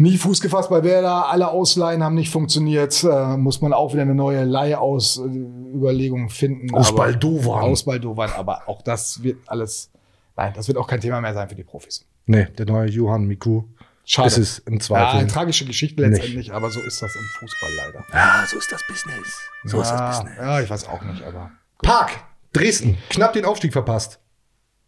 Nie 0.00 0.16
Fuß 0.16 0.40
gefasst 0.40 0.70
bei 0.70 0.84
Werder, 0.84 1.26
alle 1.28 1.48
Ausleihen 1.50 2.04
haben 2.04 2.14
nicht 2.14 2.30
funktioniert. 2.30 3.02
Äh, 3.02 3.36
muss 3.36 3.60
man 3.60 3.72
auch 3.72 3.92
wieder 3.92 4.02
eine 4.02 4.14
neue 4.14 4.44
Leihausüberlegung 4.44 6.28
finden. 6.30 6.72
Aus 6.74 6.88
Aber- 6.90 6.98
Baldovan. 6.98 7.62
Aus 7.64 7.84
Baldovan, 7.84 8.30
aber 8.36 8.62
auch 8.68 8.82
das 8.82 9.22
wird 9.22 9.38
alles, 9.46 9.90
nein, 10.36 10.52
das 10.54 10.68
wird 10.68 10.78
auch 10.78 10.86
kein 10.86 11.00
Thema 11.00 11.20
mehr 11.20 11.34
sein 11.34 11.48
für 11.48 11.54
die 11.54 11.64
Profis. 11.64 12.06
Nee, 12.26 12.44
der 12.56 12.66
neue 12.66 12.88
Johann 12.88 13.24
Miku. 13.24 13.64
Schade. 14.10 14.28
Ist 14.28 14.38
es 14.38 14.58
im 14.60 14.74
Ja, 14.74 14.80
Zweifel. 14.80 15.18
eine 15.20 15.26
tragische 15.28 15.66
Geschichte 15.66 16.02
letztendlich, 16.02 16.50
aber 16.54 16.70
so 16.70 16.80
ist 16.80 17.02
das 17.02 17.14
im 17.14 17.20
Fußball 17.40 17.70
leider. 17.76 18.04
Ja, 18.14 18.46
so 18.48 18.56
ist 18.56 18.72
das 18.72 18.80
Business. 18.88 19.38
So 19.64 19.82
ist 19.82 19.90
ja, 19.90 19.98
das 19.98 20.18
Business. 20.20 20.38
Ja, 20.38 20.60
ich 20.62 20.70
weiß 20.70 20.88
auch 20.88 21.02
nicht, 21.02 21.22
aber. 21.22 21.50
Park, 21.82 22.12
Dresden, 22.54 22.96
knapp 23.10 23.34
den 23.34 23.44
Aufstieg 23.44 23.72
verpasst. 23.74 24.18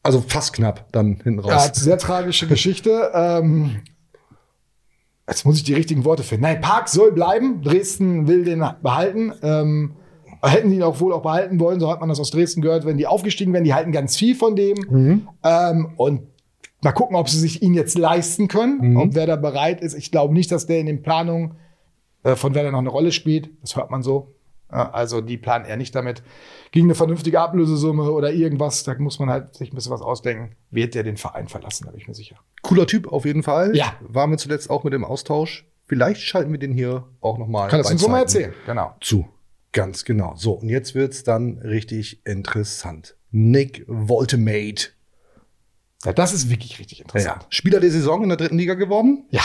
Also 0.03 0.25
fast 0.27 0.55
knapp, 0.55 0.91
dann 0.93 1.21
hinten 1.23 1.47
Ja, 1.47 1.57
raus. 1.59 1.71
sehr 1.75 1.99
tragische 1.99 2.47
Geschichte. 2.49 3.11
Ähm, 3.14 3.83
jetzt 5.29 5.45
muss 5.45 5.57
ich 5.59 5.64
die 5.64 5.75
richtigen 5.75 6.05
Worte 6.07 6.23
finden. 6.23 6.45
Nein, 6.45 6.61
Park 6.62 6.89
soll 6.89 7.12
bleiben. 7.12 7.62
Dresden 7.62 8.27
will 8.27 8.45
den 8.45 8.64
behalten. 8.83 9.33
Ähm, 9.43 9.97
hätten 10.43 10.71
die 10.71 10.77
ihn 10.77 10.83
auch 10.83 10.99
wohl 11.01 11.12
auch 11.12 11.23
behalten 11.23 11.61
wollen, 11.61 11.79
so 11.79 11.91
hat 11.93 12.01
man 12.01 12.09
das 12.09 12.18
aus 12.18 12.31
Dresden 12.31 12.62
gehört. 12.62 12.87
Wenn 12.87 12.97
die 12.97 13.07
aufgestiegen 13.07 13.53
wären, 13.53 13.64
die 13.64 13.75
halten 13.75 13.93
ganz 13.93 14.16
viel 14.16 14.35
von 14.35 14.57
dem. 14.57 14.79
Mhm. 14.89 15.29
Ähm, 15.45 15.93
und 15.97 16.23
mal 16.83 16.93
gucken, 16.93 17.16
ob 17.16 17.28
sie 17.28 17.39
sich 17.39 17.62
ihn 17.62 17.74
jetzt 17.74 17.97
leisten 17.99 18.49
können, 18.49 18.91
Mhm. 18.93 18.97
ob 18.97 19.14
wer 19.14 19.26
da 19.26 19.37
bereit 19.37 19.81
ist. 19.81 19.95
Ich 19.95 20.11
glaube 20.11 20.35
nicht, 20.35 20.51
dass 20.53 20.66
der 20.66 20.78
in 20.78 20.87
den 20.87 21.03
Planungen 21.03 21.57
äh, 22.22 22.37
von 22.37 22.55
Werder 22.55 22.70
noch 22.70 22.78
eine 22.81 22.91
Rolle 22.91 23.12
spielt. 23.12 23.51
Das 23.62 23.76
hört 23.76 23.91
man 23.91 24.03
so. 24.03 24.35
Also 24.68 25.20
die 25.20 25.37
planen 25.37 25.64
eher 25.64 25.76
nicht 25.76 25.97
damit. 25.97 26.22
Gegen 26.70 26.87
eine 26.87 26.95
vernünftige 26.95 27.41
Ablösesumme 27.41 28.12
oder 28.12 28.31
irgendwas, 28.33 28.85
da 28.85 28.95
muss 28.99 29.18
man 29.18 29.28
halt 29.28 29.57
sich 29.57 29.72
ein 29.72 29.74
bisschen 29.74 29.91
was 29.91 30.01
ausdenken. 30.01 30.55
Wird 30.70 30.95
der 30.95 31.03
den 31.03 31.16
Verein 31.16 31.49
verlassen, 31.49 31.87
da 31.87 31.91
bin 31.91 32.01
ich 32.01 32.07
mir 32.07 32.14
sicher. 32.14 32.37
Cooler 32.62 32.87
Typ 32.87 33.09
auf 33.12 33.24
jeden 33.24 33.43
Fall. 33.43 33.74
Ja. 33.74 33.95
Waren 34.01 34.31
wir 34.31 34.39
zuletzt 34.39 34.70
auch 34.70 34.85
mit 34.85 34.93
dem 34.93 35.05
Austausch. 35.05 35.66
Vielleicht 35.89 36.20
schalten 36.20 36.53
wir 36.53 36.59
den 36.61 36.72
hier 36.72 37.03
auch 37.20 37.37
nochmal. 37.37 37.68
Kann 37.68 37.81
das 37.81 37.91
uns 37.91 38.07
mal 38.07 38.20
erzählen, 38.20 38.53
genau. 38.64 38.95
Zu. 39.01 39.26
Ganz 39.72 40.05
genau. 40.05 40.35
So, 40.37 40.53
und 40.53 40.68
jetzt 40.68 40.95
wird's 40.95 41.24
dann 41.24 41.59
richtig 41.59 42.24
interessant. 42.24 43.16
Nick 43.33 43.85
Voltemate. 43.89 44.91
Ja, 46.05 46.12
das 46.12 46.32
ist 46.32 46.48
wirklich 46.48 46.78
richtig 46.78 47.01
interessant. 47.01 47.42
Ja. 47.42 47.46
Spieler 47.51 47.80
der 47.80 47.90
Saison 47.90 48.22
in 48.22 48.28
der 48.30 48.38
dritten 48.38 48.57
Liga 48.59 48.74
geworden. 48.74 49.24
Ja. 49.30 49.42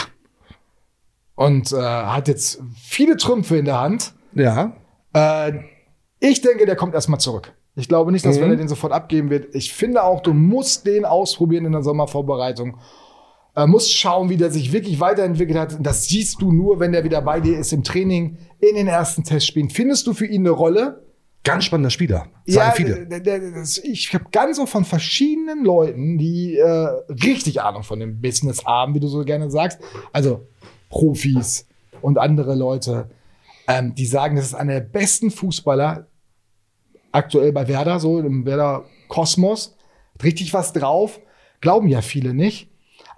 Und 1.34 1.72
äh, 1.72 1.76
hat 1.76 2.28
jetzt 2.28 2.62
viele 2.82 3.16
Trümpfe 3.16 3.58
in 3.58 3.66
der 3.66 3.80
Hand. 3.80 4.14
Ja. 4.34 4.72
Äh, 5.12 5.52
ich 6.18 6.40
denke, 6.40 6.64
der 6.64 6.76
kommt 6.76 6.94
erstmal 6.94 7.20
zurück. 7.20 7.52
Ich 7.74 7.88
glaube 7.88 8.10
nicht, 8.10 8.24
dass 8.24 8.36
Mhm. 8.36 8.40
Werder 8.42 8.56
den 8.56 8.68
sofort 8.68 8.92
abgeben 8.92 9.28
wird. 9.28 9.54
Ich 9.54 9.74
finde 9.74 10.02
auch, 10.02 10.22
du 10.22 10.32
musst 10.32 10.86
den 10.86 11.04
ausprobieren 11.04 11.66
in 11.66 11.72
der 11.72 11.82
Sommervorbereitung. 11.82 12.78
Äh, 13.54 13.66
musst 13.66 13.92
schauen, 13.92 14.30
wie 14.30 14.38
der 14.38 14.50
sich 14.50 14.72
wirklich 14.72 14.98
weiterentwickelt 14.98 15.58
hat. 15.58 15.76
Das 15.80 16.06
siehst 16.08 16.40
du 16.40 16.52
nur, 16.52 16.80
wenn 16.80 16.92
der 16.92 17.04
wieder 17.04 17.20
bei 17.20 17.40
dir 17.40 17.58
ist 17.58 17.72
im 17.74 17.84
Training, 17.84 18.38
in 18.60 18.76
den 18.76 18.86
ersten 18.86 19.24
Testspielen. 19.24 19.68
Findest 19.68 20.06
du 20.06 20.14
für 20.14 20.26
ihn 20.26 20.42
eine 20.42 20.50
Rolle? 20.50 21.05
Ganz 21.46 21.64
spannender 21.64 21.90
Spieler. 21.90 22.26
Sagen 22.44 22.72
viele. 22.74 23.06
ich 23.84 24.12
habe 24.12 24.24
ganz 24.32 24.56
so 24.56 24.66
von 24.66 24.84
verschiedenen 24.84 25.64
Leuten, 25.64 26.18
die 26.18 26.56
äh, 26.56 26.88
richtig 27.08 27.62
Ahnung 27.62 27.84
von 27.84 28.00
dem 28.00 28.20
Business 28.20 28.64
haben, 28.64 28.94
wie 28.94 29.00
du 29.00 29.06
so 29.06 29.24
gerne 29.24 29.48
sagst. 29.48 29.78
Also 30.12 30.48
Profis 30.90 31.68
und 32.02 32.18
andere 32.18 32.56
Leute, 32.56 33.08
ähm, 33.68 33.94
die 33.94 34.06
sagen, 34.06 34.34
das 34.34 34.46
ist 34.46 34.54
einer 34.54 34.74
der 34.74 34.80
besten 34.80 35.30
Fußballer 35.30 36.08
aktuell 37.12 37.52
bei 37.52 37.68
Werder, 37.68 38.00
so 38.00 38.18
im 38.18 38.44
Werder 38.44 38.84
Kosmos. 39.06 39.76
Hat 40.14 40.24
richtig 40.24 40.52
was 40.52 40.72
drauf. 40.72 41.20
Glauben 41.60 41.86
ja 41.86 42.02
viele 42.02 42.34
nicht. 42.34 42.70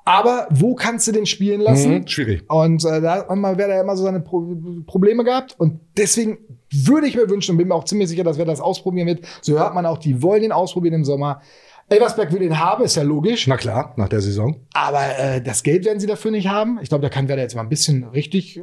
Aber 0.05 0.49
wo 0.51 0.75
kannst 0.75 1.07
du 1.09 1.13
den 1.13 1.25
spielen 1.25 1.63
lassen? 1.63 2.01
Mhm, 2.01 2.07
schwierig. 2.07 2.45
Und 2.51 2.85
äh, 2.85 3.01
da 3.01 3.27
hat 3.29 3.37
man 3.37 3.57
Werder 3.57 3.81
immer 3.81 3.97
so 3.97 4.05
seine 4.05 4.21
Pro 4.21 4.55
Probleme 4.87 5.25
gehabt. 5.25 5.55
Und 5.59 5.81
deswegen 5.97 6.58
würde 6.71 7.07
ich 7.07 7.17
mir 7.17 7.29
wünschen 7.29 7.53
und 7.53 7.59
bin 7.59 7.69
mir 7.69 7.75
auch 7.75 7.85
ziemlich 7.85 8.09
sicher, 8.09 8.25
dass 8.25 8.39
Werder 8.39 8.53
das 8.53 8.61
ausprobieren 8.61 9.07
wird. 9.07 9.27
So 9.41 9.59
hört 9.59 9.75
man 9.75 9.87
auch, 9.87 9.99
die 9.99 10.23
wollen 10.23 10.43
den 10.43 10.53
ausprobieren 10.53 10.95
im 10.95 11.05
Sommer. 11.05 11.41
Elversberg 11.89 12.33
will 12.33 12.41
den 12.41 12.59
haben, 12.59 12.85
ist 12.85 12.97
ja 12.97 13.03
logisch. 13.03 13.47
Na 13.47 13.57
klar, 13.57 13.95
nach 13.97 14.09
der 14.09 14.21
Saison. 14.21 14.61
Aber 14.75 15.19
äh, 15.19 15.41
das 15.41 15.63
Geld 15.63 15.87
werden 15.87 16.01
sie 16.01 16.07
dafür 16.07 16.31
nicht 16.31 16.49
haben. 16.49 16.79
Ich 16.83 16.91
glaube, 16.91 17.03
da 17.03 17.09
kann 17.09 17.29
Werder 17.29 17.43
jetzt 17.43 17.55
mal 17.55 17.63
ein 17.63 17.71
bisschen 17.71 18.05
richtig 18.05 18.61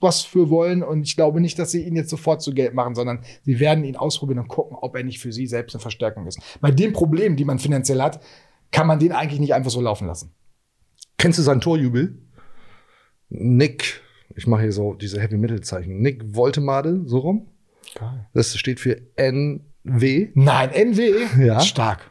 was 0.00 0.22
für 0.22 0.48
wollen. 0.48 0.82
Und 0.82 1.02
ich 1.02 1.16
glaube 1.16 1.40
nicht, 1.40 1.58
dass 1.58 1.72
sie 1.72 1.82
ihn 1.82 1.96
jetzt 1.96 2.10
sofort 2.10 2.40
zu 2.40 2.54
Geld 2.54 2.74
machen, 2.74 2.94
sondern 2.94 3.20
sie 3.42 3.58
werden 3.58 3.84
ihn 3.84 3.96
ausprobieren 3.96 4.40
und 4.40 4.48
gucken, 4.48 4.76
ob 4.80 4.94
er 4.96 5.02
nicht 5.02 5.18
für 5.18 5.32
sie 5.32 5.46
selbst 5.46 5.74
eine 5.74 5.80
Verstärkung 5.80 6.26
ist. 6.26 6.38
Bei 6.60 6.70
den 6.70 6.92
Problemen, 6.92 7.36
die 7.36 7.44
man 7.44 7.58
finanziell 7.58 8.00
hat, 8.00 8.20
kann 8.70 8.86
man 8.86 8.98
den 8.98 9.12
eigentlich 9.12 9.40
nicht 9.40 9.54
einfach 9.54 9.70
so 9.70 9.80
laufen 9.80 10.06
lassen. 10.06 10.32
Kennst 11.16 11.38
du 11.38 11.42
seinen 11.42 11.60
Torjubel? 11.60 12.18
Nick, 13.28 14.02
ich 14.38 14.46
mache 14.46 14.62
hier 14.62 14.72
so 14.72 14.94
diese 14.94 15.20
Heavy 15.20 15.36
Metal 15.36 15.60
Zeichen. 15.60 16.00
Nick 16.00 16.34
Voltemade, 16.34 17.02
so 17.06 17.18
rum. 17.18 17.48
Das 18.32 18.56
steht 18.56 18.78
für 18.78 19.00
NW. 19.16 20.28
Nein, 20.34 20.70
NW. 20.70 21.26
Ja. 21.44 21.60
Stark. 21.60 22.10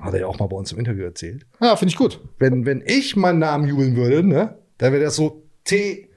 Hat 0.00 0.14
er 0.14 0.20
ja 0.20 0.26
auch 0.26 0.38
mal 0.38 0.46
bei 0.46 0.56
uns 0.56 0.72
im 0.72 0.78
Interview 0.78 1.04
erzählt. 1.04 1.46
Ja, 1.60 1.76
finde 1.76 1.90
ich 1.90 1.96
gut. 1.98 2.20
Wenn, 2.38 2.64
wenn 2.64 2.82
ich 2.86 3.16
meinen 3.16 3.38
Namen 3.38 3.68
jubeln 3.68 3.94
würde, 3.96 4.26
ne, 4.26 4.56
dann 4.78 4.92
wäre 4.92 5.04
das 5.04 5.16
so 5.16 5.42
T 5.64 6.08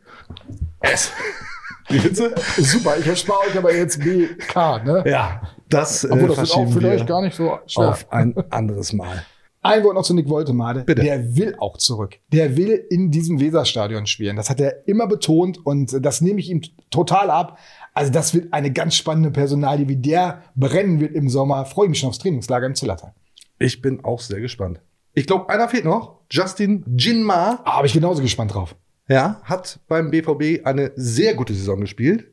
S. 0.80 1.12
Wie 1.89 2.02
Witze? 2.04 2.34
Super, 2.58 2.97
ich 2.97 3.06
erspare 3.06 3.39
euch 3.49 3.58
aber 3.58 3.76
jetzt 3.76 3.99
BK, 3.99 4.84
ne? 4.86 5.04
Ja, 5.06 5.41
das, 5.68 6.06
Obwohl, 6.06 6.32
äh, 6.32 6.36
das 6.36 6.38
wird 6.38 6.52
auch 6.52 6.72
für 6.72 6.82
wir 6.82 6.89
euch 6.91 7.06
gar 7.06 7.22
nicht 7.22 7.36
so 7.36 7.60
schwer. 7.68 7.89
auf 7.89 8.12
ein 8.12 8.34
anderes 8.49 8.93
Mal. 8.93 9.26
Ein 9.64 9.84
Wort 9.84 9.93
noch 9.93 10.03
zu 10.03 10.16
Nick 10.16 10.28
Woltemade. 10.28 10.84
Bitte. 10.86 11.03
Der 11.03 11.36
will 11.36 11.55
auch 11.59 11.78
zurück. 11.78 12.18
Der 12.32 12.57
will 12.57 12.84
in 12.89 13.12
diesem 13.12 13.39
Weserstadion 13.39 14.07
spielen. 14.07 14.36
Das 14.36 14.49
hat 14.49 14.59
er 14.59 14.88
immer 14.88 15.05
betont 15.07 15.64
und 15.64 16.03
das 16.03 16.22
nehme 16.22 16.39
ich 16.39 16.49
ihm 16.49 16.62
total 16.89 17.30
ab. 17.30 17.59
Also 17.93 18.12
das 18.12 18.34
wird 18.34 18.53
eine 18.53 18.72
ganz 18.72 18.95
spannende 18.95 19.30
Personalie, 19.30 19.88
wie 19.88 19.97
der 19.97 20.41
brennen 20.55 20.99
wird 20.99 21.14
im 21.14 21.30
Sommer. 21.30 21.66
Freue 21.66 21.89
mich 21.89 21.99
schon 21.99 22.09
aufs 22.09 22.18
Trainingslager 22.18 22.66
im 22.66 22.74
Zillertal. 22.76 23.14
Ich 23.59 23.82
bin 23.82 24.03
auch 24.03 24.20
sehr 24.20 24.39
gespannt. 24.39 24.82
Ich 25.14 25.28
glaube, 25.28 25.49
einer 25.49 25.70
fehlt 25.70 25.86
noch. 25.86 26.22
Justin 26.32 26.84
Jinma. 26.97 27.62
Ah, 27.64 27.78
Habe 27.78 27.88
ich 27.88 27.93
genauso 27.93 28.24
gespannt 28.24 28.55
drauf. 28.55 28.76
Ja, 29.07 29.41
hat 29.43 29.80
beim 29.88 30.09
BVB 30.09 30.66
eine 30.66 30.91
sehr 30.95 31.36
gute 31.36 31.53
Saison 31.53 31.82
gespielt. 31.82 32.32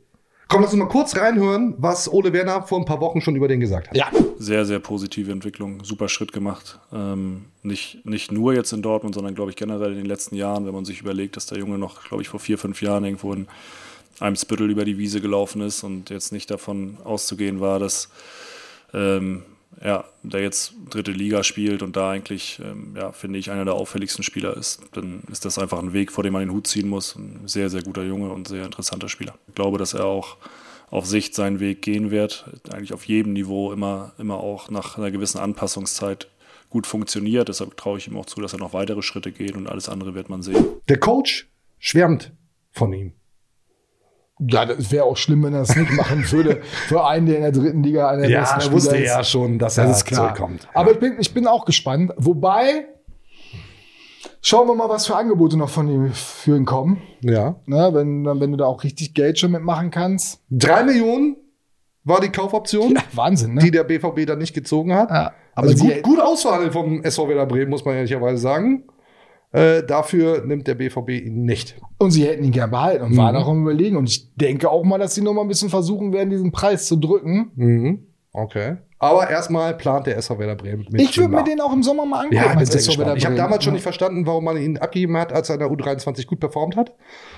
Komm, 0.49 0.62
lass 0.62 0.72
uns 0.72 0.78
mal 0.78 0.88
kurz 0.88 1.14
reinhören, 1.14 1.74
was 1.76 2.11
Ole 2.11 2.32
Werner 2.32 2.62
vor 2.62 2.78
ein 2.78 2.86
paar 2.86 3.01
Wochen 3.01 3.20
schon 3.20 3.36
über 3.36 3.49
den 3.49 3.61
gesagt 3.61 3.88
hat. 3.88 3.96
Ja. 3.96 4.11
Sehr, 4.38 4.64
sehr 4.64 4.78
positive 4.78 5.30
Entwicklung, 5.30 5.84
super 5.84 6.09
Schritt 6.09 6.32
gemacht. 6.32 6.78
Ähm, 6.90 7.44
nicht, 7.62 8.07
nicht 8.07 8.32
nur 8.32 8.55
jetzt 8.55 8.72
in 8.72 8.80
Dortmund, 8.80 9.14
sondern 9.14 9.34
glaube 9.34 9.51
ich 9.51 9.57
generell 9.57 9.90
in 9.90 9.99
den 9.99 10.07
letzten 10.07 10.36
Jahren, 10.36 10.64
wenn 10.64 10.72
man 10.72 10.86
sich 10.86 11.03
überlegt, 11.03 11.36
dass 11.36 11.46
der 11.46 11.59
Junge 11.59 11.76
noch, 11.76 12.03
glaube 12.09 12.22
ich, 12.22 12.28
vor 12.30 12.40
vier, 12.40 12.57
fünf 12.57 12.80
Jahren 12.80 13.05
irgendwo 13.05 13.34
in 13.34 13.46
einem 14.20 14.36
Spittel 14.36 14.70
über 14.70 14.86
die 14.86 14.96
Wiese 14.96 15.20
gelaufen 15.20 15.61
ist 15.61 15.84
und 15.84 16.09
jetzt 16.09 16.32
nicht 16.32 16.51
davon 16.51 16.96
auszugehen 17.05 17.61
war, 17.61 17.78
dass 17.78 18.09
ähm, 18.94 19.42
ja, 19.85 20.05
der 20.22 20.43
jetzt 20.43 20.74
dritte 20.91 21.12
Liga 21.12 21.45
spielt 21.45 21.83
und 21.83 21.97
da 21.97 22.11
eigentlich, 22.11 22.61
ähm, 22.64 22.95
ja, 22.97 23.12
finde 23.12 23.39
ich, 23.39 23.51
einer 23.51 23.64
der 23.64 23.74
auffälligsten 23.74 24.24
Spieler 24.24 24.57
ist, 24.57 24.81
dann 24.93 25.22
ist 25.31 25.45
das 25.45 25.59
einfach 25.59 25.79
ein 25.79 25.93
Weg, 25.93 26.11
vor 26.11 26.24
dem 26.24 26.33
man 26.33 26.43
den 26.43 26.53
Hut 26.53 26.66
ziehen 26.66 26.89
muss. 26.89 27.16
Ein 27.16 27.47
sehr, 27.47 27.70
sehr 27.70 27.83
guter 27.83 28.03
Junge 28.03 28.31
und 28.31 28.49
sehr 28.49 28.64
interessanter 28.64 29.09
Spieler. 29.09 29.35
Ich 29.47 29.55
glaube, 29.55 29.79
dass 29.79 29.95
er 29.95 30.05
auch 30.05 30.37
auf 30.91 31.07
Sicht 31.07 31.35
seinen 31.35 31.61
Weg 31.61 31.83
gehen 31.83 32.11
wird, 32.11 32.47
eigentlich 32.70 32.93
auf 32.93 33.05
jedem 33.05 33.35
Niveau 33.35 33.72
immer, 33.72 34.12
immer 34.18 34.39
auch 34.39 34.70
nach 34.70 34.97
einer 34.97 35.11
gewissen 35.11 35.39
Anpassungszeit 35.39 36.29
gut 36.70 36.87
funktioniert. 36.87 37.49
Deshalb 37.49 37.76
traue 37.76 37.99
ich 37.99 38.09
ihm 38.09 38.16
auch 38.16 38.26
zu, 38.26 38.41
dass 38.41 38.55
er 38.55 38.59
noch 38.59 38.72
weitere 38.72 39.03
Schritte 39.03 39.31
geht 39.31 39.55
und 39.55 39.68
alles 39.68 39.89
andere 39.89 40.14
wird 40.14 40.29
man 40.29 40.43
sehen. 40.43 40.64
Der 40.89 40.99
Coach 40.99 41.49
schwärmt 41.79 42.33
von 42.72 42.93
ihm. 42.93 43.12
Ja, 44.41 44.64
das 44.66 44.93
wäre 44.93 45.05
auch 45.05 45.16
schlimm, 45.16 45.43
wenn 45.45 45.55
er 45.55 45.62
es 45.62 45.74
nicht 45.74 45.91
machen 45.93 46.24
würde. 46.30 46.61
Für 46.86 47.07
einen, 47.07 47.26
der 47.26 47.36
in 47.36 47.43
der 47.43 47.53
dritten 47.53 47.82
Liga 47.82 48.09
einer 48.09 48.22
der 48.22 48.30
Ja, 48.30 48.41
besten 48.41 48.55
er 48.57 48.61
Spieler 48.61 48.76
wusste 48.76 48.97
ist. 48.97 49.07
ja 49.09 49.24
schon, 49.24 49.59
dass 49.59 49.74
Das 49.74 49.84
er 49.86 49.91
ist 49.91 50.05
klar. 50.05 50.20
zurückkommt. 50.34 50.68
Aber 50.74 50.93
ich 50.93 50.99
bin, 50.99 51.16
ich 51.18 51.34
bin 51.34 51.47
auch 51.47 51.64
gespannt. 51.64 52.12
Wobei, 52.16 52.86
schauen 54.41 54.68
wir 54.68 54.74
mal, 54.74 54.89
was 54.89 55.07
für 55.07 55.16
Angebote 55.16 55.57
noch 55.57 55.68
von 55.70 55.89
ihm 55.89 56.12
für 56.12 56.57
ihn 56.57 56.64
kommen. 56.64 57.03
Ja. 57.22 57.57
Ne, 57.66 57.91
wenn, 57.93 58.24
wenn 58.24 58.51
du 58.53 58.57
da 58.57 58.66
auch 58.66 58.84
richtig 58.84 59.14
Geld 59.14 59.39
schon 59.39 59.51
mitmachen 59.53 59.91
kannst. 59.91 60.41
Drei 60.51 60.84
Millionen 60.84 61.36
war 62.05 62.20
die 62.20 62.30
Kaufoption, 62.30 62.95
Ja, 62.95 63.03
Wahnsinn, 63.12 63.55
ne? 63.55 63.61
die 63.62 63.70
der 63.70 63.84
BVB 63.84 64.24
dann 64.26 64.39
nicht 64.39 64.55
gezogen 64.55 64.95
hat. 64.95 65.11
Ja, 65.11 65.32
aber 65.55 65.68
also 65.68 65.84
gut, 65.84 66.03
gut 66.03 66.20
ausverhandelt 66.20 66.72
vom 66.72 67.03
SV 67.03 67.28
Werder 67.28 67.47
Bremen, 67.47 67.70
muss 67.70 67.84
man 67.84 67.97
ehrlicherweise 67.97 68.39
sagen. 68.39 68.84
Äh, 69.51 69.82
dafür 69.82 70.44
nimmt 70.44 70.66
der 70.66 70.74
BVB 70.74 71.11
ihn 71.11 71.44
nicht. 71.44 71.76
Und 71.99 72.11
sie 72.11 72.26
hätten 72.26 72.44
ihn 72.44 72.53
gern 72.53 72.70
behalten 72.70 73.05
und 73.05 73.12
Mhm. 73.12 73.16
waren 73.16 73.36
auch 73.36 73.49
am 73.49 73.62
überlegen. 73.62 73.96
Und 73.96 74.09
ich 74.09 74.34
denke 74.34 74.70
auch 74.70 74.84
mal, 74.84 74.99
dass 74.99 75.14
sie 75.14 75.22
noch 75.22 75.32
mal 75.32 75.42
ein 75.42 75.49
bisschen 75.49 75.70
versuchen 75.70 76.12
werden, 76.12 76.28
diesen 76.30 76.53
Preis 76.53 76.86
zu 76.86 76.96
drücken. 76.96 77.51
Mhm. 77.55 78.07
Okay. 78.32 78.76
Aber 79.01 79.30
erstmal 79.30 79.74
plant 79.76 80.07
der 80.09 80.16
SV 80.16 80.38
Werder 80.40 80.57
Bremen 80.57 80.84
mit 80.90 81.01
ich 81.01 81.16
würde 81.16 81.30
mir 81.32 81.44
den 81.44 81.61
auch 81.61 81.72
im 81.72 81.84
Sommer 81.84 82.05
mal 82.05 82.18
angucken. 82.18 82.34
Ja, 82.34 82.51
ich 82.53 82.59
bin 82.59 82.66
sehr 82.66 82.82
gespannt. 82.82 83.16
Ich 83.16 83.24
habe 83.24 83.36
damals 83.36 83.62
schon 83.62 83.72
nicht 83.72 83.84
verstanden, 83.84 84.26
warum 84.26 84.44
man 84.44 84.57
ihn 84.57 84.76
abgegeben 84.76 85.16
hat, 85.16 85.32
als 85.32 85.49
er 85.49 85.55
in 85.55 85.61
der 85.61 85.70
U23 85.70 86.26
gut 86.26 86.40
performt 86.40 86.74
hat. 86.76 86.94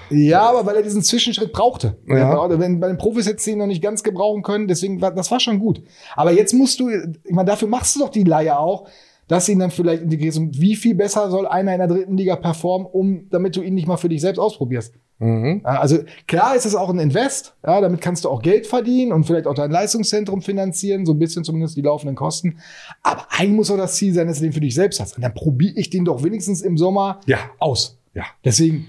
Ja, 0.09 0.41
aber 0.49 0.65
weil 0.65 0.77
er 0.77 0.83
diesen 0.83 1.03
Zwischenschritt 1.03 1.53
brauchte. 1.53 1.99
Ja. 2.09 2.49
Wenn 2.59 2.81
bei 2.81 2.89
den 2.89 2.97
Profis 2.97 3.27
jetzt 3.27 3.47
ihn 3.47 3.59
noch 3.59 3.67
nicht 3.67 3.83
ganz 3.83 4.03
gebrauchen 4.03 4.43
können, 4.43 4.69
deswegen 4.69 5.03
war 5.03 5.11
das 5.13 5.31
war 5.31 5.39
schon 5.39 5.59
gut. 5.59 5.83
Aber 6.17 6.33
jetzt 6.33 6.55
musst 6.55 6.81
du, 6.81 6.89
ich 6.89 7.31
meine, 7.35 7.51
dafür 7.51 7.69
machst 7.69 7.95
du 7.95 8.01
doch 8.01 8.09
die 8.09 8.25
Leihe 8.25 8.59
auch, 8.59 8.89
dass 9.31 9.47
sie 9.47 9.53
ihn 9.53 9.61
dann 9.61 9.71
vielleicht 9.71 10.03
integrierst. 10.03 10.39
Und 10.39 10.61
wie 10.61 10.75
viel 10.75 10.95
besser 10.97 11.31
soll 11.31 11.47
einer 11.47 11.73
in 11.73 11.79
der 11.79 11.87
dritten 11.87 12.17
Liga 12.17 12.35
performen, 12.35 12.87
um, 12.91 13.29
damit 13.31 13.55
du 13.55 13.63
ihn 13.63 13.75
nicht 13.75 13.87
mal 13.87 13.97
für 13.97 14.09
dich 14.09 14.21
selbst 14.21 14.41
ausprobierst? 14.41 14.95
Mhm. 15.19 15.61
Also 15.65 15.99
klar 16.27 16.57
ist 16.57 16.65
es 16.67 16.75
auch 16.75 16.89
ein 16.89 16.99
Invest, 16.99 17.55
ja, 17.65 17.81
damit 17.81 18.01
kannst 18.01 18.25
du 18.25 18.29
auch 18.31 18.43
Geld 18.43 18.67
verdienen 18.67 19.13
und 19.13 19.25
vielleicht 19.25 19.47
auch 19.47 19.55
dein 19.55 19.71
Leistungszentrum 19.71 20.41
finanzieren, 20.43 21.07
so 21.07 21.13
ein 21.13 21.19
bisschen 21.19 21.45
zumindest 21.45 21.77
die 21.77 21.83
laufenden 21.83 22.17
Kosten. 22.17 22.59
Aber 23.03 23.27
eigentlich 23.31 23.53
muss 23.53 23.71
auch 23.71 23.77
das 23.77 23.95
Ziel 23.97 24.13
sein, 24.15 24.27
dass 24.27 24.39
du 24.39 24.45
den 24.45 24.53
für 24.53 24.61
dich 24.61 24.75
selbst 24.75 24.99
hast. 24.99 25.17
Und 25.17 25.23
dann 25.23 25.35
probiere 25.35 25.75
ich 25.77 25.91
den 25.91 26.05
doch 26.05 26.25
wenigstens 26.25 26.63
im 26.63 26.77
Sommer 26.77 27.21
Ja. 27.27 27.39
aus. 27.59 27.99
Ja. 28.15 28.25
Deswegen 28.45 28.87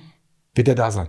wird 0.56 0.68
er 0.70 0.76
da 0.76 0.89
sein. 0.89 1.08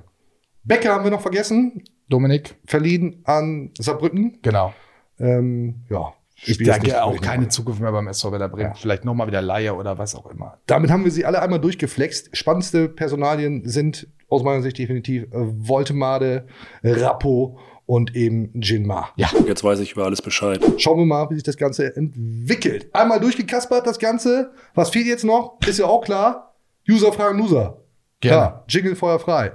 Becker 0.64 0.92
haben 0.92 1.04
wir 1.04 1.10
noch 1.10 1.22
vergessen. 1.22 1.82
Dominik, 2.08 2.56
Verliehen 2.66 3.20
an 3.24 3.70
Saarbrücken. 3.78 4.38
genau. 4.42 4.74
Ähm, 5.18 5.76
ja. 5.88 6.12
Ich 6.44 6.58
denke 6.58 7.02
auch 7.02 7.20
keine. 7.20 7.48
Zukunft 7.48 7.80
mehr 7.80 7.92
beim 7.92 8.08
SV 8.08 8.32
Werder 8.32 8.48
Bremen. 8.48 8.70
Ja. 8.70 8.74
Vielleicht 8.74 9.04
nochmal 9.04 9.26
wieder 9.26 9.42
Laie 9.42 9.74
oder 9.74 9.98
was 9.98 10.14
auch 10.14 10.26
immer. 10.26 10.58
Damit 10.66 10.90
haben 10.90 11.04
wir 11.04 11.10
sie 11.10 11.24
alle 11.24 11.42
einmal 11.42 11.60
durchgeflext. 11.60 12.36
Spannendste 12.36 12.88
Personalien 12.88 13.68
sind 13.68 14.08
aus 14.28 14.42
meiner 14.42 14.62
Sicht 14.62 14.78
definitiv 14.78 15.24
äh, 15.24 15.28
Voltemade, 15.32 16.46
Rappo 16.82 17.58
und 17.86 18.16
eben 18.16 18.50
Jinma. 18.54 19.10
Ja. 19.16 19.28
Jetzt 19.46 19.62
weiß 19.62 19.80
ich 19.80 19.92
über 19.92 20.04
alles 20.04 20.22
Bescheid. 20.22 20.62
Schauen 20.78 20.98
wir 20.98 21.06
mal, 21.06 21.28
wie 21.30 21.34
sich 21.34 21.42
das 21.42 21.56
Ganze 21.56 21.94
entwickelt. 21.94 22.88
Einmal 22.94 23.20
durchgekaspert, 23.20 23.86
das 23.86 23.98
Ganze. 23.98 24.52
Was 24.74 24.90
fehlt 24.90 25.06
jetzt 25.06 25.24
noch? 25.24 25.58
Ist 25.66 25.78
ja 25.78 25.86
auch 25.86 26.02
klar. 26.02 26.54
User 26.88 27.12
fragen 27.12 27.38
Loser. 27.38 27.82
Gerne. 28.20 28.36
Klar, 28.36 28.64
Jingle 28.68 28.96
Feuer 28.96 29.18
frei. 29.18 29.52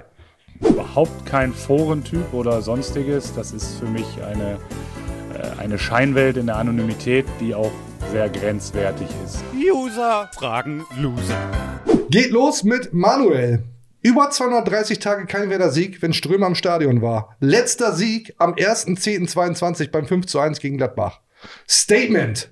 überhaupt 0.60 1.26
kein 1.26 1.52
Forentyp 1.52 2.32
oder 2.32 2.62
sonstiges. 2.62 3.34
Das 3.34 3.52
ist 3.52 3.78
für 3.78 3.86
mich 3.86 4.06
eine, 4.22 4.52
äh, 4.52 4.56
eine 5.58 5.78
Scheinwelt 5.78 6.36
in 6.36 6.46
der 6.46 6.56
Anonymität, 6.56 7.26
die 7.40 7.54
auch 7.54 7.72
sehr 8.12 8.28
grenzwertig 8.28 9.08
ist. 9.24 9.42
User 9.54 10.30
fragen 10.34 10.84
Loser. 10.98 11.50
Geht 12.10 12.30
los 12.30 12.64
mit 12.64 12.92
Manuel. 12.92 13.64
Über 14.00 14.30
230 14.30 15.00
Tage 15.00 15.26
kein 15.26 15.50
Werder-Sieg, 15.50 16.00
wenn 16.02 16.12
Strömer 16.12 16.46
im 16.46 16.54
Stadion 16.54 17.02
war. 17.02 17.36
Letzter 17.40 17.92
Sieg 17.92 18.34
am 18.38 18.54
1.10.22 18.54 19.90
beim 19.90 20.06
5 20.06 20.26
zu 20.26 20.38
1 20.38 20.60
gegen 20.60 20.76
Gladbach. 20.76 21.20
Statement. 21.68 22.50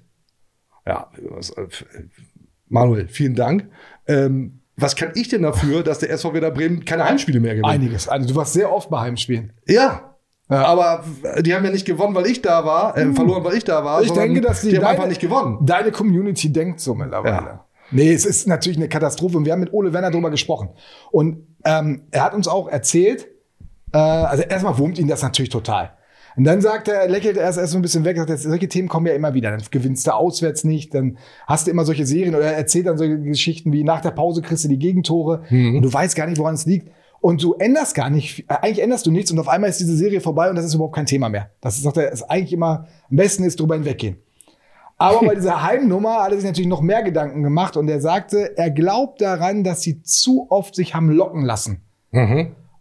Ja, 0.87 1.11
was, 1.31 1.51
äh, 1.51 1.67
Manuel, 2.69 3.09
vielen 3.09 3.35
Dank. 3.35 3.71
Ähm, 4.07 4.61
was 4.77 4.95
kann 4.95 5.13
ich 5.15 5.29
denn 5.29 5.43
dafür, 5.43 5.83
dass 5.83 6.01
der 6.01 6.11
SV 6.11 6.35
Werder 6.35 6.51
Bremen 6.51 6.85
keine 6.85 7.05
Heimspiele 7.05 7.41
mehr 7.41 7.55
gewinnt? 7.55 7.73
Einiges. 7.73 8.09
Also, 8.09 8.29
du 8.29 8.35
warst 8.35 8.53
sehr 8.53 8.71
oft 8.71 8.91
bei 8.91 9.01
Heimspielen. 9.01 9.53
Ja. 9.67 10.16
Aber 10.49 11.05
die 11.41 11.55
haben 11.55 11.65
ja 11.65 11.71
nicht 11.71 11.87
gewonnen, 11.87 12.15
weil 12.15 12.27
ich 12.27 12.41
da 12.41 12.65
war, 12.65 12.97
äh, 12.97 13.13
verloren, 13.13 13.43
weil 13.45 13.57
ich 13.57 13.65
da 13.65 13.85
war. 13.85 14.03
Ich 14.03 14.13
denke, 14.13 14.41
dass 14.41 14.61
die, 14.61 14.71
die 14.71 14.77
haben 14.77 14.83
deine, 14.83 14.93
einfach 14.93 15.09
nicht 15.09 15.21
gewonnen. 15.21 15.59
Deine 15.63 15.91
Community 15.91 16.53
denkt 16.53 16.81
so 16.81 16.95
mittlerweile. 16.95 17.35
Ja. 17.35 17.65
Nee, 17.91 18.13
es 18.13 18.25
ist 18.25 18.47
natürlich 18.47 18.79
eine 18.79 18.89
Katastrophe 18.89 19.37
und 19.37 19.45
wir 19.45 19.53
haben 19.53 19.61
mit 19.61 19.73
Ole 19.73 19.93
Werner 19.93 20.11
drüber 20.11 20.31
gesprochen. 20.31 20.71
Und 21.11 21.47
ähm, 21.65 22.03
er 22.11 22.25
hat 22.25 22.35
uns 22.35 22.49
auch 22.49 22.69
erzählt, 22.69 23.29
äh, 23.93 23.99
also 23.99 24.43
erstmal 24.43 24.79
wurmt 24.79 24.99
ihn 24.99 25.09
das 25.09 25.23
natürlich 25.23 25.51
total. 25.51 25.93
Und 26.37 26.45
dann 26.45 26.61
sagt 26.61 26.89
er, 26.89 27.09
lächelt 27.09 27.39
er 27.39 27.45
erst, 27.45 27.59
erst 27.59 27.73
so 27.73 27.79
ein 27.79 27.83
bisschen 27.83 28.05
weg, 28.05 28.19
sagt, 28.19 28.39
solche 28.39 28.69
Themen 28.69 28.89
kommen 28.89 29.07
ja 29.07 29.15
immer 29.15 29.33
wieder. 29.33 29.51
Dann 29.51 29.63
gewinnst 29.71 30.07
du 30.07 30.15
auswärts 30.15 30.65
nicht, 30.65 30.95
dann 30.95 31.17
hast 31.47 31.67
du 31.67 31.71
immer 31.71 31.85
solche 31.85 32.05
Serien 32.07 32.35
oder 32.35 32.45
er 32.45 32.57
erzählt 32.57 32.87
dann 32.87 32.99
solche 32.99 33.19
Geschichten 33.21 33.73
wie 33.73 33.85
nach 33.85 34.03
der 34.03 34.11
Pause 34.11 34.43
kriegst 34.43 34.65
du 34.65 34.69
die 34.69 34.79
Gegentore 34.79 35.45
und 35.51 35.83
du 35.83 35.93
weißt 35.93 36.15
gar 36.15 36.27
nicht, 36.27 36.39
woran 36.39 36.55
es 36.55 36.67
liegt. 36.67 36.91
Und 37.27 37.43
du 37.43 37.55
änderst 37.55 37.97
gar 37.97 38.09
nicht, 38.09 38.45
äh, 38.49 38.55
eigentlich 38.63 38.81
änderst 38.81 39.05
du 39.05 39.11
nichts 39.11 39.33
und 39.33 39.41
auf 39.41 39.49
einmal 39.49 39.69
ist 39.69 39.81
diese 39.81 39.97
Serie 39.97 40.21
vorbei 40.21 40.49
und 40.49 40.55
das 40.55 40.65
ist 40.65 40.75
überhaupt 40.75 40.95
kein 40.95 41.07
Thema 41.07 41.29
mehr. 41.29 41.51
Das 41.61 41.77
ist, 41.77 41.85
ist 41.85 42.23
eigentlich 42.23 42.53
immer, 42.53 42.87
am 43.11 43.17
besten 43.17 43.43
ist 43.43 43.59
drüber 43.59 43.75
hinweggehen. 43.75 44.19
Aber 44.97 45.27
bei 45.27 45.35
dieser 45.41 45.61
Heimnummer 45.61 46.23
hat 46.23 46.31
er 46.31 46.37
sich 46.37 46.45
natürlich 46.47 46.69
noch 46.69 46.83
mehr 46.83 47.03
Gedanken 47.03 47.43
gemacht 47.43 47.77
und 47.77 47.89
er 47.89 48.01
sagte, 48.01 48.57
er 48.57 48.71
glaubt 48.71 49.21
daran, 49.21 49.65
dass 49.65 49.83
sie 49.83 50.03
zu 50.03 50.47
oft 50.51 50.77
sich 50.77 50.95
haben 50.95 51.11
locken 51.11 51.43
lassen. 51.43 51.83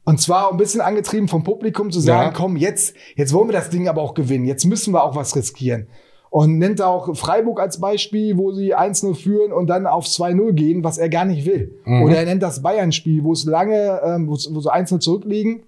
Und 0.04 0.22
zwar 0.22 0.52
ein 0.52 0.58
bisschen 0.58 0.82
angetrieben 0.82 1.28
vom 1.28 1.44
Publikum 1.44 1.90
zu 1.90 2.00
sagen, 2.00 2.28
Ja. 2.28 2.32
komm, 2.32 2.56
jetzt, 2.56 2.96
jetzt 3.16 3.34
wollen 3.34 3.48
wir 3.48 3.54
das 3.54 3.72
Ding 3.72 3.88
aber 3.88 4.04
auch 4.04 4.14
gewinnen. 4.14 4.46
Jetzt 4.46 4.66
müssen 4.66 4.94
wir 4.94 5.04
auch 5.04 5.16
was 5.16 5.36
riskieren. 5.36 5.88
Und 6.38 6.58
nennt 6.58 6.82
auch 6.82 7.16
Freiburg 7.16 7.62
als 7.62 7.80
Beispiel, 7.80 8.38
wo 8.38 8.52
sie 8.52 8.76
1-0 8.76 9.16
führen 9.16 9.54
und 9.54 9.68
dann 9.68 9.88
auf 9.88 10.04
2-0 10.04 10.52
gehen, 10.52 10.84
was 10.84 10.98
er 10.98 11.08
gar 11.08 11.24
nicht 11.24 11.46
will. 11.46 11.80
Oder 12.04 12.18
er 12.18 12.26
nennt 12.26 12.44
das 12.44 12.62
Bayern-Spiel, 12.62 13.24
wo 13.24 13.32
es 13.32 13.46
lange, 13.46 14.02
ähm, 14.04 14.28
wo 14.28 14.36
sie 14.36 14.50
1-0 14.50 15.00
zurückliegen. 15.00 15.64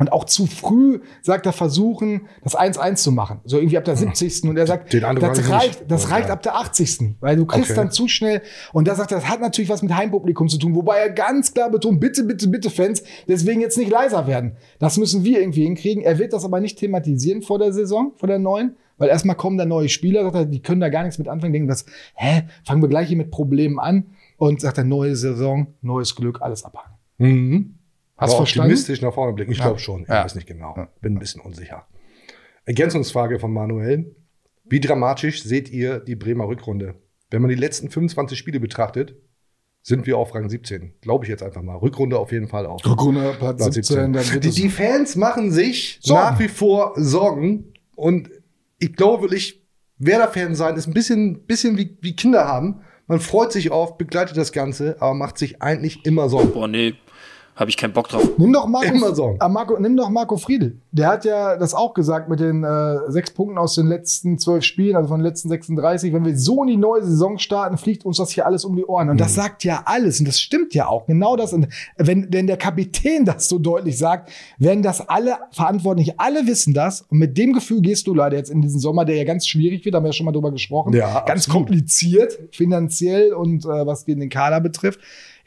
Und 0.00 0.10
auch 0.10 0.24
zu 0.24 0.46
früh, 0.46 0.98
sagt 1.20 1.46
er, 1.46 1.52
versuchen, 1.52 2.22
das 2.42 2.56
1-1 2.58 2.96
zu 2.96 3.12
machen. 3.12 3.42
So 3.44 3.58
irgendwie 3.58 3.78
ab 3.78 3.84
der 3.84 3.94
70. 3.94 4.42
Und 4.42 4.56
er 4.56 4.66
sagt, 4.66 4.92
das 4.92 5.38
ich 5.38 5.48
reicht, 5.48 5.84
das 5.88 6.10
reicht 6.10 6.30
ab 6.30 6.42
der 6.42 6.56
80. 6.56 7.18
Weil 7.20 7.36
du 7.36 7.46
kriegst 7.46 7.70
Okay. 7.70 7.78
dann 7.78 7.92
zu 7.92 8.08
schnell. 8.08 8.42
Und 8.72 8.88
da 8.88 8.96
sagt 8.96 9.12
er, 9.12 9.18
das 9.18 9.28
hat 9.28 9.40
natürlich 9.40 9.70
was 9.70 9.82
mit 9.82 9.94
Heimpublikum 9.94 10.48
zu 10.48 10.58
tun. 10.58 10.74
Wobei 10.74 10.98
er 10.98 11.10
ganz 11.10 11.54
klar 11.54 11.70
betont, 11.70 12.00
bitte, 12.00 12.24
bitte, 12.24 12.48
bitte 12.48 12.70
Fans, 12.70 13.04
deswegen 13.28 13.60
jetzt 13.60 13.78
nicht 13.78 13.92
leiser 13.92 14.26
werden. 14.26 14.56
Das 14.80 14.96
müssen 14.96 15.22
wir 15.22 15.38
irgendwie 15.40 15.62
hinkriegen. 15.62 16.02
Er 16.02 16.18
wird 16.18 16.32
das 16.32 16.44
aber 16.44 16.58
nicht 16.58 16.76
thematisieren 16.78 17.42
vor 17.42 17.60
der 17.60 17.72
Saison, 17.72 18.14
vor 18.16 18.26
der 18.26 18.40
neuen. 18.40 18.74
Weil 19.02 19.08
erstmal 19.10 19.34
kommen 19.34 19.58
da 19.58 19.64
neue 19.66 19.88
Spieler, 19.88 20.22
sagt 20.22 20.36
er, 20.36 20.44
die 20.46 20.62
können 20.62 20.80
da 20.80 20.88
gar 20.88 21.02
nichts 21.02 21.18
mit 21.18 21.26
anfangen, 21.26 21.52
denken 21.52 21.66
das, 21.68 21.84
hä, 22.14 22.44
fangen 22.64 22.80
wir 22.82 22.88
gleich 22.88 23.08
hier 23.08 23.16
mit 23.16 23.32
Problemen 23.32 23.80
an. 23.80 24.04
Und 24.36 24.60
sagt 24.60 24.78
er, 24.78 24.84
neue 24.84 25.16
Saison, 25.16 25.66
neues 25.82 26.14
Glück, 26.14 26.40
alles 26.40 26.64
abhaken. 26.64 26.92
Mhm. 27.18 27.74
Hast 28.16 28.30
Aber 28.30 28.38
verstanden? 28.38 28.66
optimistisch 28.72 29.02
nach 29.02 29.12
vorne 29.12 29.32
blicken. 29.32 29.50
Ich 29.52 29.58
Ja. 29.58 29.64
glaube 29.64 29.80
schon. 29.80 30.02
Ich 30.02 30.08
Ja. 30.08 30.24
weiß 30.24 30.36
nicht 30.36 30.46
genau. 30.46 30.74
Bin 31.00 31.14
ein 31.14 31.18
bisschen 31.18 31.40
unsicher. 31.40 31.86
Ergänzungsfrage 32.64 33.38
von 33.38 33.52
Manuel. 33.52 34.14
Wie 34.64 34.80
dramatisch 34.80 35.42
seht 35.42 35.70
ihr 35.70 35.98
die 35.98 36.14
Bremer 36.14 36.46
Rückrunde? 36.48 36.94
Wenn 37.30 37.42
man 37.42 37.48
die 37.48 37.56
letzten 37.56 37.90
25 37.90 38.38
Spiele 38.38 38.60
betrachtet, 38.60 39.16
sind 39.82 40.06
wir 40.06 40.16
auf 40.18 40.34
Rang 40.34 40.48
17. 40.48 40.92
Glaube 41.00 41.24
ich 41.24 41.28
jetzt 41.30 41.42
einfach 41.42 41.62
mal. 41.62 41.76
Rückrunde 41.76 42.18
auf 42.18 42.30
jeden 42.30 42.46
Fall 42.46 42.66
auf. 42.66 42.84
Rückrunde, 42.86 43.34
Platz 43.38 43.56
Platz 43.56 43.74
17, 43.74 44.12
dann 44.12 44.32
wird 44.32 44.44
Die, 44.44 44.48
es- 44.48 44.54
die 44.54 44.68
Fans 44.68 45.16
machen 45.16 45.50
sich 45.50 45.98
Sorgen. 46.02 46.22
nach 46.22 46.38
wie 46.38 46.48
vor 46.48 46.92
Sorgen. 46.96 47.72
Und 47.96 48.30
ich 48.82 48.94
glaube 48.94 49.22
wirklich, 49.22 49.62
Werder-Fan 49.98 50.54
sein 50.54 50.76
ist 50.76 50.88
ein 50.88 50.94
bisschen, 50.94 51.46
bisschen 51.46 51.78
wie, 51.78 51.96
wie 52.00 52.16
Kinder 52.16 52.46
haben. 52.46 52.80
Man 53.06 53.20
freut 53.20 53.52
sich 53.52 53.70
auf, 53.70 53.96
begleitet 53.96 54.36
das 54.36 54.52
Ganze, 54.52 54.96
aber 55.00 55.14
macht 55.14 55.38
sich 55.38 55.62
eigentlich 55.62 56.04
immer 56.04 56.28
Sorgen. 56.28 56.52
Boah, 56.52 56.66
nee, 56.66 56.94
habe 57.54 57.68
ich 57.68 57.76
keinen 57.76 57.92
Bock 57.92 58.08
drauf. 58.08 58.26
Nimm 58.38 58.50
doch 58.52 58.66
Marco, 58.66 58.94
Immer 58.94 59.14
Sorgen. 59.14 59.36
Ah, 59.38 59.48
Marco, 59.48 59.78
nimm 59.78 59.94
doch 59.96 60.08
Marco 60.08 60.38
Friedl. 60.38 60.78
Der 60.90 61.08
hat 61.08 61.24
ja 61.26 61.56
das 61.58 61.74
auch 61.74 61.92
gesagt 61.92 62.30
mit 62.30 62.40
den 62.40 62.64
äh, 62.64 62.96
sechs 63.08 63.30
Punkten 63.30 63.58
aus 63.58 63.74
den 63.74 63.86
letzten 63.86 64.38
zwölf 64.38 64.64
Spielen, 64.64 64.96
also 64.96 65.08
von 65.08 65.20
den 65.20 65.26
letzten 65.26 65.50
36. 65.50 66.14
Wenn 66.14 66.24
wir 66.24 66.36
so 66.38 66.62
in 66.62 66.68
die 66.68 66.76
neue 66.78 67.04
Saison 67.04 67.38
starten, 67.38 67.76
fliegt 67.76 68.06
uns 68.06 68.16
das 68.16 68.30
hier 68.30 68.46
alles 68.46 68.64
um 68.64 68.74
die 68.74 68.84
Ohren. 68.86 69.10
Und 69.10 69.16
Mhm. 69.16 69.18
das 69.18 69.34
sagt 69.34 69.64
ja 69.64 69.82
alles. 69.84 70.18
Und 70.18 70.26
das 70.28 70.40
stimmt 70.40 70.72
ja 70.74 70.86
auch. 70.88 71.06
Genau 71.06 71.36
das. 71.36 71.52
Und 71.52 71.68
wenn, 71.98 72.32
wenn 72.32 72.46
der 72.46 72.56
Kapitän 72.56 73.24
das 73.26 73.48
so 73.48 73.58
deutlich 73.58 73.98
sagt, 73.98 74.30
werden 74.58 74.82
das 74.82 75.06
alle 75.06 75.36
verantwortlich. 75.50 76.18
Alle 76.18 76.46
wissen 76.46 76.72
das. 76.72 77.02
Und 77.10 77.18
mit 77.18 77.36
dem 77.36 77.52
Gefühl 77.52 77.82
gehst 77.82 78.06
du 78.06 78.14
leider 78.14 78.36
jetzt 78.38 78.50
in 78.50 78.62
diesen 78.62 78.80
Sommer, 78.80 79.04
der 79.04 79.16
ja 79.16 79.24
ganz 79.24 79.46
schwierig 79.46 79.84
wird, 79.84 79.94
haben 79.94 80.04
wir 80.04 80.08
ja 80.08 80.12
schon 80.14 80.24
mal 80.26 80.32
drüber 80.32 80.52
gesprochen. 80.52 80.94
Ja, 80.94 81.20
ganz 81.26 81.46
absolut. 81.46 81.66
kompliziert, 81.66 82.38
finanziell 82.50 83.34
und 83.34 83.66
äh, 83.66 83.86
was 83.86 84.06
den 84.06 84.28
Kader 84.30 84.60
betrifft. 84.60 85.00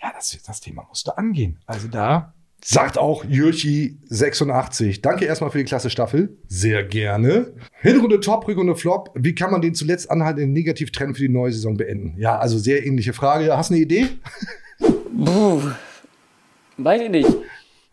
Ja, 0.05 0.11
das, 0.13 0.37
das 0.45 0.61
Thema 0.61 0.85
musst 0.87 1.07
du 1.07 1.17
angehen. 1.17 1.57
Also 1.65 1.87
da. 1.87 2.35
Sagt 2.63 2.99
auch 2.99 3.25
Jürchi86. 3.25 5.01
Danke 5.01 5.25
erstmal 5.25 5.49
für 5.49 5.57
die 5.57 5.63
klasse 5.63 5.89
Staffel. 5.89 6.37
Sehr 6.47 6.83
gerne. 6.83 7.53
Hinrunde 7.81 8.19
Top, 8.19 8.47
Rückrunde 8.47 8.75
Flop. 8.75 9.09
Wie 9.15 9.33
kann 9.33 9.49
man 9.49 9.61
den 9.61 9.73
zuletzt 9.73 10.11
anhaltenden 10.11 10.53
Negativtrend 10.53 11.17
für 11.17 11.23
die 11.23 11.29
neue 11.29 11.51
Saison 11.51 11.75
beenden? 11.75 12.13
Ja, 12.19 12.37
also 12.37 12.59
sehr 12.59 12.85
ähnliche 12.85 13.13
Frage. 13.13 13.57
Hast 13.57 13.71
du 13.71 13.73
eine 13.73 13.81
Idee? 13.81 14.07
Puh. 14.79 15.61
Weiß 16.77 17.01
ich 17.01 17.09
nicht. 17.09 17.35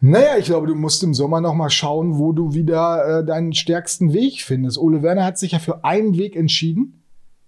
Naja, 0.01 0.37
ich 0.37 0.45
glaube, 0.45 0.67
du 0.67 0.75
musst 0.75 1.03
im 1.03 1.15
Sommer 1.15 1.41
noch 1.41 1.55
mal 1.55 1.71
schauen, 1.71 2.19
wo 2.19 2.33
du 2.33 2.53
wieder 2.53 3.21
äh, 3.21 3.25
deinen 3.25 3.55
stärksten 3.55 4.13
Weg 4.13 4.43
findest. 4.43 4.77
Ole 4.77 5.03
Werner 5.03 5.25
hat 5.25 5.39
sich 5.39 5.53
ja 5.53 5.61
für 5.61 5.83
einen 5.83 6.19
Weg 6.19 6.37
entschieden 6.37 7.05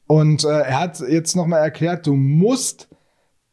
und 0.07 0.45
äh, 0.45 0.49
er 0.49 0.81
hat 0.81 1.01
jetzt 1.01 1.37
noch 1.37 1.47
mal 1.47 1.59
erklärt, 1.59 2.07
du 2.07 2.15
musst 2.15 2.89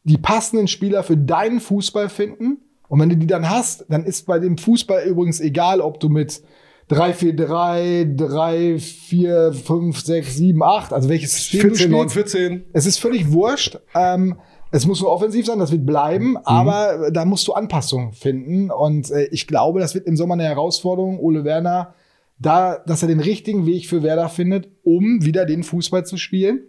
die 0.03 0.17
passenden 0.17 0.67
Spieler 0.67 1.03
für 1.03 1.17
deinen 1.17 1.59
Fußball 1.59 2.09
finden 2.09 2.57
und 2.87 2.99
wenn 2.99 3.09
du 3.09 3.17
die 3.17 3.27
dann 3.27 3.49
hast, 3.49 3.85
dann 3.89 4.03
ist 4.05 4.25
bei 4.25 4.39
dem 4.39 4.57
Fußball 4.57 5.03
übrigens 5.03 5.39
egal, 5.39 5.79
ob 5.81 5.99
du 5.99 6.09
mit 6.09 6.41
3-4-3, 6.89 8.15
3, 8.17 8.79
4, 8.79 9.53
5, 9.53 9.99
6, 10.01 10.35
7, 10.35 10.63
8, 10.63 10.93
also 10.93 11.09
welches 11.09 11.33
System 11.35 11.61
14, 11.61 11.89
du 11.91 11.97
9, 11.97 12.09
spielst. 12.09 12.31
14. 12.33 12.63
Es 12.73 12.85
ist 12.85 12.97
völlig 12.99 13.31
wurscht. 13.31 13.79
Ähm, 13.95 14.37
es 14.71 14.85
muss 14.87 15.01
nur 15.01 15.11
offensiv 15.11 15.45
sein, 15.45 15.59
das 15.59 15.71
wird 15.71 15.85
bleiben, 15.85 16.37
aber 16.37 17.07
äh, 17.07 17.11
da 17.11 17.25
musst 17.25 17.47
du 17.47 17.53
Anpassungen 17.53 18.13
finden. 18.13 18.71
Und 18.71 19.11
äh, 19.11 19.25
ich 19.25 19.47
glaube, 19.47 19.79
das 19.79 19.93
wird 19.95 20.07
im 20.07 20.15
Sommer 20.15 20.33
eine 20.35 20.43
Herausforderung, 20.43 21.19
Ole 21.19 21.43
Werner, 21.43 21.93
da, 22.39 22.77
dass 22.87 23.01
er 23.01 23.07
den 23.07 23.19
richtigen 23.19 23.65
Weg 23.65 23.87
für 23.87 24.01
Werder 24.01 24.29
findet, 24.29 24.69
um 24.83 25.23
wieder 25.23 25.45
den 25.45 25.63
Fußball 25.63 26.05
zu 26.05 26.17
spielen, 26.17 26.61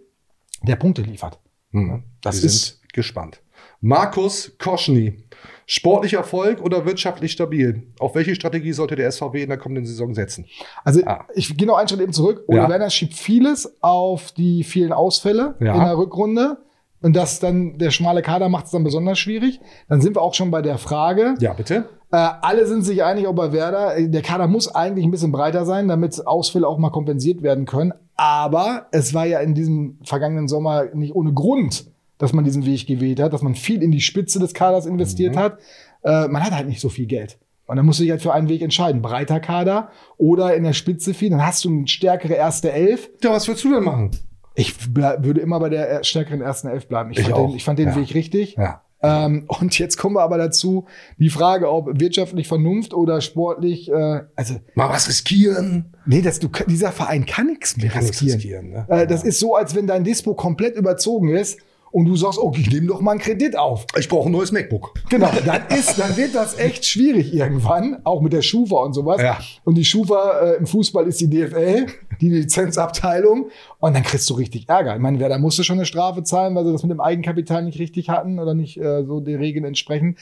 der 0.61 0.75
Punkte 0.75 1.01
liefert. 1.01 1.39
Hm. 1.71 2.03
Das 2.21 2.41
Wir 2.41 2.47
ist- 2.47 2.79
gespannt. 2.93 3.41
Markus 3.81 4.53
Koschny. 4.57 5.17
Sportlicher 5.65 6.17
Erfolg 6.17 6.61
oder 6.61 6.85
wirtschaftlich 6.85 7.31
stabil? 7.31 7.83
Auf 7.99 8.15
welche 8.15 8.35
Strategie 8.35 8.73
sollte 8.73 8.95
der 8.95 9.09
SVW 9.11 9.43
in 9.43 9.49
der 9.49 9.57
kommenden 9.57 9.85
Saison 9.85 10.13
setzen? 10.13 10.45
Also 10.83 11.01
Ah. 11.05 11.25
ich 11.35 11.55
gehe 11.57 11.67
noch 11.67 11.77
einen 11.77 11.87
Schritt 11.87 12.01
eben 12.01 12.11
zurück. 12.13 12.43
Ole 12.47 12.57
Ja. 12.59 12.69
Werner 12.69 12.89
schiebt 12.89 13.13
vieles 13.13 13.77
auf 13.81 14.31
die 14.33 14.63
vielen 14.63 14.91
Ausfälle 14.93 15.55
Ja. 15.59 15.73
in 15.75 15.79
der 15.81 15.97
Rückrunde. 15.97 16.57
und 17.05 17.17
das 17.17 17.41
dann, 17.41 17.77
der 17.77 17.91
schmale 17.91 18.21
Kader 18.21 18.47
macht 18.47 18.63
es 18.67 18.71
dann 18.71 18.85
besonders 18.85 19.19
schwierig. 19.19 19.59
Dann 19.89 19.99
sind 19.99 20.15
wir 20.15 20.21
auch 20.21 20.33
schon 20.33 20.51
bei 20.51 20.61
der 20.61 20.77
Frage. 20.77 21.35
Ja, 21.41 21.51
bitte. 21.51 21.89
Äh, 22.13 22.15
alle 22.41 22.65
sind 22.65 22.83
sich 22.83 23.03
einig, 23.03 23.27
ob 23.27 23.35
bei 23.35 23.51
Werder, 23.51 23.97
äh, 23.97 24.07
der 24.07 24.21
Kader 24.21 24.47
muss 24.47 24.73
eigentlich 24.73 25.03
ein 25.03 25.11
bisschen 25.11 25.33
breiter 25.33 25.65
sein, 25.65 25.89
damit 25.89 26.25
Ausfälle 26.25 26.65
auch 26.65 26.77
mal 26.77 26.91
kompensiert 26.91 27.41
werden 27.43 27.65
können. 27.65 27.91
Aber 28.15 28.85
es 28.91 29.13
war 29.13 29.25
ja 29.25 29.39
in 29.41 29.53
diesem 29.53 29.97
vergangenen 30.05 30.47
Sommer 30.47 30.85
nicht 30.93 31.13
ohne 31.13 31.33
Grund, 31.33 31.87
dass 32.17 32.33
man 32.33 32.43
diesen 32.43 32.65
Weg 32.65 32.85
gewählt 32.87 33.19
hat, 33.19 33.33
dass 33.33 33.41
man 33.41 33.55
viel 33.55 33.81
in 33.83 33.91
die 33.91 34.01
Spitze 34.01 34.39
des 34.39 34.53
Kaders 34.53 34.85
investiert 34.85 35.35
Mhm. 35.35 35.39
hat. 35.39 35.59
Äh, 36.03 36.27
man 36.27 36.43
hat 36.43 36.51
halt 36.51 36.67
nicht 36.67 36.79
so 36.81 36.89
viel 36.89 37.05
Geld. 37.05 37.37
Und 37.65 37.77
dann 37.77 37.85
musst 37.85 37.99
du 37.99 38.03
dich 38.03 38.11
halt 38.11 38.21
für 38.21 38.33
einen 38.33 38.49
Weg 38.49 38.61
entscheiden. 38.61 39.01
Breiter 39.01 39.39
Kader 39.39 39.89
oder 40.17 40.53
in 40.55 40.63
der 40.63 40.73
Spitze 40.73 41.13
viel. 41.13 41.29
Dann 41.29 41.45
hast 41.45 41.63
du 41.65 41.69
eine 41.69 41.87
stärkere 41.87 42.33
erste 42.33 42.71
Elf. 42.71 43.09
Ja, 43.23 43.31
was 43.31 43.47
würdest 43.47 43.63
du 43.65 43.73
denn 43.73 43.83
machen? 43.83 44.11
Ich 44.55 44.93
würde 44.95 45.39
immer 45.41 45.59
bei 45.59 45.69
der 45.69 46.03
stärkeren 46.03 46.41
ersten 46.41 46.67
Elf 46.67 46.87
bleiben. 46.87 47.11
Ich, 47.11 47.19
Ich 47.19 47.23
fand, 47.23 47.35
auch. 47.35 47.47
den, 47.47 47.55
ich 47.57 47.63
fand 47.63 47.79
den 47.79 47.89
Ja. 47.89 47.95
Weg 47.95 48.13
richtig. 48.13 48.55
Ja. 48.57 48.81
Ähm, 49.01 49.45
und 49.47 49.77
jetzt 49.79 49.97
kommen 49.97 50.15
wir 50.15 50.21
aber 50.21 50.37
dazu, 50.37 50.85
die 51.17 51.29
Frage, 51.29 51.69
ob 51.71 51.99
wirtschaftlich 51.99 52.47
Vernunft 52.47 52.93
oder 52.93 53.19
sportlich, 53.21 53.89
äh, 53.91 54.21
also. 54.35 54.55
Mal 54.75 54.89
was 54.89 55.07
riskieren. 55.09 55.93
Nee, 56.05 56.21
das, 56.21 56.39
du, 56.39 56.49
dieser 56.67 56.91
Verein 56.91 57.25
kann 57.25 57.47
nichts 57.47 57.75
mehr 57.75 57.93
riskieren. 57.95 58.33
riskieren, 58.35 58.69
ne? 58.71 58.85
Äh, 58.89 59.07
das 59.07 59.23
ist 59.23 59.39
so, 59.39 59.55
als 59.55 59.73
wenn 59.75 59.87
dein 59.87 60.03
Dispo 60.03 60.35
komplett 60.35 60.75
überzogen 60.75 61.29
ist 61.29 61.59
und 61.93 62.05
du 62.05 62.15
sagst, 62.15 62.39
okay, 62.39 62.61
ich 62.61 62.71
nehme 62.71 62.87
doch 62.87 63.01
mal 63.01 63.11
einen 63.11 63.19
Kredit 63.19 63.55
auf. 63.55 63.85
Ich 63.99 64.09
brauche 64.09 64.27
ein 64.27 64.31
neues 64.31 64.51
MacBook. 64.51 64.95
Genau, 65.11 65.29
dann 65.45 65.67
ist, 65.67 65.99
dann 65.99 66.17
wird 66.17 66.33
das 66.33 66.57
echt 66.57 66.85
schwierig 66.85 67.31
irgendwann, 67.31 67.97
auch 68.03 68.19
mit 68.19 68.33
der 68.33 68.41
Schufa 68.41 68.77
und 68.77 68.93
sowas. 68.93 69.21
Ja. 69.21 69.37
Und 69.63 69.75
die 69.75 69.85
Schufa 69.85 70.39
äh, 70.39 70.53
im 70.55 70.65
Fußball 70.65 71.05
ist 71.05 71.21
die 71.21 71.29
DFL, 71.29 71.85
die 72.19 72.29
Lizenzabteilung. 72.29 73.51
Und 73.79 73.93
dann 73.93 74.01
kriegst 74.01 74.27
du 74.31 74.33
richtig 74.33 74.67
Ärger. 74.67 74.95
Ich 74.95 75.01
meine, 75.01 75.19
wer 75.19 75.29
da 75.29 75.37
musste 75.37 75.63
schon 75.63 75.77
eine 75.77 75.85
Strafe 75.85 76.23
zahlen, 76.23 76.55
weil 76.55 76.65
sie 76.65 76.71
das 76.71 76.81
mit 76.81 76.91
dem 76.91 76.99
Eigenkapital 76.99 77.63
nicht 77.63 77.77
richtig 77.77 78.09
hatten 78.09 78.39
oder 78.39 78.55
nicht 78.55 78.77
äh, 78.77 79.03
so 79.05 79.19
den 79.19 79.37
Regeln 79.37 79.63
entsprechen. 79.63 80.17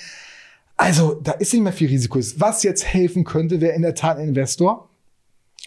Also, 0.76 1.22
da 1.24 1.32
ist 1.32 1.54
nicht 1.54 1.64
mehr 1.64 1.72
viel 1.72 1.88
Risiko. 1.88 2.20
Was 2.36 2.64
jetzt 2.64 2.86
helfen 2.86 3.24
könnte, 3.24 3.62
wäre 3.62 3.76
in 3.76 3.82
der 3.82 3.96
Tat 3.96 4.18
ein 4.18 4.28
Investor, 4.28 4.90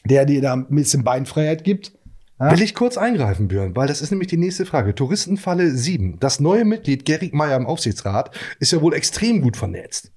der 0.05 0.26
dir 0.26 0.42
da 0.42 0.52
ein 0.52 0.66
bisschen 0.68 1.02
Beinfreiheit 1.02 1.64
gibt. 1.64 1.92
Ja? 2.39 2.51
Will 2.51 2.62
ich 2.62 2.74
kurz 2.74 2.97
eingreifen, 2.97 3.49
Björn, 3.49 3.76
weil 3.76 3.87
das 3.87 4.01
ist 4.01 4.11
nämlich 4.11 4.28
die 4.28 4.37
nächste 4.37 4.66
Frage. 4.66 4.95
Touristenfalle 4.95 5.70
7. 5.70 6.18
Das 6.18 6.41
neue 6.41 6.64
Mitglied 6.64 7.05
Gerrit 7.05 7.32
Meyer 7.32 7.57
im 7.57 7.66
Aufsichtsrat 7.66 8.30
ist 8.59 8.72
ja 8.72 8.80
wohl 8.80 8.95
extrem 8.95 9.41
gut 9.41 9.57
vernetzt. 9.57 10.11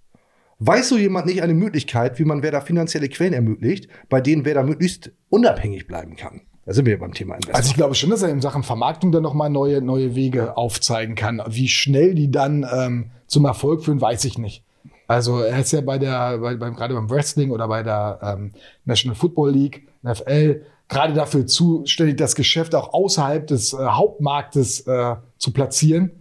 Weiß 0.59 0.89
so 0.89 0.97
jemand 0.97 1.27
nicht 1.27 1.43
eine 1.43 1.53
Möglichkeit, 1.53 2.17
wie 2.17 2.25
man 2.25 2.41
wer 2.41 2.51
da 2.51 2.61
finanzielle 2.61 3.09
Quellen 3.09 3.33
ermöglicht, 3.33 3.89
bei 4.09 4.21
denen 4.21 4.43
wer 4.43 4.55
da 4.55 4.63
möglichst 4.63 5.11
unabhängig 5.29 5.85
bleiben 5.85 6.15
kann? 6.15 6.41
Da 6.65 6.73
sind 6.73 6.85
wir 6.85 6.93
ja 6.93 6.99
beim 6.99 7.13
Thema 7.13 7.35
Investor. 7.35 7.55
Also 7.55 7.69
ich 7.69 7.75
glaube 7.75 7.95
schon, 7.95 8.09
dass 8.09 8.23
er 8.23 8.29
in 8.29 8.41
Sachen 8.41 8.63
Vermarktung 8.63 9.11
dann 9.11 9.23
nochmal 9.23 9.49
neue, 9.49 9.81
neue 9.81 10.15
Wege 10.15 10.57
aufzeigen 10.57 11.15
kann. 11.15 11.41
Wie 11.47 11.67
schnell 11.67 12.15
die 12.15 12.31
dann 12.31 12.65
ähm, 12.73 13.11
zum 13.27 13.45
Erfolg 13.45 13.85
führen, 13.85 14.01
weiß 14.01 14.25
ich 14.25 14.37
nicht. 14.37 14.63
Also 15.07 15.39
er 15.39 15.59
ist 15.59 15.71
ja 15.71 15.81
bei 15.81 15.97
der, 15.97 16.39
bei, 16.39 16.55
beim, 16.55 16.75
gerade 16.75 16.93
beim 16.93 17.09
Wrestling 17.09 17.51
oder 17.51 17.67
bei 17.67 17.83
der 17.83 18.19
ähm, 18.21 18.51
National 18.83 19.15
Football 19.15 19.51
League, 19.51 19.87
NFL, 20.03 20.63
gerade 20.89 21.13
dafür 21.13 21.45
zuständig, 21.45 22.17
das 22.17 22.35
Geschäft 22.35 22.75
auch 22.75 22.93
außerhalb 22.93 23.47
des 23.47 23.73
äh, 23.73 23.77
Hauptmarktes 23.77 24.81
äh, 24.81 25.15
zu 25.37 25.51
platzieren. 25.51 26.11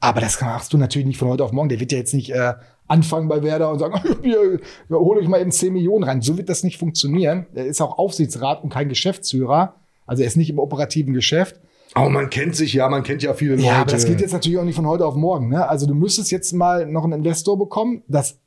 Aber 0.00 0.20
das 0.20 0.40
machst 0.40 0.72
du 0.72 0.78
natürlich 0.78 1.06
nicht 1.06 1.18
von 1.18 1.28
heute 1.28 1.44
auf 1.44 1.52
morgen. 1.52 1.68
Der 1.68 1.78
wird 1.78 1.92
ja 1.92 1.98
jetzt 1.98 2.14
nicht 2.14 2.30
äh, 2.30 2.54
anfangen 2.88 3.28
bei 3.28 3.42
Werder 3.42 3.70
und 3.70 3.78
sagen, 3.78 4.00
hier, 4.22 4.60
hol 4.90 5.18
euch 5.18 5.28
mal 5.28 5.40
eben 5.40 5.52
10 5.52 5.72
Millionen 5.72 6.04
rein. 6.04 6.22
So 6.22 6.36
wird 6.38 6.48
das 6.48 6.64
nicht 6.64 6.78
funktionieren. 6.78 7.46
Er 7.54 7.66
ist 7.66 7.80
auch 7.80 7.98
Aufsichtsrat 7.98 8.64
und 8.64 8.70
kein 8.70 8.88
Geschäftsführer. 8.88 9.74
Also 10.06 10.22
er 10.22 10.26
ist 10.26 10.36
nicht 10.36 10.50
im 10.50 10.58
operativen 10.58 11.14
Geschäft. 11.14 11.60
Aber 11.94 12.08
man 12.08 12.30
kennt 12.30 12.56
sich 12.56 12.72
ja, 12.72 12.88
man 12.88 13.02
kennt 13.02 13.22
ja 13.22 13.34
viele 13.34 13.56
Leute. 13.56 13.66
Ja, 13.66 13.80
aber 13.80 13.90
das 13.90 14.06
geht 14.06 14.20
jetzt 14.20 14.32
natürlich 14.32 14.58
auch 14.58 14.64
nicht 14.64 14.76
von 14.76 14.86
heute 14.86 15.04
auf 15.04 15.16
morgen. 15.16 15.48
Ne? 15.48 15.68
Also 15.68 15.86
du 15.86 15.94
müsstest 15.94 16.30
jetzt 16.30 16.52
mal 16.52 16.86
noch 16.86 17.04
einen 17.04 17.14
Investor 17.14 17.58
bekommen. 17.58 18.02
Das 18.08 18.38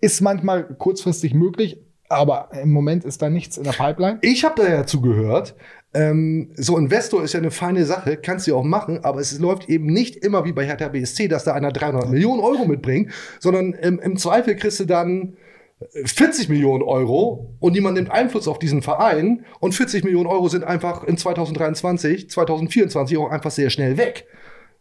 ist 0.00 0.20
manchmal 0.20 0.64
kurzfristig 0.64 1.34
möglich, 1.34 1.78
aber 2.12 2.50
im 2.60 2.70
Moment 2.70 3.04
ist 3.04 3.22
da 3.22 3.30
nichts 3.30 3.56
in 3.56 3.64
der 3.64 3.72
Pipeline. 3.72 4.18
Ich 4.22 4.44
habe 4.44 4.62
da 4.62 4.68
ja 4.68 4.86
zugehört. 4.86 5.54
Ähm, 5.94 6.50
so 6.56 6.78
Investor 6.78 7.22
ist 7.22 7.34
ja 7.34 7.40
eine 7.40 7.50
feine 7.50 7.84
Sache, 7.84 8.16
kannst 8.16 8.46
du 8.46 8.56
auch 8.56 8.64
machen, 8.64 9.04
aber 9.04 9.20
es 9.20 9.38
läuft 9.38 9.68
eben 9.68 9.86
nicht 9.86 10.16
immer 10.16 10.44
wie 10.44 10.52
bei 10.52 10.64
Hertha 10.64 10.88
BSC, 10.88 11.28
dass 11.28 11.44
da 11.44 11.52
einer 11.52 11.70
300 11.70 12.08
Millionen 12.08 12.40
Euro 12.40 12.64
mitbringt, 12.64 13.12
sondern 13.40 13.74
im, 13.74 13.98
im 13.98 14.16
Zweifel 14.16 14.56
kriegst 14.56 14.80
du 14.80 14.84
dann 14.86 15.36
40 16.04 16.48
Millionen 16.48 16.82
Euro 16.82 17.54
und 17.60 17.72
niemand 17.72 17.96
nimmt 17.96 18.10
Einfluss 18.10 18.48
auf 18.48 18.58
diesen 18.58 18.82
Verein 18.82 19.44
und 19.60 19.74
40 19.74 20.04
Millionen 20.04 20.26
Euro 20.26 20.48
sind 20.48 20.64
einfach 20.64 21.04
in 21.04 21.16
2023, 21.16 22.30
2024 22.30 23.18
auch 23.18 23.30
einfach 23.30 23.50
sehr 23.50 23.70
schnell 23.70 23.96
weg. 23.96 24.26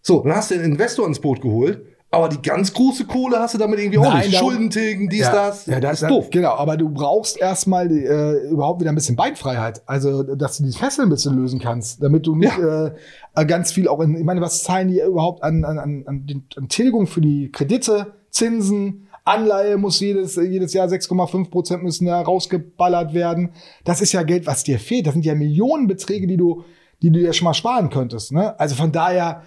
So, 0.01 0.21
dann 0.21 0.35
hast 0.35 0.51
du 0.51 0.55
einen 0.55 0.65
Investor 0.65 1.07
ins 1.07 1.19
Boot 1.19 1.41
geholt, 1.41 1.85
aber 2.11 2.27
die 2.29 2.41
ganz 2.41 2.73
große 2.73 3.05
Kohle 3.05 3.39
hast 3.39 3.53
du 3.53 3.57
damit 3.57 3.79
irgendwie 3.79 3.97
auch 3.99 4.13
nicht. 4.13 4.33
da- 4.33 4.39
Schulden 4.39 4.69
tilgen, 4.69 5.07
dies, 5.09 5.21
ja, 5.21 5.31
das. 5.31 5.65
Ja, 5.65 5.79
das 5.79 6.01
ist 6.01 6.09
doof. 6.09 6.29
Genau, 6.29 6.51
aber 6.55 6.75
du 6.77 6.89
brauchst 6.89 7.37
erstmal 7.39 7.89
äh, 7.89 8.47
überhaupt 8.49 8.81
wieder 8.81 8.91
ein 8.91 8.95
bisschen 8.95 9.15
Beinfreiheit. 9.15 9.81
Also, 9.85 10.23
dass 10.23 10.57
du 10.57 10.63
die 10.63 10.73
Fesseln 10.73 11.07
ein 11.07 11.11
bisschen 11.11 11.35
lösen 11.37 11.59
kannst, 11.59 12.03
damit 12.03 12.27
du 12.27 12.35
nicht 12.35 12.57
äh, 12.57 13.45
ganz 13.45 13.71
viel 13.71 13.87
auch 13.87 14.01
in, 14.01 14.15
ich 14.17 14.25
meine, 14.25 14.41
was 14.41 14.61
zahlen 14.63 14.89
die 14.89 14.99
überhaupt 14.99 15.41
an, 15.41 15.63
an, 15.63 15.79
an, 15.79 16.03
an, 16.05 16.43
an 16.57 16.67
Tilgung 16.67 17.07
für 17.07 17.21
die 17.21 17.49
Kredite, 17.51 18.07
Zinsen, 18.29 19.07
Anleihe 19.23 19.77
muss 19.77 19.99
jedes, 19.99 20.35
jedes 20.35 20.73
Jahr 20.73 20.87
6,5 20.87 21.49
Prozent 21.51 21.83
müssen 21.83 22.07
da 22.07 22.19
rausgeballert 22.21 23.13
werden. 23.13 23.51
Das 23.83 24.01
ist 24.01 24.11
ja 24.13 24.23
Geld, 24.23 24.47
was 24.47 24.63
dir 24.63 24.79
fehlt. 24.79 25.05
Das 25.05 25.13
sind 25.13 25.25
ja 25.25 25.35
Millionenbeträge, 25.35 26.25
die 26.27 26.37
du, 26.37 26.63
die 27.03 27.11
du 27.11 27.19
dir 27.19 27.31
schon 27.31 27.45
mal 27.45 27.53
sparen 27.53 27.89
könntest. 27.91 28.31
Ne? 28.31 28.59
Also 28.59 28.75
von 28.75 28.91
daher, 28.91 29.43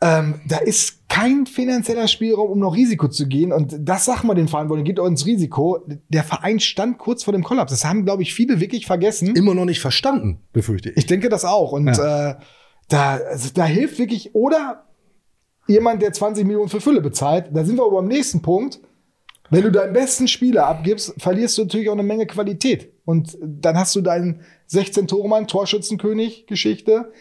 ähm, 0.00 0.40
da 0.46 0.58
ist 0.58 1.08
kein 1.08 1.46
finanzieller 1.46 2.06
Spielraum, 2.06 2.50
um 2.50 2.58
noch 2.58 2.74
Risiko 2.74 3.08
zu 3.08 3.26
gehen. 3.26 3.52
Und 3.52 3.74
das 3.78 4.04
sagen 4.04 4.28
wir 4.28 4.34
den 4.34 4.48
Verantwortlichen, 4.48 4.84
geht 4.84 5.00
auch 5.00 5.06
ins 5.06 5.24
Risiko. 5.24 5.86
Der 6.08 6.22
Verein 6.22 6.60
stand 6.60 6.98
kurz 6.98 7.24
vor 7.24 7.32
dem 7.32 7.42
Kollaps. 7.42 7.72
Das 7.72 7.84
haben, 7.84 8.04
glaube 8.04 8.22
ich, 8.22 8.34
viele 8.34 8.60
wirklich 8.60 8.86
vergessen. 8.86 9.34
Immer 9.34 9.54
noch 9.54 9.64
nicht 9.64 9.80
verstanden, 9.80 10.40
befürchte 10.52 10.90
ich. 10.90 10.98
Ich 10.98 11.06
denke 11.06 11.30
das 11.30 11.44
auch. 11.46 11.72
Und 11.72 11.88
äh, 11.88 12.34
da, 12.88 13.16
also, 13.16 13.50
da 13.54 13.64
hilft 13.64 13.98
wirklich, 13.98 14.34
oder 14.34 14.84
jemand, 15.66 16.02
der 16.02 16.12
20 16.12 16.44
Millionen 16.44 16.68
für 16.68 16.80
Fülle 16.80 17.00
bezahlt. 17.00 17.46
Da 17.52 17.64
sind 17.64 17.76
wir 17.76 17.84
aber 17.84 17.96
beim 17.96 18.08
nächsten 18.08 18.42
Punkt. 18.42 18.80
Wenn 19.48 19.62
du 19.62 19.70
deinen 19.70 19.92
besten 19.92 20.28
Spieler 20.28 20.66
abgibst, 20.66 21.14
verlierst 21.18 21.56
du 21.56 21.62
natürlich 21.62 21.88
auch 21.88 21.94
eine 21.94 22.02
Menge 22.02 22.26
Qualität. 22.26 22.92
Und 23.04 23.38
dann 23.40 23.78
hast 23.78 23.94
du 23.94 24.00
deinen 24.00 24.42
16-Tore-Mann, 24.70 25.46
Torschützenkönig, 25.46 26.46
Geschichte. 26.46 27.12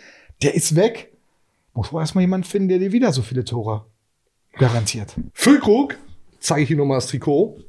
Der 0.42 0.56
ist 0.56 0.76
weg. 0.76 1.15
Muss 1.76 1.92
man 1.92 2.02
erstmal 2.02 2.24
jemanden 2.24 2.48
finden, 2.48 2.70
der 2.70 2.80
dir 2.80 2.94
wieder 2.94 3.12
so 3.12 3.22
viele 3.22 3.44
Tore 3.44 3.86
garantiert. 4.54 5.14
Füllkrug, 5.34 5.98
zeige 6.40 6.64
ich 6.64 6.72
Ihnen 6.72 6.80
nochmal 6.80 6.98
das 6.98 7.08
Trikot, 7.08 7.60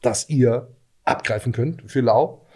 das 0.00 0.28
ihr 0.30 0.74
abgreifen 1.04 1.52
könnt 1.52 1.90
für 1.90 2.00
Lau. 2.00 2.46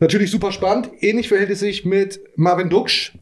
Natürlich 0.00 0.32
super 0.32 0.50
spannend. 0.50 0.90
Ähnlich 1.00 1.28
verhält 1.28 1.50
es 1.50 1.60
sich 1.60 1.84
mit 1.84 2.20
Marvin 2.36 2.68
Duksch. 2.68 3.16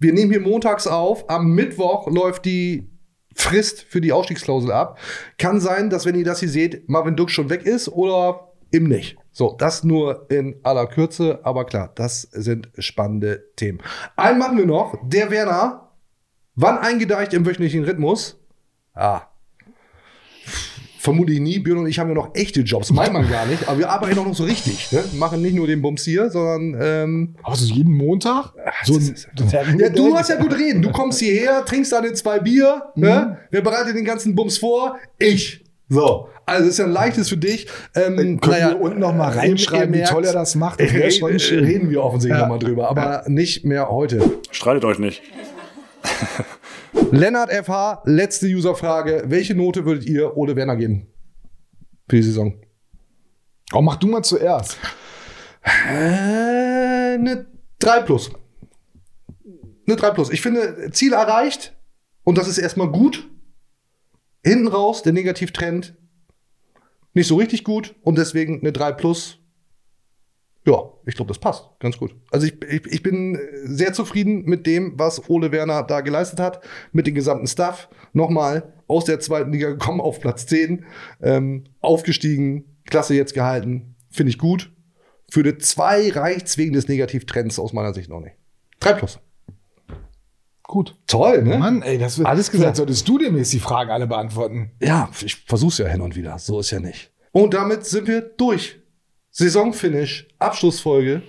Wir 0.00 0.12
nehmen 0.12 0.32
hier 0.32 0.40
montags 0.40 0.88
auf. 0.88 1.30
Am 1.30 1.54
Mittwoch 1.54 2.08
läuft 2.10 2.44
die 2.44 2.90
Frist 3.34 3.82
für 3.82 4.00
die 4.00 4.12
Ausstiegsklausel 4.12 4.72
ab. 4.72 4.98
Kann 5.38 5.60
sein, 5.60 5.88
dass 5.88 6.04
wenn 6.04 6.16
ihr 6.16 6.24
das 6.24 6.40
hier 6.40 6.48
seht, 6.48 6.88
Marvin 6.88 7.14
Duksch 7.14 7.34
schon 7.34 7.48
weg 7.50 7.64
ist 7.64 7.88
oder 7.88 8.52
eben 8.72 8.88
nicht. 8.88 9.16
So, 9.30 9.54
das 9.56 9.84
nur 9.84 10.28
in 10.30 10.56
aller 10.64 10.88
Kürze, 10.88 11.40
aber 11.44 11.64
klar, 11.64 11.92
das 11.94 12.22
sind 12.22 12.70
spannende 12.78 13.44
Themen. 13.54 13.80
Einen 14.16 14.38
machen 14.38 14.58
wir 14.58 14.66
noch. 14.66 14.96
Der 15.04 15.30
Werner, 15.30 15.89
wann 16.54 16.78
eingedeicht 16.78 17.32
im 17.34 17.44
wöchentlichen 17.46 17.84
Rhythmus? 17.84 18.38
Ah, 18.94 19.22
Vermutlich 20.98 21.40
nie. 21.40 21.58
Björn 21.58 21.78
und 21.78 21.86
ich 21.86 21.98
haben 21.98 22.08
ja 22.08 22.14
noch 22.14 22.34
echte 22.34 22.60
Jobs. 22.60 22.90
Meint 22.92 23.14
man 23.14 23.26
gar 23.30 23.46
nicht. 23.46 23.66
Aber 23.66 23.78
wir 23.78 23.88
arbeiten 23.88 24.18
auch 24.18 24.26
noch 24.26 24.34
so 24.34 24.44
richtig. 24.44 24.92
Ne? 24.92 25.02
Machen 25.14 25.40
nicht 25.40 25.54
nur 25.54 25.66
den 25.66 25.80
Bums 25.80 26.04
hier, 26.04 26.28
sondern. 26.28 26.78
Ähm, 26.78 27.36
Aber 27.42 27.56
so 27.56 27.72
jeden 27.72 27.96
Montag? 27.96 28.52
So 28.84 28.96
ein, 28.96 29.14
ja, 29.78 29.88
du 29.88 30.14
hast 30.14 30.28
ja 30.28 30.36
gut 30.36 30.54
reden. 30.54 30.82
Du 30.82 30.90
kommst 30.90 31.20
hierher, 31.20 31.64
trinkst 31.64 31.90
deine 31.92 32.12
zwei 32.12 32.38
Bier. 32.40 32.82
Ne? 32.96 33.38
Wer 33.50 33.62
bereitet 33.62 33.96
den 33.96 34.04
ganzen 34.04 34.34
Bums 34.34 34.58
vor? 34.58 34.96
Ich. 35.18 35.64
So. 35.88 36.28
Also, 36.44 36.64
das 36.64 36.72
ist 36.74 36.78
ja 36.78 36.84
ein 36.84 36.92
leichtes 36.92 37.30
für 37.30 37.38
dich. 37.38 37.66
Ähm, 37.94 38.38
Können 38.38 38.40
wir 38.42 38.78
unten 38.78 38.98
noch 38.98 39.14
mal 39.14 39.30
reinschreiben, 39.30 39.94
wie 39.94 40.02
toll 40.02 40.26
er 40.26 40.34
das 40.34 40.54
macht? 40.54 40.80
Das 40.80 40.92
reden, 40.92 41.64
reden 41.64 41.90
wir 41.90 42.02
offensichtlich 42.04 42.38
Ja. 42.38 42.46
noch 42.46 42.54
mal 42.56 42.58
drüber. 42.58 42.90
Aber 42.90 43.24
nicht 43.26 43.64
mehr 43.64 43.88
heute. 43.88 44.38
Streitet 44.50 44.84
euch 44.84 44.98
nicht. 44.98 45.22
Lennart 47.10 47.50
FH, 47.50 48.02
letzte 48.04 48.46
Userfrage. 48.46 49.24
Welche 49.26 49.54
Note 49.54 49.84
würdet 49.84 50.04
ihr 50.06 50.36
Ole 50.36 50.56
Werner 50.56 50.76
geben? 50.76 51.06
Für 52.08 52.16
die 52.16 52.22
Saison? 52.22 52.54
Oh, 53.72 53.82
mach 53.82 53.96
du 53.96 54.08
mal 54.08 54.22
zuerst. 54.22 54.78
Äh, 55.62 57.14
eine 57.14 57.46
3 57.78 58.00
plus. 58.02 58.30
Eine 59.86 59.96
3 59.96 60.10
plus. 60.10 60.30
Ich 60.30 60.40
finde, 60.40 60.90
Ziel 60.92 61.12
erreicht 61.12 61.76
und 62.24 62.38
das 62.38 62.48
ist 62.48 62.58
erstmal 62.58 62.88
gut. 62.88 63.28
Hinten 64.44 64.68
raus, 64.68 65.02
der 65.02 65.12
Negativtrend 65.12 65.94
nicht 67.12 67.26
so 67.26 67.36
richtig 67.36 67.64
gut 67.64 67.94
und 68.02 68.18
deswegen 68.18 68.60
eine 68.60 68.72
3 68.72 68.92
plus. 68.92 69.39
Ja, 70.70 70.84
ich 71.04 71.16
glaube, 71.16 71.28
das 71.28 71.40
passt 71.40 71.68
ganz 71.80 71.98
gut. 71.98 72.14
Also 72.30 72.46
ich, 72.46 72.62
ich, 72.62 72.86
ich 72.86 73.02
bin 73.02 73.36
sehr 73.64 73.92
zufrieden 73.92 74.44
mit 74.44 74.66
dem, 74.68 74.96
was 74.96 75.28
Ole 75.28 75.50
Werner 75.50 75.82
da 75.82 76.00
geleistet 76.00 76.38
hat, 76.38 76.60
mit 76.92 77.08
dem 77.08 77.14
gesamten 77.16 77.48
Staff. 77.48 77.88
Nochmal 78.12 78.72
aus 78.86 79.04
der 79.04 79.18
zweiten 79.18 79.50
Liga 79.50 79.70
gekommen 79.70 80.00
auf 80.00 80.20
Platz 80.20 80.46
10, 80.46 80.84
ähm, 81.22 81.64
aufgestiegen, 81.80 82.76
Klasse 82.84 83.14
jetzt 83.14 83.34
gehalten, 83.34 83.96
finde 84.10 84.30
ich 84.30 84.38
gut. 84.38 84.72
Für 85.28 85.42
die 85.42 85.58
zwei 85.58 86.08
reicht's 86.10 86.56
wegen 86.56 86.72
des 86.72 86.86
Negativtrends 86.86 87.58
aus 87.58 87.72
meiner 87.72 87.92
Sicht 87.92 88.08
noch 88.08 88.20
nicht. 88.20 88.36
Drei 88.78 88.92
plus. 88.92 89.18
Gut. 90.62 90.96
Toll, 91.08 91.42
ne? 91.42 91.58
Mann, 91.58 91.82
ey, 91.82 91.98
das 91.98 92.18
wird, 92.18 92.28
Alles 92.28 92.52
gesagt. 92.52 92.76
solltest 92.76 93.08
du 93.08 93.18
dem 93.18 93.36
jetzt 93.36 93.52
die 93.52 93.58
Fragen 93.58 93.90
alle 93.90 94.06
beantworten. 94.06 94.70
Ja, 94.80 95.10
ich 95.20 95.34
versuch's 95.34 95.78
ja 95.78 95.88
hin 95.88 96.00
und 96.00 96.14
wieder. 96.14 96.38
So 96.38 96.60
ist 96.60 96.70
ja 96.70 96.78
nicht. 96.78 97.10
Und 97.32 97.54
damit 97.54 97.86
sind 97.86 98.06
wir 98.06 98.20
durch. 98.20 98.79
Saisonfinish, 99.40 100.28
Abschlussfolge. 100.38 101.22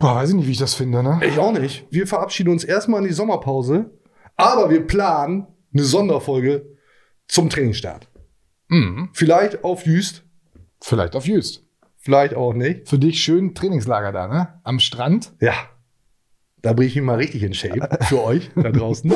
Boah, 0.00 0.16
weiß 0.16 0.30
ich 0.30 0.34
nicht, 0.34 0.48
wie 0.48 0.52
ich 0.52 0.58
das 0.58 0.74
finde, 0.74 1.00
ne? 1.00 1.20
Ich 1.24 1.38
auch 1.38 1.52
nicht. 1.52 1.86
Wir 1.90 2.08
verabschieden 2.08 2.50
uns 2.50 2.64
erstmal 2.64 3.02
in 3.02 3.06
die 3.06 3.14
Sommerpause, 3.14 3.90
aber 4.36 4.68
wir 4.68 4.84
planen 4.84 5.46
eine 5.72 5.84
Sonderfolge 5.84 6.66
zum 7.28 7.48
Trainingsstart. 7.48 8.08
Mhm. 8.66 9.10
Vielleicht 9.12 9.62
auf 9.62 9.86
Jüst, 9.86 10.24
Vielleicht 10.82 11.14
auf 11.14 11.26
Jüst. 11.28 11.64
vielleicht 11.98 12.34
auch 12.34 12.52
nicht. 12.52 12.88
Für 12.88 12.98
dich 12.98 13.22
schön 13.22 13.54
Trainingslager 13.54 14.10
da, 14.10 14.26
ne? 14.26 14.60
Am 14.64 14.80
Strand. 14.80 15.32
Ja. 15.40 15.54
Da 16.62 16.72
bringe 16.72 16.88
ich 16.88 16.96
mich 16.96 17.04
mal 17.04 17.14
richtig 17.16 17.44
in 17.44 17.54
Shape 17.54 17.96
für 18.08 18.24
euch 18.24 18.50
da 18.56 18.70
draußen. 18.72 19.12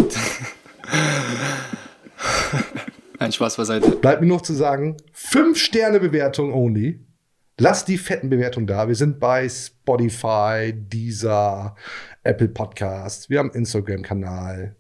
Ein 3.19 3.33
Spaß 3.33 3.57
beiseite. 3.57 3.91
Bleibt 3.97 4.21
mir 4.21 4.29
noch 4.29 4.43
zu 4.43 4.53
sagen, 4.55 4.99
5 5.13 5.59
Sterne 5.59 5.99
Bewertung 5.99 6.53
only. 6.55 7.01
Lasst 7.57 7.87
die 7.87 7.99
fetten 7.99 8.31
Bewertungen 8.31 8.67
da. 8.67 8.89
Wir 8.89 8.97
sind 8.97 9.21
bei 9.21 9.49
Spotify, 9.49 10.73
Deezer, 10.75 11.77
Apple 12.25 12.49
Podcast. 12.49 13.31
Wir 13.31 13.39
haben 13.39 13.53
Instagram-Kanal, 13.53 14.75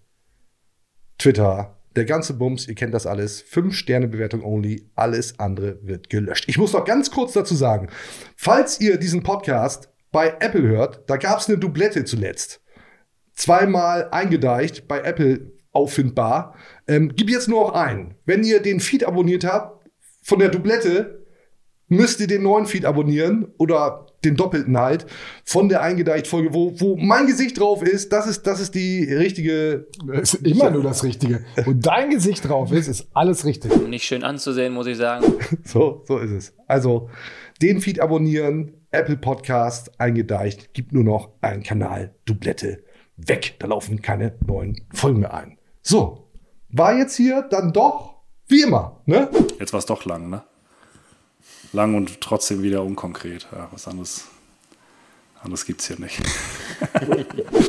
Twitter. 1.16 1.79
Der 1.95 2.05
ganze 2.05 2.35
Bums, 2.35 2.66
ihr 2.66 2.75
kennt 2.75 2.93
das 2.93 3.07
alles. 3.07 3.43
5 3.43 3.72
Sterne 3.72 4.09
Bewertung 4.09 4.43
only. 4.43 4.91
Alles 4.97 5.39
andere 5.39 5.79
wird 5.87 6.11
gelöscht. 6.11 6.49
Ich 6.49 6.59
muss 6.59 6.72
noch 6.72 6.85
ganz 6.85 7.12
kurz 7.12 7.35
dazu 7.35 7.55
sagen, 7.55 7.91
falls 8.35 8.81
ihr 8.81 8.97
diesen 8.97 9.22
Podcast 9.22 9.89
bei 10.11 10.35
Apple 10.41 10.62
hört, 10.62 11.09
da 11.09 11.16
gab 11.16 11.39
es 11.39 11.49
eine 11.49 11.59
Doublette 11.59 12.05
zuletzt. 12.05 12.61
Zweimal 13.35 14.09
eingedeicht, 14.11 14.89
bei 14.89 14.99
Apple 14.99 15.53
auffindbar. 15.70 16.57
Ähm, 16.89 17.12
gib 17.14 17.31
jetzt 17.31 17.47
nur 17.47 17.68
noch 17.68 17.75
einen. 17.75 18.16
Wenn 18.25 18.43
ihr 18.43 18.61
den 18.61 18.81
Feed 18.81 19.05
abonniert 19.05 19.45
habt, 19.45 19.89
von 20.22 20.41
der 20.41 20.49
Doublette, 20.49 21.24
müsst 21.89 22.20
ihr 22.20 22.26
den 22.26 22.43
neuen 22.43 22.66
Feed 22.66 22.85
abonnieren 22.85 23.47
oder 23.59 24.07
den 24.24 24.37
doppelten 24.37 24.78
halt 24.78 25.07
von 25.45 25.68
der 25.68 25.82
eingedeicht 25.82 26.26
Folge, 26.26 26.55
wo, 26.55 26.78
wo 26.80 26.97
mein 26.97 27.26
Gesicht 27.26 27.59
drauf 27.61 27.82
ist. 27.82 28.12
Das 28.12 28.26
ist, 28.26 28.47
das 28.47 28.61
ist 28.61 28.74
die 28.74 29.05
richtige. 29.05 29.87
Das 30.07 30.35
ist 30.35 30.47
immer 30.47 30.70
nur 30.70 30.82
das 30.82 31.05
Richtige. 31.05 31.45
Wo 31.64 31.72
dein 31.74 32.11
Gesicht 32.11 32.49
drauf 32.49 32.72
ist, 32.72 32.89
ist 32.89 33.09
alles 33.12 33.45
richtig. 33.45 33.76
Nicht 33.87 34.05
schön 34.05 34.24
anzusehen, 34.24 34.72
muss 34.72 34.87
ich 34.87 34.97
sagen. 34.97 35.24
So, 35.64 36.03
so 36.07 36.18
ist 36.18 36.30
es. 36.30 36.55
Also 36.66 37.11
den 37.62 37.80
Feed 37.80 38.01
abonnieren, 38.01 38.74
Apple 38.91 39.16
Podcast 39.16 40.01
eingedeicht, 40.01 40.74
gibt 40.74 40.93
nur 40.93 41.05
noch 41.05 41.30
einen 41.41 41.62
Kanal 41.62 42.14
Doublette 42.26 42.82
weg. 43.16 43.57
Da 43.59 43.66
laufen 43.66 44.03
keine 44.03 44.35
neuen 44.47 44.87
Folgen 44.93 45.20
mehr 45.20 45.35
ein. 45.35 45.59
So, 45.82 46.28
war 46.70 46.97
jetzt 46.97 47.16
hier 47.16 47.43
dann 47.43 47.72
doch 47.72 48.14
wie 48.47 48.62
immer, 48.62 49.01
ne? 49.07 49.30
Jetzt 49.59 49.72
war 49.72 49.78
es 49.78 49.87
doch 49.87 50.05
lang, 50.05 50.28
ne? 50.28 50.45
Lang 51.75 51.95
und 51.95 52.20
trotzdem 52.20 52.62
wieder 52.62 52.83
unkonkret. 52.83 53.47
Ja, 53.53 53.68
was 53.72 53.87
anderes, 53.89 54.27
anderes 55.43 55.66
gibt 55.66 55.81
es 55.81 55.89
hier 55.89 55.99
nicht. 55.99 56.20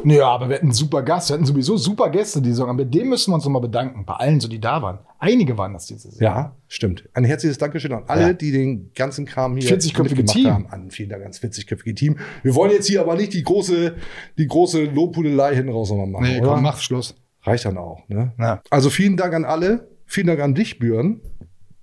Naja, 0.04 0.28
aber 0.28 0.50
wir 0.50 0.58
hatten 0.58 0.72
super 0.72 1.02
Gast. 1.02 1.30
Wir 1.30 1.34
hatten 1.36 1.46
sowieso 1.46 1.78
super 1.78 2.10
Gäste 2.10 2.40
die 2.42 2.50
Saison. 2.50 2.70
Aber 2.70 2.78
bei 2.80 2.84
dem 2.84 3.10
müssen 3.10 3.32
wir 3.32 3.36
uns 3.36 3.44
nochmal 3.44 3.62
bedanken. 3.62 4.06
Bei 4.06 4.14
allen, 4.16 4.40
so 4.40 4.48
die 4.48 4.60
da 4.60 4.82
waren. 4.84 5.00
Einige 5.18 5.58
waren 5.58 5.74
das 5.74 5.88
diese 5.88 6.10
Saison. 6.12 6.22
Ja, 6.22 6.56
stimmt. 6.68 7.10
Ein 7.14 7.24
herzliches 7.24 7.58
Dankeschön 7.58 7.92
an 7.92 8.04
alle, 8.08 8.22
Ja. 8.28 8.34
die 8.34 8.52
den 8.52 8.92
ganzen 8.94 9.26
Kram 9.26 9.58
hier 9.58 9.68
40-köpfige 9.80 10.04
mitgemacht 10.18 10.34
Team. 10.36 10.50
haben. 10.54 10.68
An 10.70 10.92
vielen 10.92 11.10
Dank 11.10 11.24
ans 11.24 11.40
40-köpfige 11.42 11.96
Team. 11.96 12.18
Wir 12.44 12.54
wollen 12.54 12.72
jetzt 12.72 12.88
hier 12.88 13.02
aber 13.02 13.16
nicht 13.16 13.34
die 13.34 13.44
große, 13.44 13.96
die 14.38 14.48
große 14.48 14.84
Lobhudelei 14.86 15.56
hinten 15.56 15.72
raus 15.72 15.90
nochmal 15.90 16.08
machen. 16.08 16.24
Nee, 16.26 16.40
oder? 16.40 16.50
komm, 16.54 16.62
mach 16.64 16.78
Schluss. 16.80 17.16
Reicht 17.42 17.66
dann 17.66 17.78
auch. 17.80 18.08
Ne? 18.10 18.34
Ja. 18.38 18.62
Also 18.70 18.92
vielen 18.92 19.18
Dank 19.18 19.34
an 19.34 19.44
alle. 19.46 19.88
Vielen 20.06 20.28
Dank 20.28 20.40
an 20.40 20.54
dich, 20.54 20.78
Björn, 20.78 21.20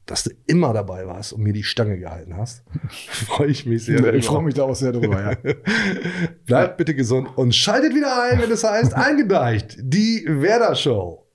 dass 0.07 0.25
du 0.25 0.31
immer 0.47 0.73
dabei 0.73 1.07
warst 1.07 1.33
und 1.33 1.43
mir 1.43 1.53
die 1.53 1.63
Stange 1.63 1.99
gehalten 1.99 2.37
hast. 2.37 2.65
Freue 2.91 3.49
ich 3.49 3.67
mich 3.67 3.85
sehr. 3.85 4.15
Ich 4.15 4.27
freue 4.27 4.43
mich 4.43 4.55
da 4.55 4.65
auch 4.65 4.75
sehr 4.75 4.93
drüber, 4.93 5.21
ja. 5.21 5.53
Bleibt 6.47 6.77
bitte 6.77 6.95
gesund 6.95 7.29
und 7.37 7.55
schaltet 7.55 7.95
wieder 7.95 8.23
ein, 8.23 8.41
wenn 8.41 8.51
es 8.51 8.65
heißt, 8.65 8.95
eingedeicht. 8.95 9.77
Die 9.79 10.25
Werder 10.27 10.75
Show. 10.75 11.27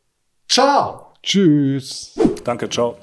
Ciao. 0.47 1.13
Tschüss. 1.24 2.15
Danke, 2.43 2.70
ciao. 2.70 2.97